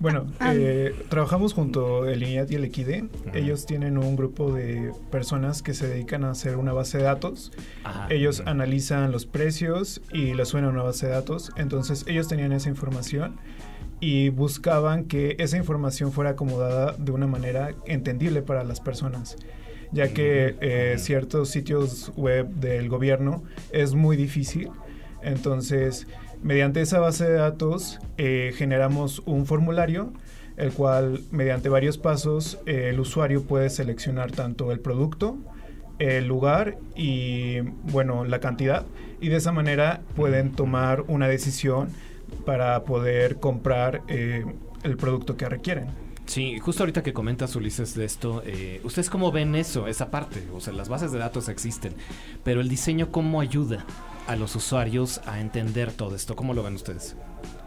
Bueno, 0.01 0.27
Ah. 0.41 0.53
eh, 0.53 0.93
trabajamos 1.11 1.55
junto 1.55 2.09
el 2.09 2.25
INEAT 2.25 2.51
y 2.51 2.55
el 2.57 2.65
Equide. 2.65 3.09
Ellos 3.35 3.67
tienen 3.67 3.99
un 3.99 4.17
grupo 4.17 4.53
de 4.53 4.93
personas 5.13 5.63
que 5.63 5.75
se 5.75 5.87
dedican 5.87 6.25
a 6.25 6.31
hacer 6.31 6.57
una 6.57 6.73
base 6.73 6.99
de 6.99 7.05
datos. 7.05 7.53
Ajá. 7.85 8.09
Ellos 8.11 8.43
analizan 8.47 9.13
los 9.13 9.27
precios 9.27 10.01
y 10.13 10.35
la 10.35 10.45
suben 10.45 10.65
a 10.65 10.71
una 10.71 10.83
base 10.83 11.07
de 11.07 11.13
datos. 11.13 11.53
Entonces 11.57 12.05
ellos 12.09 12.27
tenían 12.27 12.51
esa 12.53 12.69
información 12.69 13.37
y 14.01 14.31
buscaban 14.31 15.05
que 15.05 15.37
esa 15.39 15.57
información 15.57 16.11
fuera 16.11 16.31
acomodada 16.31 16.97
de 16.99 17.13
una 17.13 17.29
manera 17.29 17.73
entendible 17.87 18.43
para 18.43 18.65
las 18.65 18.81
personas, 18.81 19.37
ya 19.93 20.09
que 20.09 20.57
eh, 20.61 20.97
ciertos 20.99 21.51
sitios 21.51 22.13
web 22.17 22.49
del 22.49 22.89
gobierno 22.89 23.43
es 23.71 23.95
muy 23.95 24.17
difícil. 24.17 24.71
Entonces, 25.23 26.07
mediante 26.43 26.81
esa 26.81 26.99
base 26.99 27.29
de 27.29 27.35
datos 27.35 28.01
eh, 28.17 28.53
generamos 28.57 29.23
un 29.27 29.47
formulario, 29.47 30.13
el 30.57 30.73
cual 30.73 31.21
mediante 31.31 31.69
varios 31.69 31.99
pasos 31.99 32.59
eh, 32.67 32.89
el 32.91 33.01
usuario 33.01 33.43
puede 33.43 33.71
seleccionar 33.71 34.33
tanto 34.33 34.73
el 34.73 34.81
producto, 34.81 35.37
el 35.99 36.27
lugar 36.27 36.79
y 36.97 37.61
bueno 37.61 38.25
la 38.25 38.41
cantidad 38.41 38.87
y 39.21 39.29
de 39.29 39.37
esa 39.37 39.53
manera 39.53 40.01
pueden 40.17 40.51
tomar 40.51 41.03
una 41.07 41.29
decisión 41.29 41.89
para 42.45 42.83
poder 42.85 43.37
comprar 43.37 44.03
el 44.09 44.97
producto 44.97 45.37
que 45.37 45.49
requieren. 45.49 46.02
Sí, 46.27 46.59
justo 46.61 46.83
ahorita 46.83 47.03
que 47.03 47.13
comentas, 47.13 47.57
Ulises, 47.57 47.95
de 47.95 48.05
esto, 48.05 48.43
eh, 48.47 48.81
¿ustedes 48.85 49.11
cómo 49.11 49.33
ven 49.33 49.55
eso, 49.55 49.87
esa 49.87 50.11
parte? 50.11 50.43
O 50.55 50.61
sea, 50.61 50.73
las 50.73 50.89
bases 50.89 51.13
de 51.13 51.19
datos 51.19 51.49
existen, 51.49 51.95
pero 52.45 52.61
el 52.61 52.69
diseño, 52.69 53.11
¿cómo 53.11 53.41
ayuda 53.41 53.85
a 54.27 54.37
los 54.37 54.55
usuarios 54.57 55.21
a 55.27 55.41
entender 55.41 55.93
todo 55.93 56.15
esto? 56.15 56.37
¿Cómo 56.37 56.55
lo 56.55 56.63
ven 56.63 56.75
ustedes? 56.75 57.17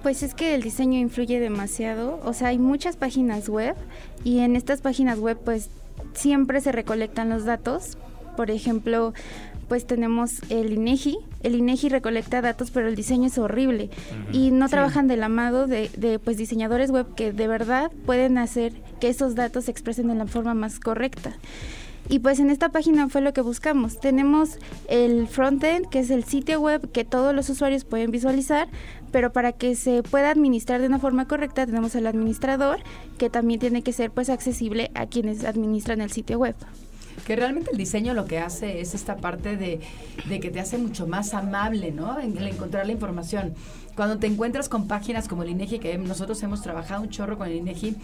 Pues 0.03 0.23
es 0.23 0.33
que 0.33 0.55
el 0.55 0.63
diseño 0.63 0.97
influye 0.99 1.39
demasiado, 1.39 2.19
o 2.23 2.33
sea, 2.33 2.49
hay 2.49 2.57
muchas 2.57 2.95
páginas 2.95 3.49
web 3.49 3.75
y 4.23 4.39
en 4.39 4.55
estas 4.55 4.81
páginas 4.81 5.19
web 5.19 5.37
pues 5.43 5.69
siempre 6.13 6.61
se 6.61 6.71
recolectan 6.71 7.29
los 7.29 7.45
datos. 7.45 7.97
Por 8.37 8.51
ejemplo, 8.51 9.13
pues 9.67 9.86
tenemos 9.86 10.41
el 10.49 10.73
INEGI. 10.73 11.17
El 11.43 11.56
INEGI 11.56 11.89
recolecta 11.89 12.42
datos, 12.42 12.71
pero 12.71 12.87
el 12.87 12.96
diseño 12.96 13.27
es 13.27 13.37
horrible 13.37 13.89
y 14.31 14.52
no 14.52 14.69
trabajan 14.69 15.08
de 15.08 15.17
la 15.17 15.29
mano 15.29 15.67
de, 15.67 15.89
de, 15.98 16.19
pues 16.19 16.37
diseñadores 16.37 16.92
web 16.92 17.13
que 17.15 17.31
de 17.31 17.48
verdad 17.48 17.92
pueden 18.06 18.37
hacer 18.37 18.73
que 19.00 19.10
esos 19.10 19.35
datos 19.35 19.65
se 19.65 19.71
expresen 19.71 20.08
de 20.08 20.15
la 20.15 20.25
forma 20.25 20.54
más 20.54 20.79
correcta. 20.79 21.33
Y 22.08 22.19
pues 22.19 22.39
en 22.39 22.52
esta 22.52 22.69
página 22.69 23.10
fue 23.10 23.21
lo 23.21 23.33
que 23.33 23.42
buscamos. 23.42 24.00
Tenemos 24.00 24.60
el 24.87 25.27
frontend, 25.27 25.89
que 25.89 26.00
es 26.00 26.12
el 26.12 26.23
sitio 26.23 26.62
web 26.62 26.92
que 26.92 27.04
todos 27.04 27.33
los 27.33 27.50
usuarios 27.50 27.83
pueden 27.83 28.12
visualizar, 28.12 28.67
pero 29.12 29.33
para 29.33 29.54
que 29.54 29.75
se 29.75 30.04
pueda 30.04 30.29
administrar 30.29 30.81
de 30.81 30.87
una 30.87 31.00
forma 31.00 31.27
correcta 31.27 31.65
tenemos 31.65 31.96
el 31.96 32.06
administrador, 32.06 32.79
que 33.17 33.31
también 33.31 33.60
tiene 33.60 33.81
que 33.81 33.92
ser 33.92 34.12
pues 34.12 34.29
accesible 34.29 34.92
a 34.94 35.08
quienes 35.08 35.44
administran 35.46 36.02
el 36.02 36.12
sitio 36.12 36.37
web 36.37 36.56
que 37.26 37.36
realmente 37.36 37.71
el 37.71 37.78
diseño 37.78 38.13
lo 38.13 38.26
que 38.26 38.40
hace 38.40 38.80
es 38.80 38.94
esta 38.94 39.17
parte 39.17 39.58
de, 39.58 39.82
de 40.30 40.40
que 40.40 40.52
te 40.52 40.60
hace 40.60 40.78
mucho 40.78 41.08
más 41.08 41.34
amable, 41.34 41.92
¿no? 41.92 42.19
En 42.19 42.38
el 42.38 42.48
encontrar 42.48 42.86
la 42.86 42.92
información. 42.92 43.56
Cuando 43.96 44.19
te 44.19 44.28
encuentras 44.28 44.69
con 44.69 44.88
páginas 44.88 45.28
como 45.28 45.44
el 45.44 45.50
INEGI, 45.50 45.80
que 45.80 45.98
nosotros 45.98 46.42
hemos 46.44 46.62
trabajado 46.62 47.02
un 47.02 47.10
chorro 47.10 47.38
con 47.38 47.48
el 47.48 47.56
INEGI, 47.56 47.96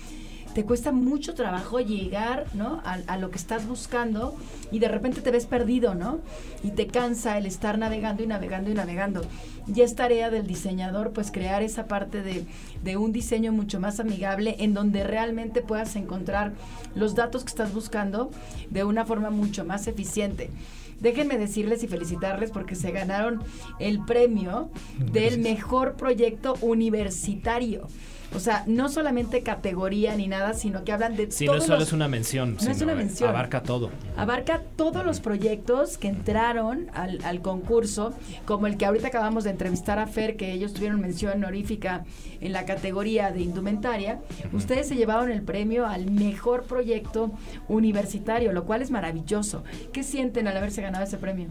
te 0.54 0.66
cuesta 0.66 0.92
mucho 0.92 1.34
trabajo 1.34 1.80
llegar, 1.80 2.46
¿no? 2.54 2.82
A, 2.84 3.18
lo 3.18 3.32
que 3.32 3.38
estás 3.38 3.68
buscando 3.68 4.36
y 4.72 4.80
de 4.80 4.88
repente 4.88 5.22
te 5.22 5.32
ves 5.32 5.46
perdido, 5.46 5.96
¿no? 5.96 6.20
Y 6.64 6.72
te 6.72 6.88
cansa 6.88 7.38
el 7.38 7.46
estar 7.46 7.78
navegando 7.78 8.24
y 8.24 8.28
navegando 8.28 8.70
y 8.70 8.74
navegando. 8.74 9.22
Y 9.74 9.82
es 9.82 9.96
tarea 9.96 10.30
del 10.30 10.48
diseñador, 10.48 11.12
pues, 11.12 11.32
crear 11.32 11.62
esa 11.64 11.88
parte 11.88 12.22
de, 12.22 12.46
de 12.84 12.98
un 12.98 13.12
diseño 13.12 13.52
mucho 13.52 13.80
más 13.80 14.00
amigable 14.00 14.56
en 14.60 14.74
donde 14.74 15.04
realmente 15.04 15.62
puedas 15.62 15.96
encontrar 15.96 16.54
los 16.96 17.16
datos 17.16 17.44
que 17.44 17.50
estás 17.50 17.74
buscando 17.74 18.32
de 18.70 18.84
una 18.84 19.06
forma 19.06 19.30
mucho 19.30 19.64
más 19.64 19.88
eficiente. 19.88 20.50
Déjenme 21.00 21.38
decirles 21.38 21.84
y 21.84 21.88
felicitarles 21.88 22.52
porque 22.52 22.76
se 22.76 22.92
ganaron 22.92 23.42
el 23.80 24.06
premio 24.06 24.70
del 25.00 25.40
mejor 25.40 25.96
proyecto 25.96 26.56
universitario. 26.62 27.88
O 28.34 28.40
sea, 28.40 28.64
no 28.66 28.88
solamente 28.88 29.44
categoría 29.44 30.16
ni 30.16 30.28
nada, 30.28 30.54
sino 30.54 30.84
que 30.84 30.94
hablan 30.94 31.18
de 31.18 31.30
sí, 31.32 31.46
no 31.46 31.60
solo 31.60 31.84
es 31.84 31.92
una 31.92 32.08
mención, 32.08 32.58
no 32.64 32.72
es 32.72 32.82
una 32.82 32.96
mención. 32.96 33.30
abarca 33.30 33.62
todo. 33.62 33.90
Abarca 34.16 34.62
todos 34.78 35.06
los 35.06 35.20
proyectos 35.20 35.98
que 35.98 36.08
entraron 36.08 36.88
al, 36.94 37.20
al, 37.26 37.42
concurso, 37.42 38.14
como 38.46 38.68
el 38.68 38.78
que 38.78 38.86
ahorita 38.86 39.10
acabamos 39.10 39.44
de 39.44 39.50
entrevistar 39.50 40.00
a 40.00 40.08
Fer, 40.08 40.38
que 40.38 40.54
ellos 40.54 40.74
tuvieron 40.74 41.02
mención 41.02 41.34
honorífica 41.34 42.06
en 42.40 42.54
la 42.54 42.66
categoría 42.66 43.32
de 43.32 43.42
indumentaria. 43.42 44.20
Ustedes 44.54 44.88
se 44.88 44.96
llevaron 44.96 45.30
el 45.30 45.42
premio 45.42 45.86
al 45.86 46.10
mejor 46.10 46.64
proyecto 46.64 47.32
universitario, 47.68 48.54
lo 48.54 48.64
cual 48.64 48.82
es 48.82 48.92
maravilloso. 48.92 49.64
¿Qué 49.92 50.04
sienten 50.04 50.48
al 50.48 50.56
haberse 50.56 50.82
ganado 50.82 51.04
ese 51.04 51.18
premio? 51.18 51.48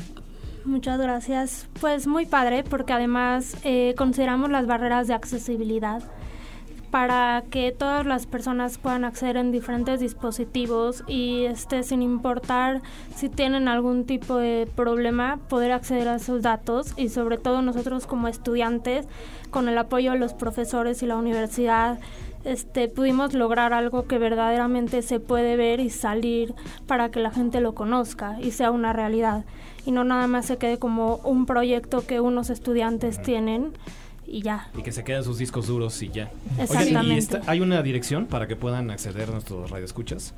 Muchas 0.64 0.99
gracias. 0.99 1.68
Pues 1.81 2.07
muy 2.07 2.26
padre 2.26 2.64
porque 2.64 2.93
además 2.93 3.57
eh, 3.64 3.95
consideramos 3.97 4.51
las 4.51 4.66
barreras 4.66 5.09
de 5.09 5.14
accesibilidad 5.14 6.03
para 6.91 7.45
que 7.51 7.72
todas 7.72 8.05
las 8.05 8.26
personas 8.26 8.78
puedan 8.78 9.05
acceder 9.05 9.36
en 9.36 9.53
diferentes 9.53 10.01
dispositivos 10.01 11.05
y 11.07 11.45
este 11.45 11.82
sin 11.82 12.03
importar 12.03 12.82
si 13.14 13.28
tienen 13.28 13.68
algún 13.68 14.05
tipo 14.05 14.36
de 14.36 14.68
problema 14.74 15.38
poder 15.49 15.72
acceder 15.72 16.09
a 16.09 16.16
esos 16.16 16.43
datos 16.43 16.95
y 16.97 17.09
sobre 17.09 17.38
todo 17.38 17.62
nosotros 17.62 18.07
como 18.07 18.28
estudiantes 18.28 19.07
con 19.51 19.68
el 19.68 19.78
apoyo 19.78 20.12
de 20.12 20.18
los 20.18 20.34
profesores 20.34 21.03
y 21.03 21.07
la 21.07 21.16
universidad 21.16 21.99
este 22.45 22.88
pudimos 22.88 23.34
lograr 23.34 23.74
algo 23.74 24.07
que 24.07 24.18
verdaderamente 24.18 25.03
se 25.03 25.20
puede 25.20 25.57
ver 25.57 25.78
y 25.78 25.91
salir 25.91 26.55
para 26.86 27.11
que 27.11 27.20
la 27.20 27.30
gente 27.30 27.61
lo 27.61 27.74
conozca 27.74 28.41
y 28.41 28.53
sea 28.53 28.70
una 28.70 28.95
realidad. 28.95 29.45
Y 29.84 29.93
no 29.93 30.05
nada 30.05 30.26
más 30.26 30.47
se 30.47 30.57
quede 30.57 30.78
como 30.78 31.16
un 31.16 31.45
proyecto 31.45 32.07
que 32.07 32.20
unos 32.20 32.49
estudiantes 32.49 33.20
tienen 33.20 33.72
y 34.31 34.43
ya. 34.43 34.68
Y 34.76 34.83
que 34.83 34.93
se 34.93 35.05
queden 35.05 35.24
sus 35.24 35.39
discos 35.39 35.66
duros 35.66 36.01
y 36.03 36.11
ya. 36.11 36.31
Exactamente. 36.59 37.41
¿Hay 37.47 37.61
una 37.61 37.83
dirección 37.83 38.26
para 38.26 38.47
que 38.47 38.57
puedan 38.57 38.91
acceder 38.91 39.28
a 39.28 39.33
nuestros 39.33 39.70
radioescuchas? 39.70 40.35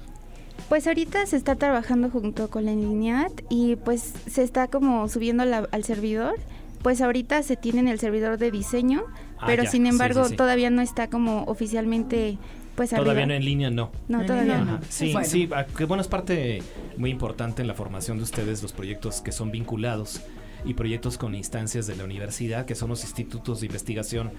Pues 0.68 0.86
ahorita 0.86 1.26
se 1.26 1.36
está 1.36 1.56
trabajando 1.56 2.10
junto 2.10 2.48
con 2.48 2.64
la 2.64 2.72
Lineat 2.72 3.32
y 3.50 3.76
pues 3.76 4.14
se 4.26 4.42
está 4.42 4.68
como 4.68 5.08
subiendo 5.08 5.42
al 5.42 5.84
servidor. 5.84 6.34
Pues 6.82 7.00
ahorita 7.00 7.42
se 7.42 7.56
tiene 7.56 7.80
en 7.80 7.88
el 7.88 8.00
servidor 8.00 8.38
de 8.38 8.50
diseño, 8.50 9.04
ah, 9.38 9.44
pero 9.46 9.66
sin 9.66 9.86
embargo 9.86 10.28
todavía 10.30 10.68
no 10.68 10.82
está 10.82 11.08
como 11.08 11.44
oficialmente 11.44 12.38
pues 12.74 12.90
todavía 12.90 13.26
no 13.26 13.34
en 13.34 13.44
línea 13.44 13.70
no. 13.70 13.92
No, 14.08 14.24
todavía 14.24 14.58
no. 14.58 14.80
Sí, 14.88 15.14
sí, 15.24 15.48
ah, 15.54 15.66
que 15.66 15.84
bueno, 15.84 16.00
es 16.00 16.08
parte 16.08 16.62
muy 16.96 17.10
importante 17.10 17.62
en 17.62 17.68
la 17.68 17.74
formación 17.74 18.16
de 18.16 18.24
ustedes 18.24 18.62
los 18.62 18.72
proyectos 18.72 19.20
que 19.20 19.30
son 19.30 19.50
vinculados 19.50 20.22
y 20.64 20.74
proyectos 20.74 21.18
con 21.18 21.34
instancias 21.34 21.86
de 21.86 21.96
la 21.96 22.04
universidad, 22.04 22.66
que 22.66 22.74
son 22.74 22.90
los 22.90 23.02
institutos 23.02 23.60
de 23.60 23.66
investigación 23.66 24.32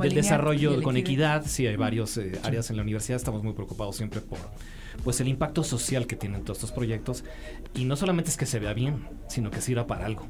del 0.00 0.14
desarrollo 0.14 0.82
con 0.82 0.96
equidad. 0.96 1.44
Sí, 1.46 1.66
hay 1.66 1.76
varios 1.76 2.16
eh, 2.16 2.40
áreas 2.42 2.70
en 2.70 2.76
la 2.76 2.82
universidad. 2.82 3.16
Estamos 3.16 3.42
muy 3.42 3.52
preocupados 3.52 3.96
siempre 3.96 4.20
por 4.20 4.38
pues 5.04 5.20
el 5.20 5.28
impacto 5.28 5.62
social 5.64 6.06
que 6.06 6.16
tienen 6.16 6.42
todos 6.42 6.58
estos 6.58 6.72
proyectos. 6.72 7.24
Y 7.74 7.84
no 7.84 7.96
solamente 7.96 8.30
es 8.30 8.36
que 8.36 8.46
se 8.46 8.58
vea 8.58 8.74
bien, 8.74 9.08
sino 9.28 9.50
que 9.50 9.60
sirva 9.60 9.86
para 9.86 10.06
algo. 10.06 10.26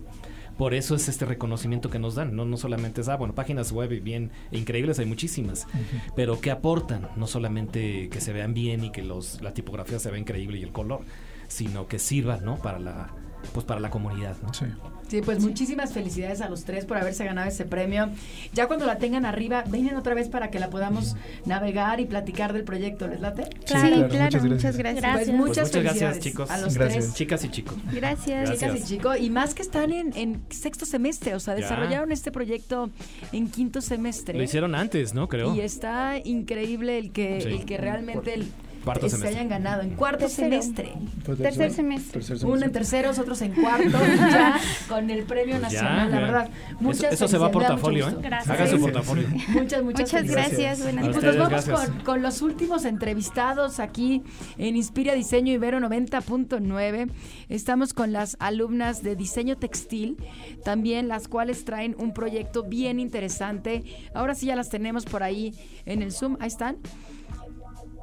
Por 0.59 0.75
eso 0.75 0.95
es 0.95 1.09
este 1.09 1.25
reconocimiento 1.25 1.89
que 1.89 1.99
nos 1.99 2.17
dan. 2.17 2.37
No, 2.37 2.45
no 2.45 2.59
solamente 2.59 3.01
es, 3.01 3.09
ah, 3.09 3.17
bueno, 3.17 3.35
páginas 3.35 3.73
web 3.73 3.89
bien 4.03 4.31
increíbles, 4.53 4.99
hay 4.99 5.07
muchísimas. 5.07 5.67
Pero 6.15 6.41
que 6.41 6.51
aportan, 6.51 7.09
no 7.17 7.27
solamente 7.27 8.11
que 8.11 8.21
se 8.21 8.35
vean 8.35 8.53
bien 8.53 8.85
y 8.85 8.93
que 8.93 9.03
los, 9.03 9.41
la 9.41 9.55
tipografía 9.55 9.99
se 9.99 10.11
vea 10.11 10.21
increíble 10.21 10.59
y 10.59 10.63
el 10.63 10.73
color, 10.73 11.01
sino 11.49 11.89
que 11.89 11.99
sirva, 11.99 12.37
¿no? 12.37 12.57
Para 12.57 12.79
la, 12.79 13.15
pues 13.53 13.65
para 13.65 13.81
la 13.81 13.91
comunidad, 13.91 14.37
¿no? 14.43 14.53
Sí. 14.55 14.67
Sí, 15.11 15.23
pues 15.23 15.41
muchísimas 15.41 15.93
felicidades 15.93 16.41
a 16.41 16.49
los 16.49 16.63
tres 16.63 16.85
por 16.85 16.97
haberse 16.97 17.25
ganado 17.25 17.49
ese 17.49 17.65
premio. 17.65 18.11
Ya 18.53 18.69
cuando 18.69 18.87
la 18.87 18.99
tengan 18.99 19.27
arriba, 19.27 19.65
vengan 19.67 19.97
otra 19.97 20.15
vez 20.15 20.29
para 20.29 20.53
que 20.53 20.61
la 20.61 20.71
podamos 20.71 21.17
navegar 21.47 21.99
y 21.99 22.07
platicar 22.07 22.53
del 22.53 22.63
proyecto. 22.63 23.09
¿Les 23.09 23.21
late? 23.21 23.49
Claro, 23.67 24.09
claro, 24.09 24.41
muchas 24.45 24.77
gracias. 24.77 25.13
Pues 25.13 25.33
muchas, 25.33 25.71
pues 25.71 25.83
gracias, 25.83 26.21
chicos. 26.21 26.49
A 26.49 26.59
los 26.59 26.75
tres. 26.75 27.13
Chicas 27.15 27.45
y 27.45 27.49
chicos. 27.49 27.75
Gracias. 27.93 28.53
Chicas 28.53 28.81
y 28.81 28.85
chicos. 28.85 29.21
Y 29.21 29.31
más 29.31 29.55
que 29.55 29.63
están 29.63 29.93
en, 29.93 30.17
en 30.17 30.43
sexto 30.51 30.87
semestre, 30.87 31.35
o 31.35 31.41
sea, 31.41 31.57
desarrollaron 31.57 32.13
este 32.13 32.31
proyecto 32.31 32.91
en 33.33 33.51
quinto 33.51 33.81
semestre. 33.81 34.39
Lo 34.39 34.45
hicieron 34.45 34.77
antes, 34.77 35.13
¿no? 35.13 35.29
Creo. 35.29 35.57
Y 35.57 35.61
está 35.61 36.19
increíble 36.23 36.99
el 36.99 37.11
que, 37.11 37.39
el 37.39 37.65
que 37.65 37.79
realmente... 37.79 38.35
El, 38.35 38.47
Cuarto 38.85 39.09
se 39.11 39.29
hayan 39.29 39.49
ganado 39.49 39.83
en 39.83 39.91
cuarto 39.91 40.29
semestre. 40.29 40.95
Tercer 41.25 41.71
semestre. 41.71 42.23
Uno 42.45 42.65
en 42.65 42.73
terceros, 42.73 43.19
otros 43.19 43.43
en 43.43 43.53
cuarto, 43.53 43.99
ya 44.17 44.59
con 44.89 45.11
el 45.11 45.25
premio 45.25 45.59
pues 45.59 45.73
nacional, 45.73 46.11
la 46.11 46.21
verdad. 46.21 46.51
Muchas 46.81 47.13
eso, 47.13 47.29
se 47.29 47.37
va 47.37 47.49
a 47.49 47.51
portafolio, 47.51 48.09
¿eh? 48.09 48.17
Gracias. 48.23 48.49
Haga 48.49 48.67
su 48.67 48.81
portafolio. 48.81 49.29
Muchas, 49.49 49.83
muchas, 49.83 50.13
muchas 50.13 50.25
gracias. 50.25 50.83
Buenas 50.83 51.09
pues 51.09 51.23
nos 51.23 51.37
vamos 51.37 51.65
con, 51.67 51.99
con, 52.01 52.23
los 52.23 52.41
últimos 52.41 52.85
entrevistados 52.85 53.81
aquí 53.81 54.23
en 54.57 54.77
Inspira 54.77 55.15
Diseño 55.15 55.53
Ibero 55.53 55.79
90.9. 55.81 57.11
Estamos 57.49 57.93
con 57.93 58.13
las 58.13 58.37
alumnas 58.41 59.03
de 59.03 59.15
diseño 59.15 59.57
textil, 59.57 60.17
también 60.65 61.09
las 61.09 61.29
cuales 61.29 61.65
traen 61.65 61.95
un 61.99 62.15
proyecto 62.15 62.63
bien 62.63 62.99
interesante. 62.99 63.85
Ahora 64.15 64.35
sí 64.35 64.47
ya 64.47 64.57
las 64.57 64.71
tenemos 64.71 65.05
por 65.05 65.23
ahí 65.23 65.55
en 65.85 66.03
el 66.03 66.13
Zoom. 66.13 66.37
Ahí 66.41 66.49
están. 66.49 66.79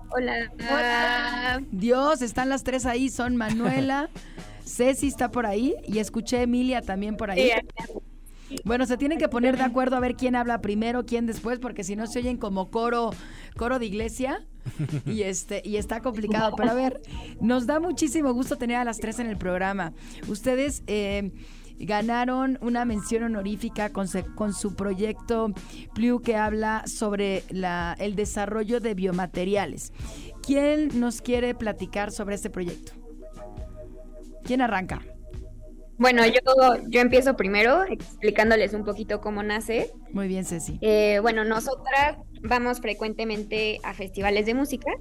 Hola. 0.10 0.52
Hola. 0.56 1.64
Dios, 1.72 2.22
están 2.22 2.50
las 2.50 2.64
tres 2.64 2.86
ahí, 2.86 3.10
son 3.10 3.36
Manuela, 3.36 4.10
Ceci 4.66 5.08
está 5.08 5.32
por 5.32 5.46
ahí 5.46 5.76
y 5.86 6.00
escuché 6.00 6.42
Emilia 6.42 6.82
también 6.82 7.18
por 7.18 7.32
ahí. 7.32 7.52
Bueno, 8.64 8.86
se 8.86 8.98
tienen 8.98 9.18
que 9.18 9.28
poner 9.28 9.58
de 9.58 9.64
acuerdo 9.64 9.98
a 9.98 10.00
ver 10.00 10.16
quién 10.16 10.36
habla 10.36 10.62
primero, 10.62 11.06
quién 11.06 11.26
después, 11.26 11.60
porque 11.60 11.84
si 11.84 11.96
no 11.96 12.08
se 12.08 12.20
oyen 12.20 12.38
como 12.38 12.72
coro, 12.72 13.12
coro 13.58 13.78
de 13.78 13.86
iglesia 13.86 14.46
y 15.06 15.24
este 15.24 15.62
y 15.66 15.76
está 15.76 16.02
complicado. 16.02 16.54
Pero 16.56 16.72
a 16.72 16.74
ver, 16.74 17.02
nos 17.42 17.66
da 17.68 17.80
muchísimo 17.80 18.34
gusto 18.34 18.56
tener 18.56 18.78
a 18.78 18.86
las 18.86 19.00
tres 19.00 19.20
en 19.20 19.28
el 19.28 19.38
programa. 19.38 19.94
Ustedes 20.30 20.84
eh, 20.88 21.32
ganaron 21.80 22.58
una 22.62 22.86
mención 22.86 23.24
honorífica 23.24 23.92
con, 23.92 24.08
con 24.36 24.54
su 24.54 24.76
proyecto 24.76 25.52
Plu 25.94 26.22
que 26.22 26.36
habla 26.36 26.84
sobre 26.88 27.44
la, 27.50 27.96
el 28.00 28.16
desarrollo 28.16 28.80
de 28.80 28.94
biomateriales. 28.94 29.94
¿Quién 30.42 31.00
nos 31.00 31.22
quiere 31.22 31.54
platicar 31.56 32.12
sobre 32.12 32.36
este 32.36 32.50
proyecto? 32.50 32.94
¿Quién 34.44 34.62
arranca? 34.62 35.02
Bueno, 36.00 36.24
yo, 36.26 36.40
yo 36.88 37.02
empiezo 37.02 37.36
primero 37.36 37.84
explicándoles 37.84 38.74
un 38.74 38.84
poquito 38.84 39.20
cómo 39.20 39.42
nace. 39.42 39.92
Muy 40.14 40.28
bien, 40.28 40.46
Ceci. 40.46 40.78
Eh, 40.82 41.20
bueno, 41.22 41.44
nosotras 41.44 42.18
vamos 42.44 42.80
frecuentemente 42.80 43.80
a 43.84 43.94
festivales 43.94 44.46
de 44.46 44.54
música 44.54 44.92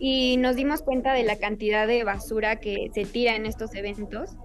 y 0.00 0.36
nos 0.38 0.56
dimos 0.56 0.82
cuenta 0.82 1.12
de 1.12 1.22
la 1.22 1.36
cantidad 1.36 1.86
de 1.86 2.02
basura 2.02 2.56
que 2.56 2.90
se 2.92 3.04
tira 3.04 3.36
en 3.36 3.46
estos 3.46 3.74
eventos 3.76 4.36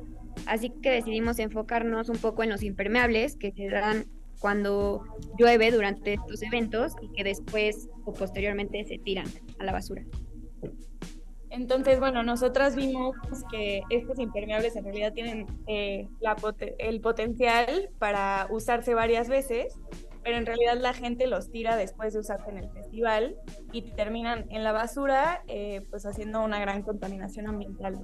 Así 0.45 0.71
que 0.81 0.91
decidimos 0.91 1.39
enfocarnos 1.39 2.09
un 2.09 2.17
poco 2.17 2.43
en 2.43 2.49
los 2.49 2.63
impermeables 2.63 3.35
que 3.37 3.51
se 3.51 3.69
dan 3.69 4.05
cuando 4.39 5.03
llueve 5.37 5.71
durante 5.71 6.13
estos 6.13 6.41
eventos 6.41 6.93
y 7.01 7.11
que 7.13 7.23
después 7.23 7.89
o 8.05 8.13
posteriormente 8.13 8.83
se 8.85 8.97
tiran 8.97 9.27
a 9.59 9.63
la 9.63 9.71
basura. 9.71 10.03
Entonces, 11.51 11.99
bueno, 11.99 12.23
nosotras 12.23 12.75
vimos 12.75 13.15
que 13.51 13.81
estos 13.89 14.19
impermeables 14.19 14.75
en 14.77 14.85
realidad 14.85 15.13
tienen 15.13 15.45
eh, 15.67 16.07
el 16.79 17.01
potencial 17.01 17.89
para 17.99 18.47
usarse 18.49 18.93
varias 18.93 19.27
veces, 19.27 19.77
pero 20.23 20.37
en 20.37 20.45
realidad 20.45 20.77
la 20.79 20.93
gente 20.93 21.27
los 21.27 21.51
tira 21.51 21.75
después 21.75 22.13
de 22.13 22.19
usarse 22.19 22.49
en 22.49 22.57
el 22.57 22.69
festival 22.71 23.35
y 23.73 23.91
terminan 23.91 24.45
en 24.49 24.63
la 24.63 24.71
basura, 24.71 25.43
eh, 25.47 25.85
pues 25.89 26.05
haciendo 26.05 26.41
una 26.41 26.59
gran 26.59 26.83
contaminación 26.83 27.47
ambiental, 27.47 27.99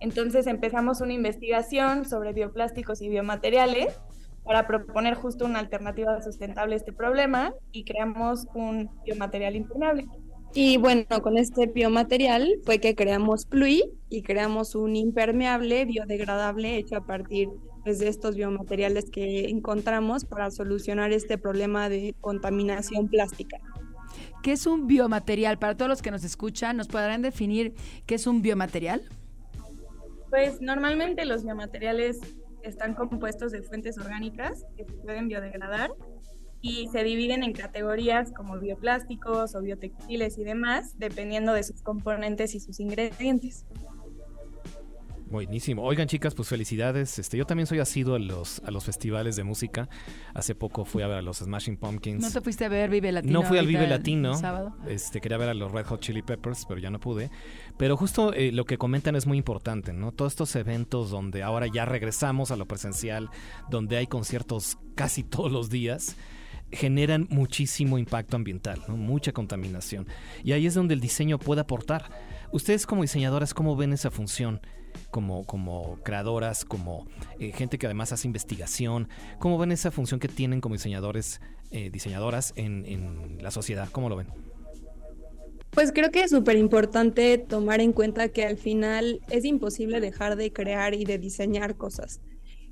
Entonces 0.00 0.46
empezamos 0.46 1.00
una 1.00 1.12
investigación 1.12 2.04
sobre 2.04 2.32
bioplásticos 2.32 3.02
y 3.02 3.08
biomateriales 3.08 4.00
para 4.44 4.66
proponer 4.66 5.14
justo 5.14 5.44
una 5.44 5.58
alternativa 5.58 6.20
sustentable 6.22 6.74
a 6.74 6.78
este 6.78 6.92
problema 6.92 7.52
y 7.72 7.84
creamos 7.84 8.46
un 8.54 8.90
biomaterial 9.04 9.56
impermeable. 9.56 10.06
Y 10.52 10.78
bueno, 10.78 11.04
con 11.22 11.38
este 11.38 11.66
biomaterial 11.66 12.56
fue 12.64 12.80
que 12.80 12.96
creamos 12.96 13.46
Plui 13.46 13.84
y 14.08 14.22
creamos 14.22 14.74
un 14.74 14.96
impermeable 14.96 15.84
biodegradable 15.84 16.76
hecho 16.76 16.96
a 16.96 17.06
partir 17.06 17.48
pues, 17.84 18.00
de 18.00 18.08
estos 18.08 18.34
biomateriales 18.34 19.10
que 19.10 19.48
encontramos 19.48 20.24
para 20.24 20.50
solucionar 20.50 21.12
este 21.12 21.38
problema 21.38 21.88
de 21.88 22.16
contaminación 22.20 23.08
plástica. 23.08 23.58
¿Qué 24.42 24.52
es 24.52 24.66
un 24.66 24.88
biomaterial? 24.88 25.58
Para 25.58 25.76
todos 25.76 25.88
los 25.88 26.02
que 26.02 26.10
nos 26.10 26.24
escuchan, 26.24 26.76
¿nos 26.76 26.88
podrán 26.88 27.22
definir 27.22 27.74
qué 28.06 28.16
es 28.16 28.26
un 28.26 28.42
biomaterial? 28.42 29.02
Pues 30.30 30.60
normalmente 30.60 31.24
los 31.24 31.44
biomateriales 31.44 32.18
están 32.62 32.94
compuestos 32.94 33.52
de 33.52 33.62
fuentes 33.62 33.98
orgánicas 33.98 34.64
que 34.76 34.84
se 34.84 34.92
pueden 34.92 35.28
biodegradar 35.28 35.90
y 36.62 36.88
se 36.88 37.02
dividen 37.02 37.42
en 37.42 37.52
categorías 37.52 38.32
como 38.32 38.58
bioplásticos 38.58 39.54
o 39.54 39.62
biotextiles 39.62 40.38
y 40.38 40.44
demás, 40.44 40.98
dependiendo 40.98 41.52
de 41.52 41.62
sus 41.62 41.82
componentes 41.82 42.54
y 42.54 42.60
sus 42.60 42.80
ingredientes. 42.80 43.64
Buenísimo. 45.30 45.84
Oigan, 45.84 46.08
chicas, 46.08 46.34
pues 46.34 46.48
felicidades. 46.48 47.20
Este, 47.20 47.36
yo 47.36 47.46
también 47.46 47.68
soy 47.68 47.78
asiduo 47.78 48.16
a 48.16 48.18
los, 48.18 48.60
a 48.64 48.72
los 48.72 48.84
festivales 48.84 49.36
de 49.36 49.44
música. 49.44 49.88
Hace 50.34 50.56
poco 50.56 50.84
fui 50.84 51.04
a 51.04 51.06
ver 51.06 51.18
a 51.18 51.22
los 51.22 51.38
Smashing 51.38 51.76
Pumpkins. 51.76 52.20
¿No 52.20 52.30
te 52.32 52.40
fuiste 52.40 52.64
a 52.64 52.68
ver 52.68 52.90
Vive 52.90 53.12
Latino? 53.12 53.40
No 53.40 53.46
fui 53.46 53.56
al 53.58 53.68
Vive 53.68 53.86
Latino. 53.86 54.32
Este, 54.88 55.20
quería 55.20 55.38
ver 55.38 55.50
a 55.50 55.54
los 55.54 55.70
Red 55.70 55.86
Hot 55.86 56.00
Chili 56.00 56.22
Peppers, 56.22 56.66
pero 56.66 56.80
ya 56.80 56.90
no 56.90 56.98
pude. 56.98 57.30
Pero 57.80 57.96
justo 57.96 58.34
eh, 58.34 58.52
lo 58.52 58.66
que 58.66 58.76
comentan 58.76 59.16
es 59.16 59.26
muy 59.26 59.38
importante, 59.38 59.94
¿no? 59.94 60.12
Todos 60.12 60.34
estos 60.34 60.54
eventos 60.54 61.08
donde 61.08 61.42
ahora 61.42 61.66
ya 61.66 61.86
regresamos 61.86 62.50
a 62.50 62.56
lo 62.56 62.66
presencial, 62.66 63.30
donde 63.70 63.96
hay 63.96 64.06
conciertos 64.06 64.76
casi 64.94 65.24
todos 65.24 65.50
los 65.50 65.70
días 65.70 66.14
generan 66.70 67.26
muchísimo 67.30 67.96
impacto 67.96 68.36
ambiental, 68.36 68.82
mucha 68.88 69.32
contaminación. 69.32 70.06
Y 70.44 70.52
ahí 70.52 70.66
es 70.66 70.74
donde 70.74 70.92
el 70.92 71.00
diseño 71.00 71.38
puede 71.38 71.62
aportar. 71.62 72.10
Ustedes 72.52 72.84
como 72.84 73.00
diseñadoras, 73.00 73.54
¿cómo 73.54 73.74
ven 73.76 73.94
esa 73.94 74.10
función? 74.10 74.60
Como, 75.10 75.46
como 75.46 76.00
creadoras, 76.02 76.66
como 76.66 77.06
eh, 77.38 77.50
gente 77.52 77.78
que 77.78 77.86
además 77.86 78.12
hace 78.12 78.28
investigación, 78.28 79.08
¿cómo 79.38 79.56
ven 79.56 79.72
esa 79.72 79.90
función 79.90 80.20
que 80.20 80.28
tienen 80.28 80.60
como 80.60 80.74
diseñadores, 80.74 81.40
eh, 81.70 81.88
diseñadoras 81.88 82.52
en, 82.56 82.84
en 82.84 83.42
la 83.42 83.50
sociedad? 83.50 83.88
¿Cómo 83.90 84.10
lo 84.10 84.16
ven? 84.16 84.49
Pues 85.70 85.92
creo 85.92 86.10
que 86.10 86.24
es 86.24 86.30
súper 86.30 86.56
importante 86.56 87.38
tomar 87.38 87.80
en 87.80 87.92
cuenta 87.92 88.28
que 88.28 88.44
al 88.44 88.56
final 88.56 89.20
es 89.30 89.44
imposible 89.44 90.00
dejar 90.00 90.36
de 90.36 90.52
crear 90.52 90.94
y 90.94 91.04
de 91.04 91.18
diseñar 91.18 91.76
cosas. 91.76 92.20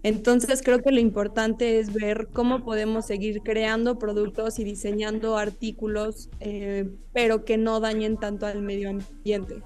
Entonces 0.02 0.62
creo 0.62 0.80
que 0.80 0.92
lo 0.92 1.00
importante 1.00 1.80
es 1.80 1.92
ver 1.92 2.28
cómo 2.32 2.64
podemos 2.64 3.06
seguir 3.06 3.40
creando 3.42 3.98
productos 3.98 4.58
y 4.58 4.64
diseñando 4.64 5.36
artículos, 5.36 6.28
eh, 6.40 6.88
pero 7.12 7.44
que 7.44 7.56
no 7.56 7.80
dañen 7.80 8.16
tanto 8.16 8.46
al 8.46 8.62
medio 8.62 8.90
ambiente 8.90 9.62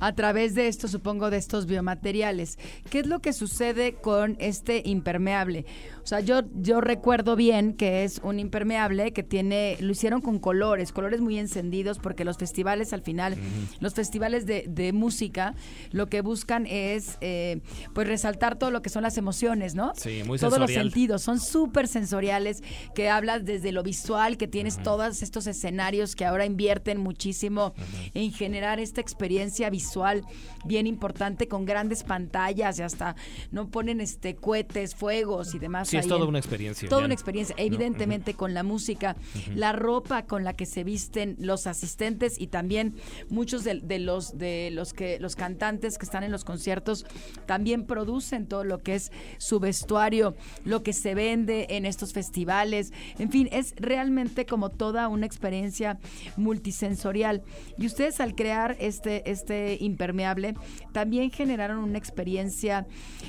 a 0.00 0.14
través 0.14 0.54
de 0.54 0.68
esto, 0.68 0.88
supongo, 0.88 1.30
de 1.30 1.38
estos 1.38 1.66
biomateriales. 1.66 2.58
¿Qué 2.90 3.00
es 3.00 3.06
lo 3.06 3.20
que 3.20 3.32
sucede 3.32 3.94
con 3.94 4.36
este 4.38 4.82
impermeable? 4.84 5.66
O 6.08 6.16
sea, 6.16 6.20
yo, 6.20 6.40
yo 6.54 6.80
recuerdo 6.80 7.36
bien 7.36 7.74
que 7.74 8.02
es 8.02 8.22
un 8.24 8.40
impermeable 8.40 9.12
que 9.12 9.22
tiene, 9.22 9.76
lo 9.80 9.92
hicieron 9.92 10.22
con 10.22 10.38
colores, 10.38 10.90
colores 10.90 11.20
muy 11.20 11.38
encendidos, 11.38 11.98
porque 11.98 12.24
los 12.24 12.38
festivales 12.38 12.94
al 12.94 13.02
final, 13.02 13.36
los 13.80 13.92
festivales 13.92 14.46
de, 14.46 14.90
música, 14.94 15.54
lo 15.90 16.06
que 16.06 16.22
buscan 16.22 16.64
es 16.64 17.18
eh, 17.20 17.60
pues 17.92 18.08
resaltar 18.08 18.56
todo 18.56 18.70
lo 18.70 18.80
que 18.80 18.88
son 18.88 19.02
las 19.02 19.18
emociones, 19.18 19.74
¿no? 19.74 19.92
Sí, 19.96 20.22
muy 20.24 20.38
Todos 20.38 20.58
los 20.58 20.70
sentidos, 20.70 21.20
son 21.20 21.40
súper 21.40 21.86
sensoriales, 21.86 22.62
que 22.94 23.10
hablas 23.10 23.44
desde 23.44 23.70
lo 23.70 23.82
visual, 23.82 24.38
que 24.38 24.48
tienes 24.48 24.82
todos 24.82 25.22
estos 25.22 25.46
escenarios 25.46 26.16
que 26.16 26.24
ahora 26.24 26.46
invierten 26.46 26.98
muchísimo 26.98 27.74
en 28.14 28.32
generar 28.32 28.80
esta 28.80 29.02
experiencia 29.02 29.68
visual 29.68 30.24
bien 30.64 30.86
importante 30.86 31.48
con 31.48 31.66
grandes 31.66 32.02
pantallas 32.02 32.78
y 32.78 32.82
hasta 32.82 33.14
no 33.50 33.68
ponen 33.68 34.00
este 34.00 34.36
cohetes, 34.36 34.94
fuegos 34.94 35.54
y 35.54 35.58
demás 35.58 35.97
es 35.98 36.08
toda 36.08 36.26
una 36.26 36.38
experiencia. 36.38 36.88
Toda 36.88 37.04
una 37.04 37.14
experiencia, 37.14 37.54
evidentemente 37.58 38.34
con 38.34 38.54
la 38.54 38.62
música, 38.62 39.16
la 39.54 39.72
ropa 39.72 40.24
con 40.26 40.44
la 40.44 40.54
que 40.54 40.66
se 40.66 40.84
visten 40.84 41.36
los 41.38 41.66
asistentes 41.66 42.40
y 42.40 42.48
también 42.48 42.94
muchos 43.28 43.64
de, 43.64 43.98
los 43.98 44.38
de 44.38 44.70
los 44.72 44.92
que 44.92 45.18
los 45.20 45.36
cantantes 45.36 45.98
que 45.98 46.04
están 46.04 46.24
en 46.24 46.32
los 46.32 46.44
conciertos 46.44 47.06
también 47.46 47.84
producen 47.84 48.46
todo 48.46 48.64
lo 48.64 48.78
que 48.82 48.94
es 48.94 49.12
su 49.38 49.60
vestuario, 49.60 50.34
lo 50.64 50.82
que 50.82 50.92
se 50.92 51.14
vende 51.14 51.66
en 51.70 51.86
estos 51.86 52.12
festivales, 52.12 52.92
en 53.18 53.30
fin, 53.30 53.48
es 53.52 53.74
realmente 53.76 54.46
como 54.46 54.70
toda 54.70 55.08
una 55.08 55.26
experiencia 55.26 55.98
multisensorial. 56.36 57.42
Y 57.76 57.86
ustedes 57.86 58.20
al 58.20 58.34
crear 58.34 58.76
este 58.78 59.30
este 59.30 59.78
impermeable 59.80 60.54
también 60.92 61.30
generaron 61.30 61.78
una 61.78 61.98
experiencia 61.98 62.86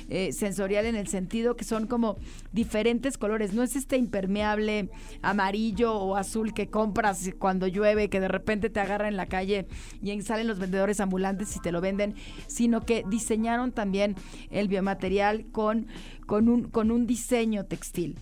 eh, 0.08 0.32
sensorial 0.32 0.86
en 0.86 0.96
el 0.96 1.08
sentido 1.08 1.56
que 1.56 1.64
son 1.64 1.86
como 1.86 2.16
diferentes 2.60 3.16
colores. 3.16 3.54
No 3.54 3.62
es 3.62 3.74
este 3.74 3.96
impermeable 3.96 4.90
amarillo 5.22 5.94
o 5.94 6.16
azul 6.16 6.52
que 6.52 6.68
compras 6.68 7.30
cuando 7.38 7.66
llueve, 7.66 8.10
que 8.10 8.20
de 8.20 8.28
repente 8.28 8.68
te 8.68 8.80
agarra 8.80 9.08
en 9.08 9.16
la 9.16 9.24
calle 9.26 9.66
y 10.02 10.20
salen 10.20 10.46
los 10.46 10.58
vendedores 10.58 11.00
ambulantes 11.00 11.56
y 11.56 11.60
te 11.60 11.72
lo 11.72 11.80
venden, 11.80 12.14
sino 12.48 12.82
que 12.82 13.02
diseñaron 13.08 13.72
también 13.72 14.14
el 14.50 14.68
biomaterial 14.68 15.46
con, 15.52 15.86
con, 16.26 16.50
un, 16.50 16.68
con 16.68 16.90
un 16.90 17.06
diseño 17.06 17.64
textil. 17.64 18.18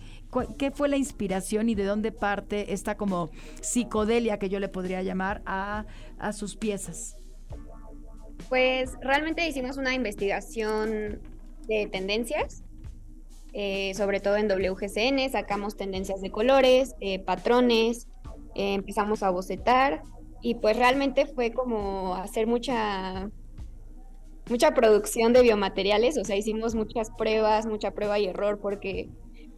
¿Qué 0.57 0.71
fue 0.71 0.87
la 0.87 0.95
inspiración 0.95 1.67
y 1.67 1.75
de 1.75 1.83
dónde 1.83 2.13
parte 2.13 2.71
esta 2.71 2.95
como 2.95 3.31
psicodelia 3.59 4.39
que 4.39 4.47
yo 4.47 4.61
le 4.61 4.69
podría 4.69 5.03
llamar 5.03 5.41
a, 5.45 5.85
a 6.17 6.31
sus 6.31 6.55
piezas? 6.55 7.17
Pues 8.47 8.91
realmente 9.01 9.45
hicimos 9.45 9.75
una 9.75 9.93
investigación 9.93 11.19
de 11.67 11.89
tendencias 11.91 12.63
eh, 13.53 13.93
sobre 13.95 14.19
todo 14.19 14.37
en 14.37 14.47
WGCN, 14.47 15.29
sacamos 15.31 15.75
tendencias 15.75 16.21
de 16.21 16.31
colores, 16.31 16.95
eh, 17.01 17.19
patrones, 17.19 18.07
eh, 18.55 18.73
empezamos 18.73 19.23
a 19.23 19.29
bocetar 19.29 20.03
y 20.41 20.55
pues 20.55 20.77
realmente 20.77 21.25
fue 21.25 21.51
como 21.51 22.15
hacer 22.15 22.47
mucha 22.47 23.29
mucha 24.49 24.73
producción 24.73 25.31
de 25.31 25.43
biomateriales, 25.43 26.17
o 26.17 26.25
sea, 26.25 26.35
hicimos 26.35 26.73
muchas 26.73 27.11
pruebas, 27.11 27.67
mucha 27.67 27.91
prueba 27.91 28.17
y 28.17 28.25
error 28.25 28.59
porque 28.59 29.09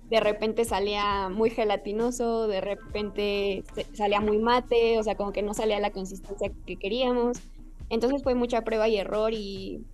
de 0.10 0.20
repente 0.20 0.66
salía 0.66 1.30
muy 1.30 1.50
gelatinoso, 1.50 2.48
de 2.48 2.60
repente 2.60 3.64
salía 3.94 4.20
muy 4.20 4.38
mate, 4.40 5.00
o 5.00 5.04
sea, 5.04 5.16
como 5.16 5.32
que 5.32 5.42
no 5.42 5.54
salía 5.54 5.80
la 5.80 5.92
consistencia 5.92 6.52
que 6.66 6.76
queríamos. 6.76 7.40
Entonces 7.90 8.22
fue 8.22 8.36
mucha 8.36 8.62
prueba 8.64 8.90
y 8.90 8.98
error 8.98 9.32
y 9.34 9.86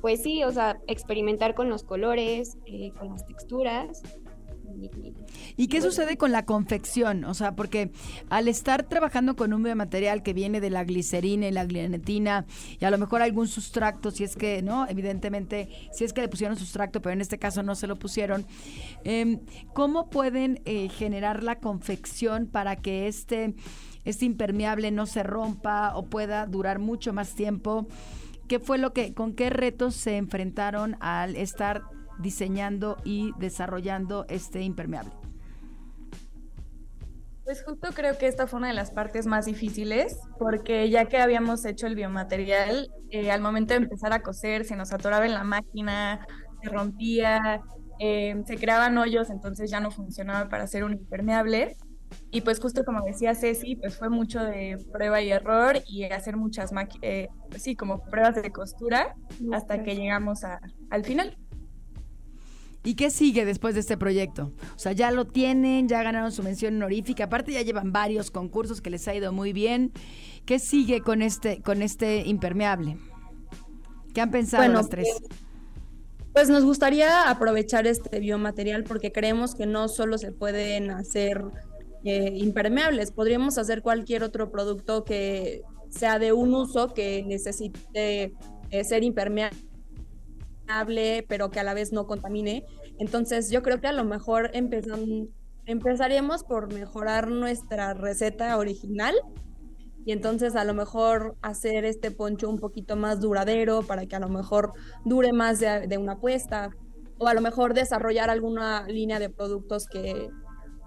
pues 0.00 0.22
sí, 0.22 0.44
o 0.44 0.52
sea, 0.52 0.80
experimentar 0.86 1.54
con 1.54 1.68
los 1.68 1.82
colores, 1.82 2.58
eh, 2.66 2.92
con 2.98 3.10
las 3.10 3.26
texturas. 3.26 4.02
¿Y 5.56 5.68
qué 5.68 5.82
sucede 5.82 6.16
con 6.16 6.32
la 6.32 6.44
confección? 6.44 7.24
O 7.24 7.34
sea, 7.34 7.54
porque 7.54 7.90
al 8.28 8.48
estar 8.48 8.84
trabajando 8.84 9.36
con 9.36 9.52
un 9.52 9.62
biomaterial 9.62 10.22
que 10.22 10.32
viene 10.32 10.60
de 10.60 10.70
la 10.70 10.84
glicerina 10.84 11.48
y 11.48 11.50
la 11.50 11.64
glianetina 11.64 12.46
y 12.78 12.84
a 12.84 12.90
lo 12.90 12.98
mejor 12.98 13.22
algún 13.22 13.48
sustracto, 13.48 14.10
si 14.10 14.24
es 14.24 14.36
que, 14.36 14.62
¿no? 14.62 14.86
Evidentemente, 14.88 15.68
si 15.92 16.04
es 16.04 16.12
que 16.12 16.22
le 16.22 16.28
pusieron 16.28 16.56
sustracto, 16.56 17.02
pero 17.02 17.12
en 17.12 17.20
este 17.20 17.38
caso 17.38 17.62
no 17.62 17.74
se 17.74 17.86
lo 17.86 17.96
pusieron, 17.96 18.46
em, 19.04 19.40
¿cómo 19.74 20.08
pueden 20.08 20.60
eh, 20.64 20.88
generar 20.88 21.42
la 21.42 21.58
confección 21.58 22.46
para 22.46 22.76
que 22.76 23.06
este, 23.08 23.54
este 24.04 24.24
impermeable 24.24 24.90
no 24.90 25.06
se 25.06 25.22
rompa 25.22 25.96
o 25.96 26.06
pueda 26.06 26.46
durar 26.46 26.78
mucho 26.78 27.12
más 27.12 27.34
tiempo? 27.34 27.86
¿Qué 28.50 28.58
fue 28.58 28.78
lo 28.78 28.92
que, 28.92 29.14
con 29.14 29.36
qué 29.36 29.48
retos 29.48 29.94
se 29.94 30.16
enfrentaron 30.16 30.96
al 30.98 31.36
estar 31.36 31.82
diseñando 32.18 32.96
y 33.04 33.30
desarrollando 33.38 34.26
este 34.28 34.62
impermeable? 34.62 35.12
Pues 37.44 37.62
justo 37.62 37.90
creo 37.94 38.18
que 38.18 38.26
esta 38.26 38.48
fue 38.48 38.58
una 38.58 38.66
de 38.66 38.74
las 38.74 38.90
partes 38.90 39.26
más 39.26 39.46
difíciles, 39.46 40.18
porque 40.36 40.90
ya 40.90 41.04
que 41.04 41.18
habíamos 41.18 41.64
hecho 41.64 41.86
el 41.86 41.94
biomaterial, 41.94 42.90
eh, 43.10 43.30
al 43.30 43.40
momento 43.40 43.74
de 43.74 43.84
empezar 43.84 44.12
a 44.12 44.20
coser 44.20 44.64
se 44.64 44.74
nos 44.74 44.92
atoraba 44.92 45.26
en 45.26 45.34
la 45.34 45.44
máquina, 45.44 46.26
se 46.60 46.70
rompía, 46.70 47.62
eh, 48.00 48.34
se 48.48 48.56
creaban 48.56 48.98
hoyos, 48.98 49.30
entonces 49.30 49.70
ya 49.70 49.78
no 49.78 49.92
funcionaba 49.92 50.48
para 50.48 50.64
hacer 50.64 50.82
un 50.82 50.94
impermeable. 50.94 51.76
Y 52.30 52.42
pues 52.42 52.60
justo 52.60 52.84
como 52.84 53.04
decía 53.04 53.34
Ceci, 53.34 53.76
pues 53.76 53.96
fue 53.96 54.08
mucho 54.08 54.42
de 54.42 54.78
prueba 54.92 55.20
y 55.20 55.30
error 55.30 55.80
y 55.86 56.04
hacer 56.04 56.36
muchas, 56.36 56.70
eh, 57.02 57.28
pues 57.48 57.62
sí, 57.62 57.74
como 57.74 58.02
pruebas 58.04 58.36
de 58.36 58.50
costura 58.50 59.16
hasta 59.52 59.82
que 59.82 59.96
llegamos 59.96 60.44
a, 60.44 60.60
al 60.90 61.04
final. 61.04 61.36
¿Y 62.82 62.94
qué 62.94 63.10
sigue 63.10 63.44
después 63.44 63.74
de 63.74 63.80
este 63.80 63.98
proyecto? 63.98 64.52
O 64.74 64.78
sea, 64.78 64.92
ya 64.92 65.10
lo 65.10 65.26
tienen, 65.26 65.86
ya 65.86 66.02
ganaron 66.02 66.32
su 66.32 66.42
mención 66.42 66.76
honorífica, 66.76 67.24
aparte 67.24 67.52
ya 67.52 67.62
llevan 67.62 67.92
varios 67.92 68.30
concursos 68.30 68.80
que 68.80 68.88
les 68.88 69.06
ha 69.06 69.14
ido 69.14 69.32
muy 69.32 69.52
bien. 69.52 69.92
¿Qué 70.46 70.58
sigue 70.58 71.00
con 71.00 71.20
este, 71.20 71.60
con 71.60 71.82
este 71.82 72.26
impermeable? 72.26 72.96
¿Qué 74.14 74.20
han 74.22 74.30
pensado 74.30 74.62
bueno, 74.62 74.78
las 74.78 74.88
tres? 74.88 75.08
Pues 76.32 76.48
nos 76.48 76.64
gustaría 76.64 77.28
aprovechar 77.28 77.86
este 77.86 78.18
biomaterial 78.18 78.84
porque 78.84 79.12
creemos 79.12 79.54
que 79.54 79.66
no 79.66 79.88
solo 79.88 80.16
se 80.16 80.32
pueden 80.32 80.90
hacer 80.90 81.44
eh, 82.04 82.32
impermeables, 82.34 83.12
podríamos 83.12 83.58
hacer 83.58 83.82
cualquier 83.82 84.22
otro 84.22 84.50
producto 84.50 85.04
que 85.04 85.62
sea 85.90 86.18
de 86.18 86.32
un 86.32 86.54
uso 86.54 86.94
que 86.94 87.22
necesite 87.26 88.32
eh, 88.70 88.84
ser 88.84 89.04
impermeable 89.04 89.56
pero 91.28 91.50
que 91.50 91.60
a 91.60 91.64
la 91.64 91.74
vez 91.74 91.92
no 91.92 92.06
contamine. 92.06 92.64
Entonces 92.98 93.50
yo 93.50 93.62
creo 93.62 93.80
que 93.80 93.88
a 93.88 93.92
lo 93.92 94.04
mejor 94.04 94.50
empezan, 94.54 95.28
empezaríamos 95.66 96.44
por 96.44 96.72
mejorar 96.72 97.28
nuestra 97.28 97.94
receta 97.94 98.56
original 98.56 99.14
y 100.06 100.12
entonces 100.12 100.56
a 100.56 100.64
lo 100.64 100.72
mejor 100.72 101.36
hacer 101.42 101.84
este 101.84 102.10
poncho 102.10 102.48
un 102.48 102.58
poquito 102.58 102.96
más 102.96 103.20
duradero 103.20 103.82
para 103.82 104.06
que 104.06 104.16
a 104.16 104.20
lo 104.20 104.28
mejor 104.28 104.72
dure 105.04 105.32
más 105.32 105.60
de, 105.60 105.86
de 105.86 105.98
una 105.98 106.18
puesta 106.18 106.70
o 107.18 107.26
a 107.26 107.34
lo 107.34 107.40
mejor 107.40 107.74
desarrollar 107.74 108.30
alguna 108.30 108.86
línea 108.86 109.18
de 109.18 109.28
productos 109.28 109.86
que, 109.86 110.30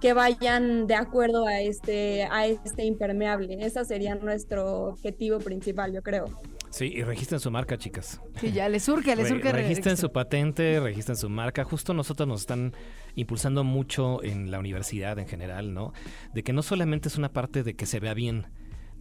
que 0.04 0.12
vayan 0.12 0.86
de 0.86 0.96
acuerdo 0.96 1.48
a 1.48 1.62
este, 1.62 2.24
a 2.24 2.46
este 2.46 2.84
impermeable. 2.84 3.66
Ese 3.66 3.86
sería 3.86 4.16
nuestro 4.16 4.90
objetivo 4.90 5.40
principal, 5.40 5.94
yo 5.94 6.02
creo. 6.02 6.26
Sí, 6.72 6.92
y 6.94 7.04
registren 7.04 7.40
su 7.40 7.50
marca, 7.50 7.78
chicas. 7.78 8.20
Sí, 8.42 8.52
ya 8.52 8.68
les 8.68 8.84
surge, 8.84 9.16
les 9.16 9.30
surge. 9.30 9.54
Re 9.54 9.62
registren 9.62 9.96
su 9.96 10.12
patente, 10.12 10.82
registren 10.82 11.16
su 11.16 11.30
marca. 11.30 11.64
Justo 11.64 11.94
nosotros 11.94 12.28
nos 12.28 12.42
están 12.42 12.74
impulsando 13.16 13.64
mucho 13.64 14.22
en 14.26 14.52
la 14.52 14.60
universidad 14.60 15.18
en 15.20 15.28
general, 15.30 15.74
¿no? 15.74 15.94
De 16.34 16.44
que 16.44 16.52
no 16.52 16.64
solamente 16.64 17.08
es 17.08 17.18
una 17.18 17.32
parte 17.32 17.64
de 17.64 17.76
que 17.76 17.86
se 17.86 18.02
vea 18.02 18.14
bien, 18.14 18.48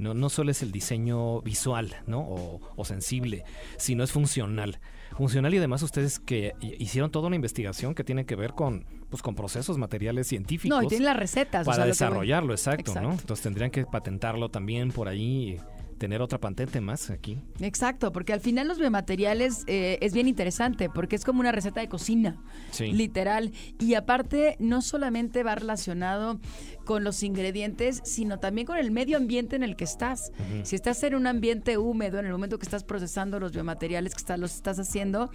no, 0.02 0.14
no 0.14 0.28
solo 0.28 0.50
es 0.50 0.62
el 0.62 0.72
diseño 0.72 1.40
visual, 1.42 1.94
¿no? 2.06 2.20
O, 2.20 2.60
o 2.76 2.84
sensible, 2.84 3.44
sino 3.76 4.04
es 4.04 4.12
funcional 4.12 4.78
funcional 5.16 5.52
y 5.54 5.58
además 5.58 5.82
ustedes 5.82 6.18
que 6.18 6.54
hicieron 6.78 7.10
toda 7.10 7.26
una 7.26 7.36
investigación 7.36 7.94
que 7.94 8.04
tiene 8.04 8.24
que 8.24 8.34
ver 8.36 8.54
con 8.54 8.86
pues 9.10 9.22
con 9.22 9.34
procesos 9.34 9.76
materiales 9.76 10.26
científicos. 10.26 10.74
No, 10.74 10.82
y 10.82 10.88
tienen 10.88 11.04
las 11.04 11.16
recetas. 11.16 11.66
Para 11.66 11.84
desarrollarlo, 11.84 12.54
exacto, 12.54 12.92
exacto, 12.92 13.08
¿no? 13.08 13.14
Entonces 13.14 13.42
tendrían 13.42 13.70
que 13.70 13.84
patentarlo 13.84 14.48
también 14.48 14.90
por 14.90 15.06
ahí 15.06 15.58
tener 16.02 16.20
otra 16.20 16.40
patente 16.40 16.80
más 16.80 17.10
aquí. 17.10 17.38
Exacto, 17.60 18.10
porque 18.10 18.32
al 18.32 18.40
final 18.40 18.66
los 18.66 18.80
biomateriales 18.80 19.62
eh, 19.68 19.98
es 20.00 20.12
bien 20.12 20.26
interesante 20.26 20.90
porque 20.90 21.14
es 21.14 21.24
como 21.24 21.38
una 21.38 21.52
receta 21.52 21.80
de 21.80 21.88
cocina, 21.88 22.42
literal. 22.80 23.52
Y 23.78 23.94
aparte, 23.94 24.56
no 24.58 24.82
solamente 24.82 25.44
va 25.44 25.54
relacionado 25.54 26.40
con 26.84 27.04
los 27.04 27.22
ingredientes, 27.22 28.00
sino 28.02 28.40
también 28.40 28.66
con 28.66 28.78
el 28.78 28.90
medio 28.90 29.16
ambiente 29.16 29.54
en 29.54 29.62
el 29.62 29.76
que 29.76 29.84
estás. 29.84 30.32
Si 30.64 30.74
estás 30.74 31.00
en 31.04 31.14
un 31.14 31.28
ambiente 31.28 31.78
húmedo, 31.78 32.18
en 32.18 32.26
el 32.26 32.32
momento 32.32 32.58
que 32.58 32.66
estás 32.66 32.82
procesando 32.82 33.38
los 33.38 33.52
biomateriales 33.52 34.12
que 34.12 34.18
está, 34.18 34.36
los 34.36 34.56
estás 34.56 34.80
haciendo, 34.80 35.30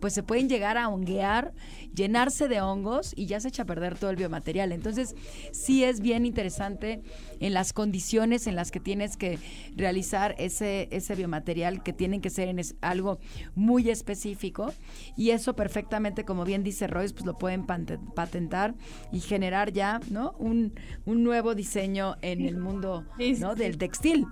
pues 0.00 0.14
se 0.14 0.22
pueden 0.22 0.48
llegar 0.48 0.76
a 0.78 0.88
honguear, 0.88 1.52
llenarse 1.94 2.48
de 2.48 2.60
hongos 2.60 3.12
y 3.16 3.26
ya 3.26 3.40
se 3.40 3.48
echa 3.48 3.62
a 3.62 3.66
perder 3.66 3.98
todo 3.98 4.10
el 4.10 4.16
biomaterial. 4.16 4.72
Entonces, 4.72 5.14
sí 5.52 5.84
es 5.84 6.00
bien 6.00 6.26
interesante 6.26 7.02
en 7.40 7.54
las 7.54 7.72
condiciones 7.72 8.46
en 8.46 8.56
las 8.56 8.70
que 8.70 8.80
tienes 8.80 9.16
que 9.16 9.38
realizar 9.76 10.34
ese, 10.38 10.88
ese 10.90 11.14
biomaterial, 11.14 11.82
que 11.82 11.92
tienen 11.92 12.20
que 12.20 12.30
ser 12.30 12.48
en 12.48 12.60
algo 12.80 13.18
muy 13.54 13.90
específico. 13.90 14.72
Y 15.16 15.30
eso 15.30 15.54
perfectamente, 15.54 16.24
como 16.24 16.44
bien 16.44 16.62
dice 16.62 16.86
Royce, 16.86 17.14
pues 17.14 17.26
lo 17.26 17.38
pueden 17.38 17.66
patentar 17.66 18.74
y 19.12 19.20
generar 19.20 19.72
ya, 19.72 20.00
¿no? 20.10 20.32
Un, 20.38 20.74
un 21.04 21.24
nuevo 21.24 21.54
diseño 21.54 22.16
en 22.22 22.42
el 22.42 22.58
mundo 22.58 23.04
¿no? 23.38 23.54
del 23.54 23.78
textil. 23.78 24.26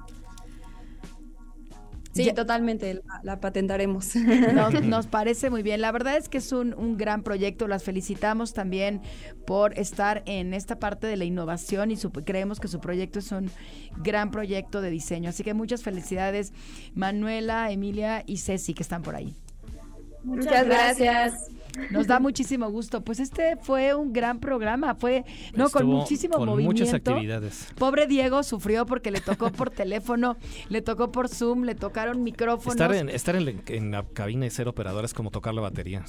Sí, 2.16 2.32
totalmente, 2.32 3.02
la, 3.22 3.40
patentaremos. 3.40 4.14
Nos, 4.84 5.06
parece 5.06 5.50
muy 5.50 5.62
bien. 5.62 5.80
La 5.80 5.92
verdad 5.92 6.16
es 6.16 6.28
que 6.28 6.38
es 6.38 6.52
un, 6.52 6.74
un, 6.74 6.96
gran 6.96 7.22
proyecto. 7.22 7.68
Las 7.68 7.84
felicitamos 7.84 8.52
también 8.52 9.02
por 9.46 9.78
estar 9.78 10.22
en 10.26 10.54
esta 10.54 10.78
parte 10.78 11.06
de 11.06 11.16
la 11.16 11.24
innovación 11.24 11.90
y 11.90 11.96
creemos 12.24 12.60
que 12.60 12.68
su 12.68 12.80
proyecto 12.80 13.18
es 13.18 13.32
un 13.32 13.50
gran 14.02 14.30
proyecto 14.30 14.80
de 14.80 14.90
diseño. 14.90 15.30
Así 15.30 15.42
que 15.42 15.54
muchas 15.54 15.82
felicidades, 15.82 16.52
Manuela, 16.94 17.70
Emilia 17.70 18.22
y 18.26 18.38
Ceci, 18.38 18.74
que 18.74 18.82
están 18.82 19.02
por 19.02 19.14
ahí. 19.14 19.34
Muchas, 20.24 20.66
gracias. 20.66 21.55
Nos 21.90 22.06
da 22.06 22.20
muchísimo 22.20 22.70
gusto. 22.70 23.02
Pues 23.02 23.20
este 23.20 23.56
fue 23.56 23.94
un 23.94 24.12
gran 24.12 24.40
programa, 24.40 24.94
fue 24.94 25.24
no 25.54 25.68
con 25.70 25.86
muchísimo 25.86 26.36
con 26.36 26.48
movimiento. 26.48 26.84
Muchas 26.84 26.94
actividades. 26.94 27.68
Pobre 27.76 28.06
Diego 28.06 28.42
sufrió 28.42 28.86
porque 28.86 29.10
le 29.10 29.20
tocó 29.20 29.50
por 29.50 29.70
teléfono, 29.70 30.36
le 30.68 30.82
tocó 30.82 31.12
por 31.12 31.28
Zoom, 31.28 31.64
le 31.64 31.74
tocaron 31.74 32.22
micrófonos. 32.22 32.74
Estar 32.74 32.94
en, 32.94 33.08
estar 33.08 33.36
en, 33.36 33.90
la 33.90 34.04
cabina 34.04 34.46
y 34.46 34.50
ser 34.50 34.68
operador 34.68 35.04
es 35.04 35.14
como 35.14 35.30
tocar 35.30 35.54
la 35.54 35.60
batería, 35.60 36.04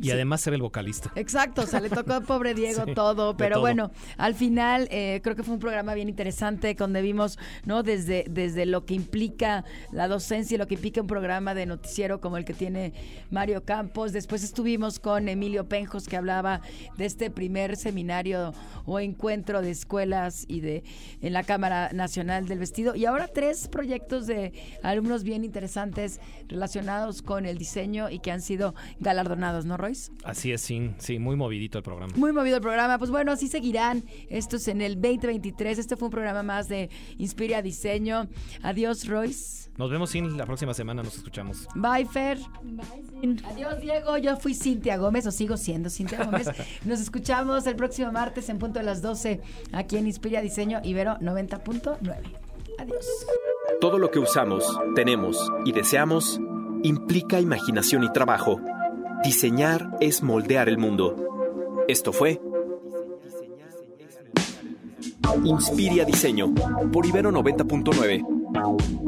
Y 0.00 0.10
además 0.10 0.40
ser 0.40 0.54
el 0.54 0.62
vocalista. 0.62 1.10
Exacto, 1.14 1.62
o 1.62 1.66
sea, 1.66 1.80
le 1.80 1.90
tocó 1.90 2.14
a 2.14 2.20
pobre 2.20 2.54
Diego 2.54 2.86
todo, 2.94 3.36
pero 3.36 3.60
bueno, 3.60 3.90
al 4.16 4.34
final 4.34 4.88
eh, 4.90 5.20
creo 5.22 5.36
que 5.36 5.42
fue 5.42 5.54
un 5.54 5.60
programa 5.60 5.94
bien 5.94 6.08
interesante 6.08 6.74
donde 6.74 7.02
vimos, 7.02 7.38
¿no? 7.64 7.82
Desde, 7.82 8.24
desde 8.30 8.66
lo 8.66 8.84
que 8.84 8.94
implica 8.94 9.64
la 9.92 10.08
docencia 10.08 10.54
y 10.54 10.58
lo 10.58 10.66
que 10.66 10.74
implica 10.74 11.00
un 11.00 11.06
programa 11.06 11.54
de 11.54 11.66
noticiero 11.66 12.20
como 12.20 12.36
el 12.36 12.44
que 12.44 12.54
tiene 12.54 12.92
Mario 13.30 13.64
Campos. 13.64 14.12
Después 14.12 14.42
estuvimos 14.42 14.97
con 14.98 15.28
Emilio 15.28 15.68
Penjos 15.68 16.06
que 16.06 16.16
hablaba 16.16 16.60
de 16.96 17.06
este 17.06 17.30
primer 17.30 17.76
seminario 17.76 18.52
o 18.86 19.00
encuentro 19.00 19.62
de 19.62 19.70
escuelas 19.70 20.44
y 20.48 20.60
de 20.60 20.84
en 21.20 21.32
la 21.32 21.42
Cámara 21.42 21.90
Nacional 21.92 22.46
del 22.46 22.58
Vestido 22.58 22.94
y 22.94 23.04
ahora 23.04 23.28
tres 23.28 23.68
proyectos 23.68 24.26
de 24.26 24.52
alumnos 24.82 25.24
bien 25.24 25.44
interesantes 25.44 26.20
relacionados 26.48 27.22
con 27.22 27.46
el 27.46 27.58
diseño 27.58 28.10
y 28.10 28.18
que 28.18 28.30
han 28.30 28.40
sido 28.40 28.74
galardonados, 29.00 29.64
¿no, 29.64 29.76
Royce? 29.76 30.12
Así 30.24 30.52
es, 30.52 30.60
sí, 30.60 30.90
sí, 30.98 31.18
muy 31.18 31.36
movidito 31.36 31.78
el 31.78 31.84
programa. 31.84 32.12
Muy 32.16 32.32
movido 32.32 32.56
el 32.56 32.62
programa. 32.62 32.98
Pues 32.98 33.10
bueno, 33.10 33.32
así 33.32 33.48
seguirán 33.48 34.04
estos 34.28 34.68
en 34.68 34.80
el 34.80 34.94
2023. 35.00 35.78
Este 35.78 35.96
fue 35.96 36.06
un 36.06 36.12
programa 36.12 36.42
más 36.42 36.68
de 36.68 36.90
Inspira 37.18 37.62
Diseño. 37.62 38.28
Adiós, 38.62 39.06
Royce. 39.06 39.68
Nos 39.78 39.90
vemos 39.90 40.10
sin 40.10 40.36
la 40.36 40.44
próxima 40.44 40.74
semana, 40.74 41.04
nos 41.04 41.16
escuchamos. 41.16 41.68
Bye, 41.76 42.04
Fer. 42.04 42.38
Bye, 42.62 43.36
Adiós, 43.44 43.80
Diego. 43.80 44.18
Yo 44.18 44.36
fui 44.36 44.52
Cintia 44.88 44.96
Gómez, 44.96 45.26
o 45.26 45.30
sigo 45.30 45.58
siendo 45.58 45.90
Cintia 45.90 46.24
Gómez. 46.24 46.48
Nos 46.84 47.00
escuchamos 47.00 47.66
el 47.66 47.76
próximo 47.76 48.10
martes 48.10 48.48
en 48.48 48.58
punto 48.58 48.78
de 48.78 48.86
las 48.86 49.02
12 49.02 49.40
aquí 49.72 49.98
en 49.98 50.06
Inspira 50.06 50.40
Diseño 50.40 50.80
Ibero 50.82 51.16
90.9. 51.18 51.98
Adiós. 52.78 53.06
Todo 53.82 53.98
lo 53.98 54.10
que 54.10 54.18
usamos, 54.18 54.64
tenemos 54.94 55.36
y 55.66 55.72
deseamos 55.72 56.40
implica 56.82 57.38
imaginación 57.38 58.02
y 58.04 58.12
trabajo. 58.12 58.60
Diseñar 59.22 59.90
es 60.00 60.22
moldear 60.22 60.70
el 60.70 60.78
mundo. 60.78 61.16
Esto 61.86 62.14
fue 62.14 62.40
Inspira 65.44 66.06
Diseño 66.06 66.54
por 66.90 67.04
Ibero 67.04 67.30
90.9. 67.30 69.07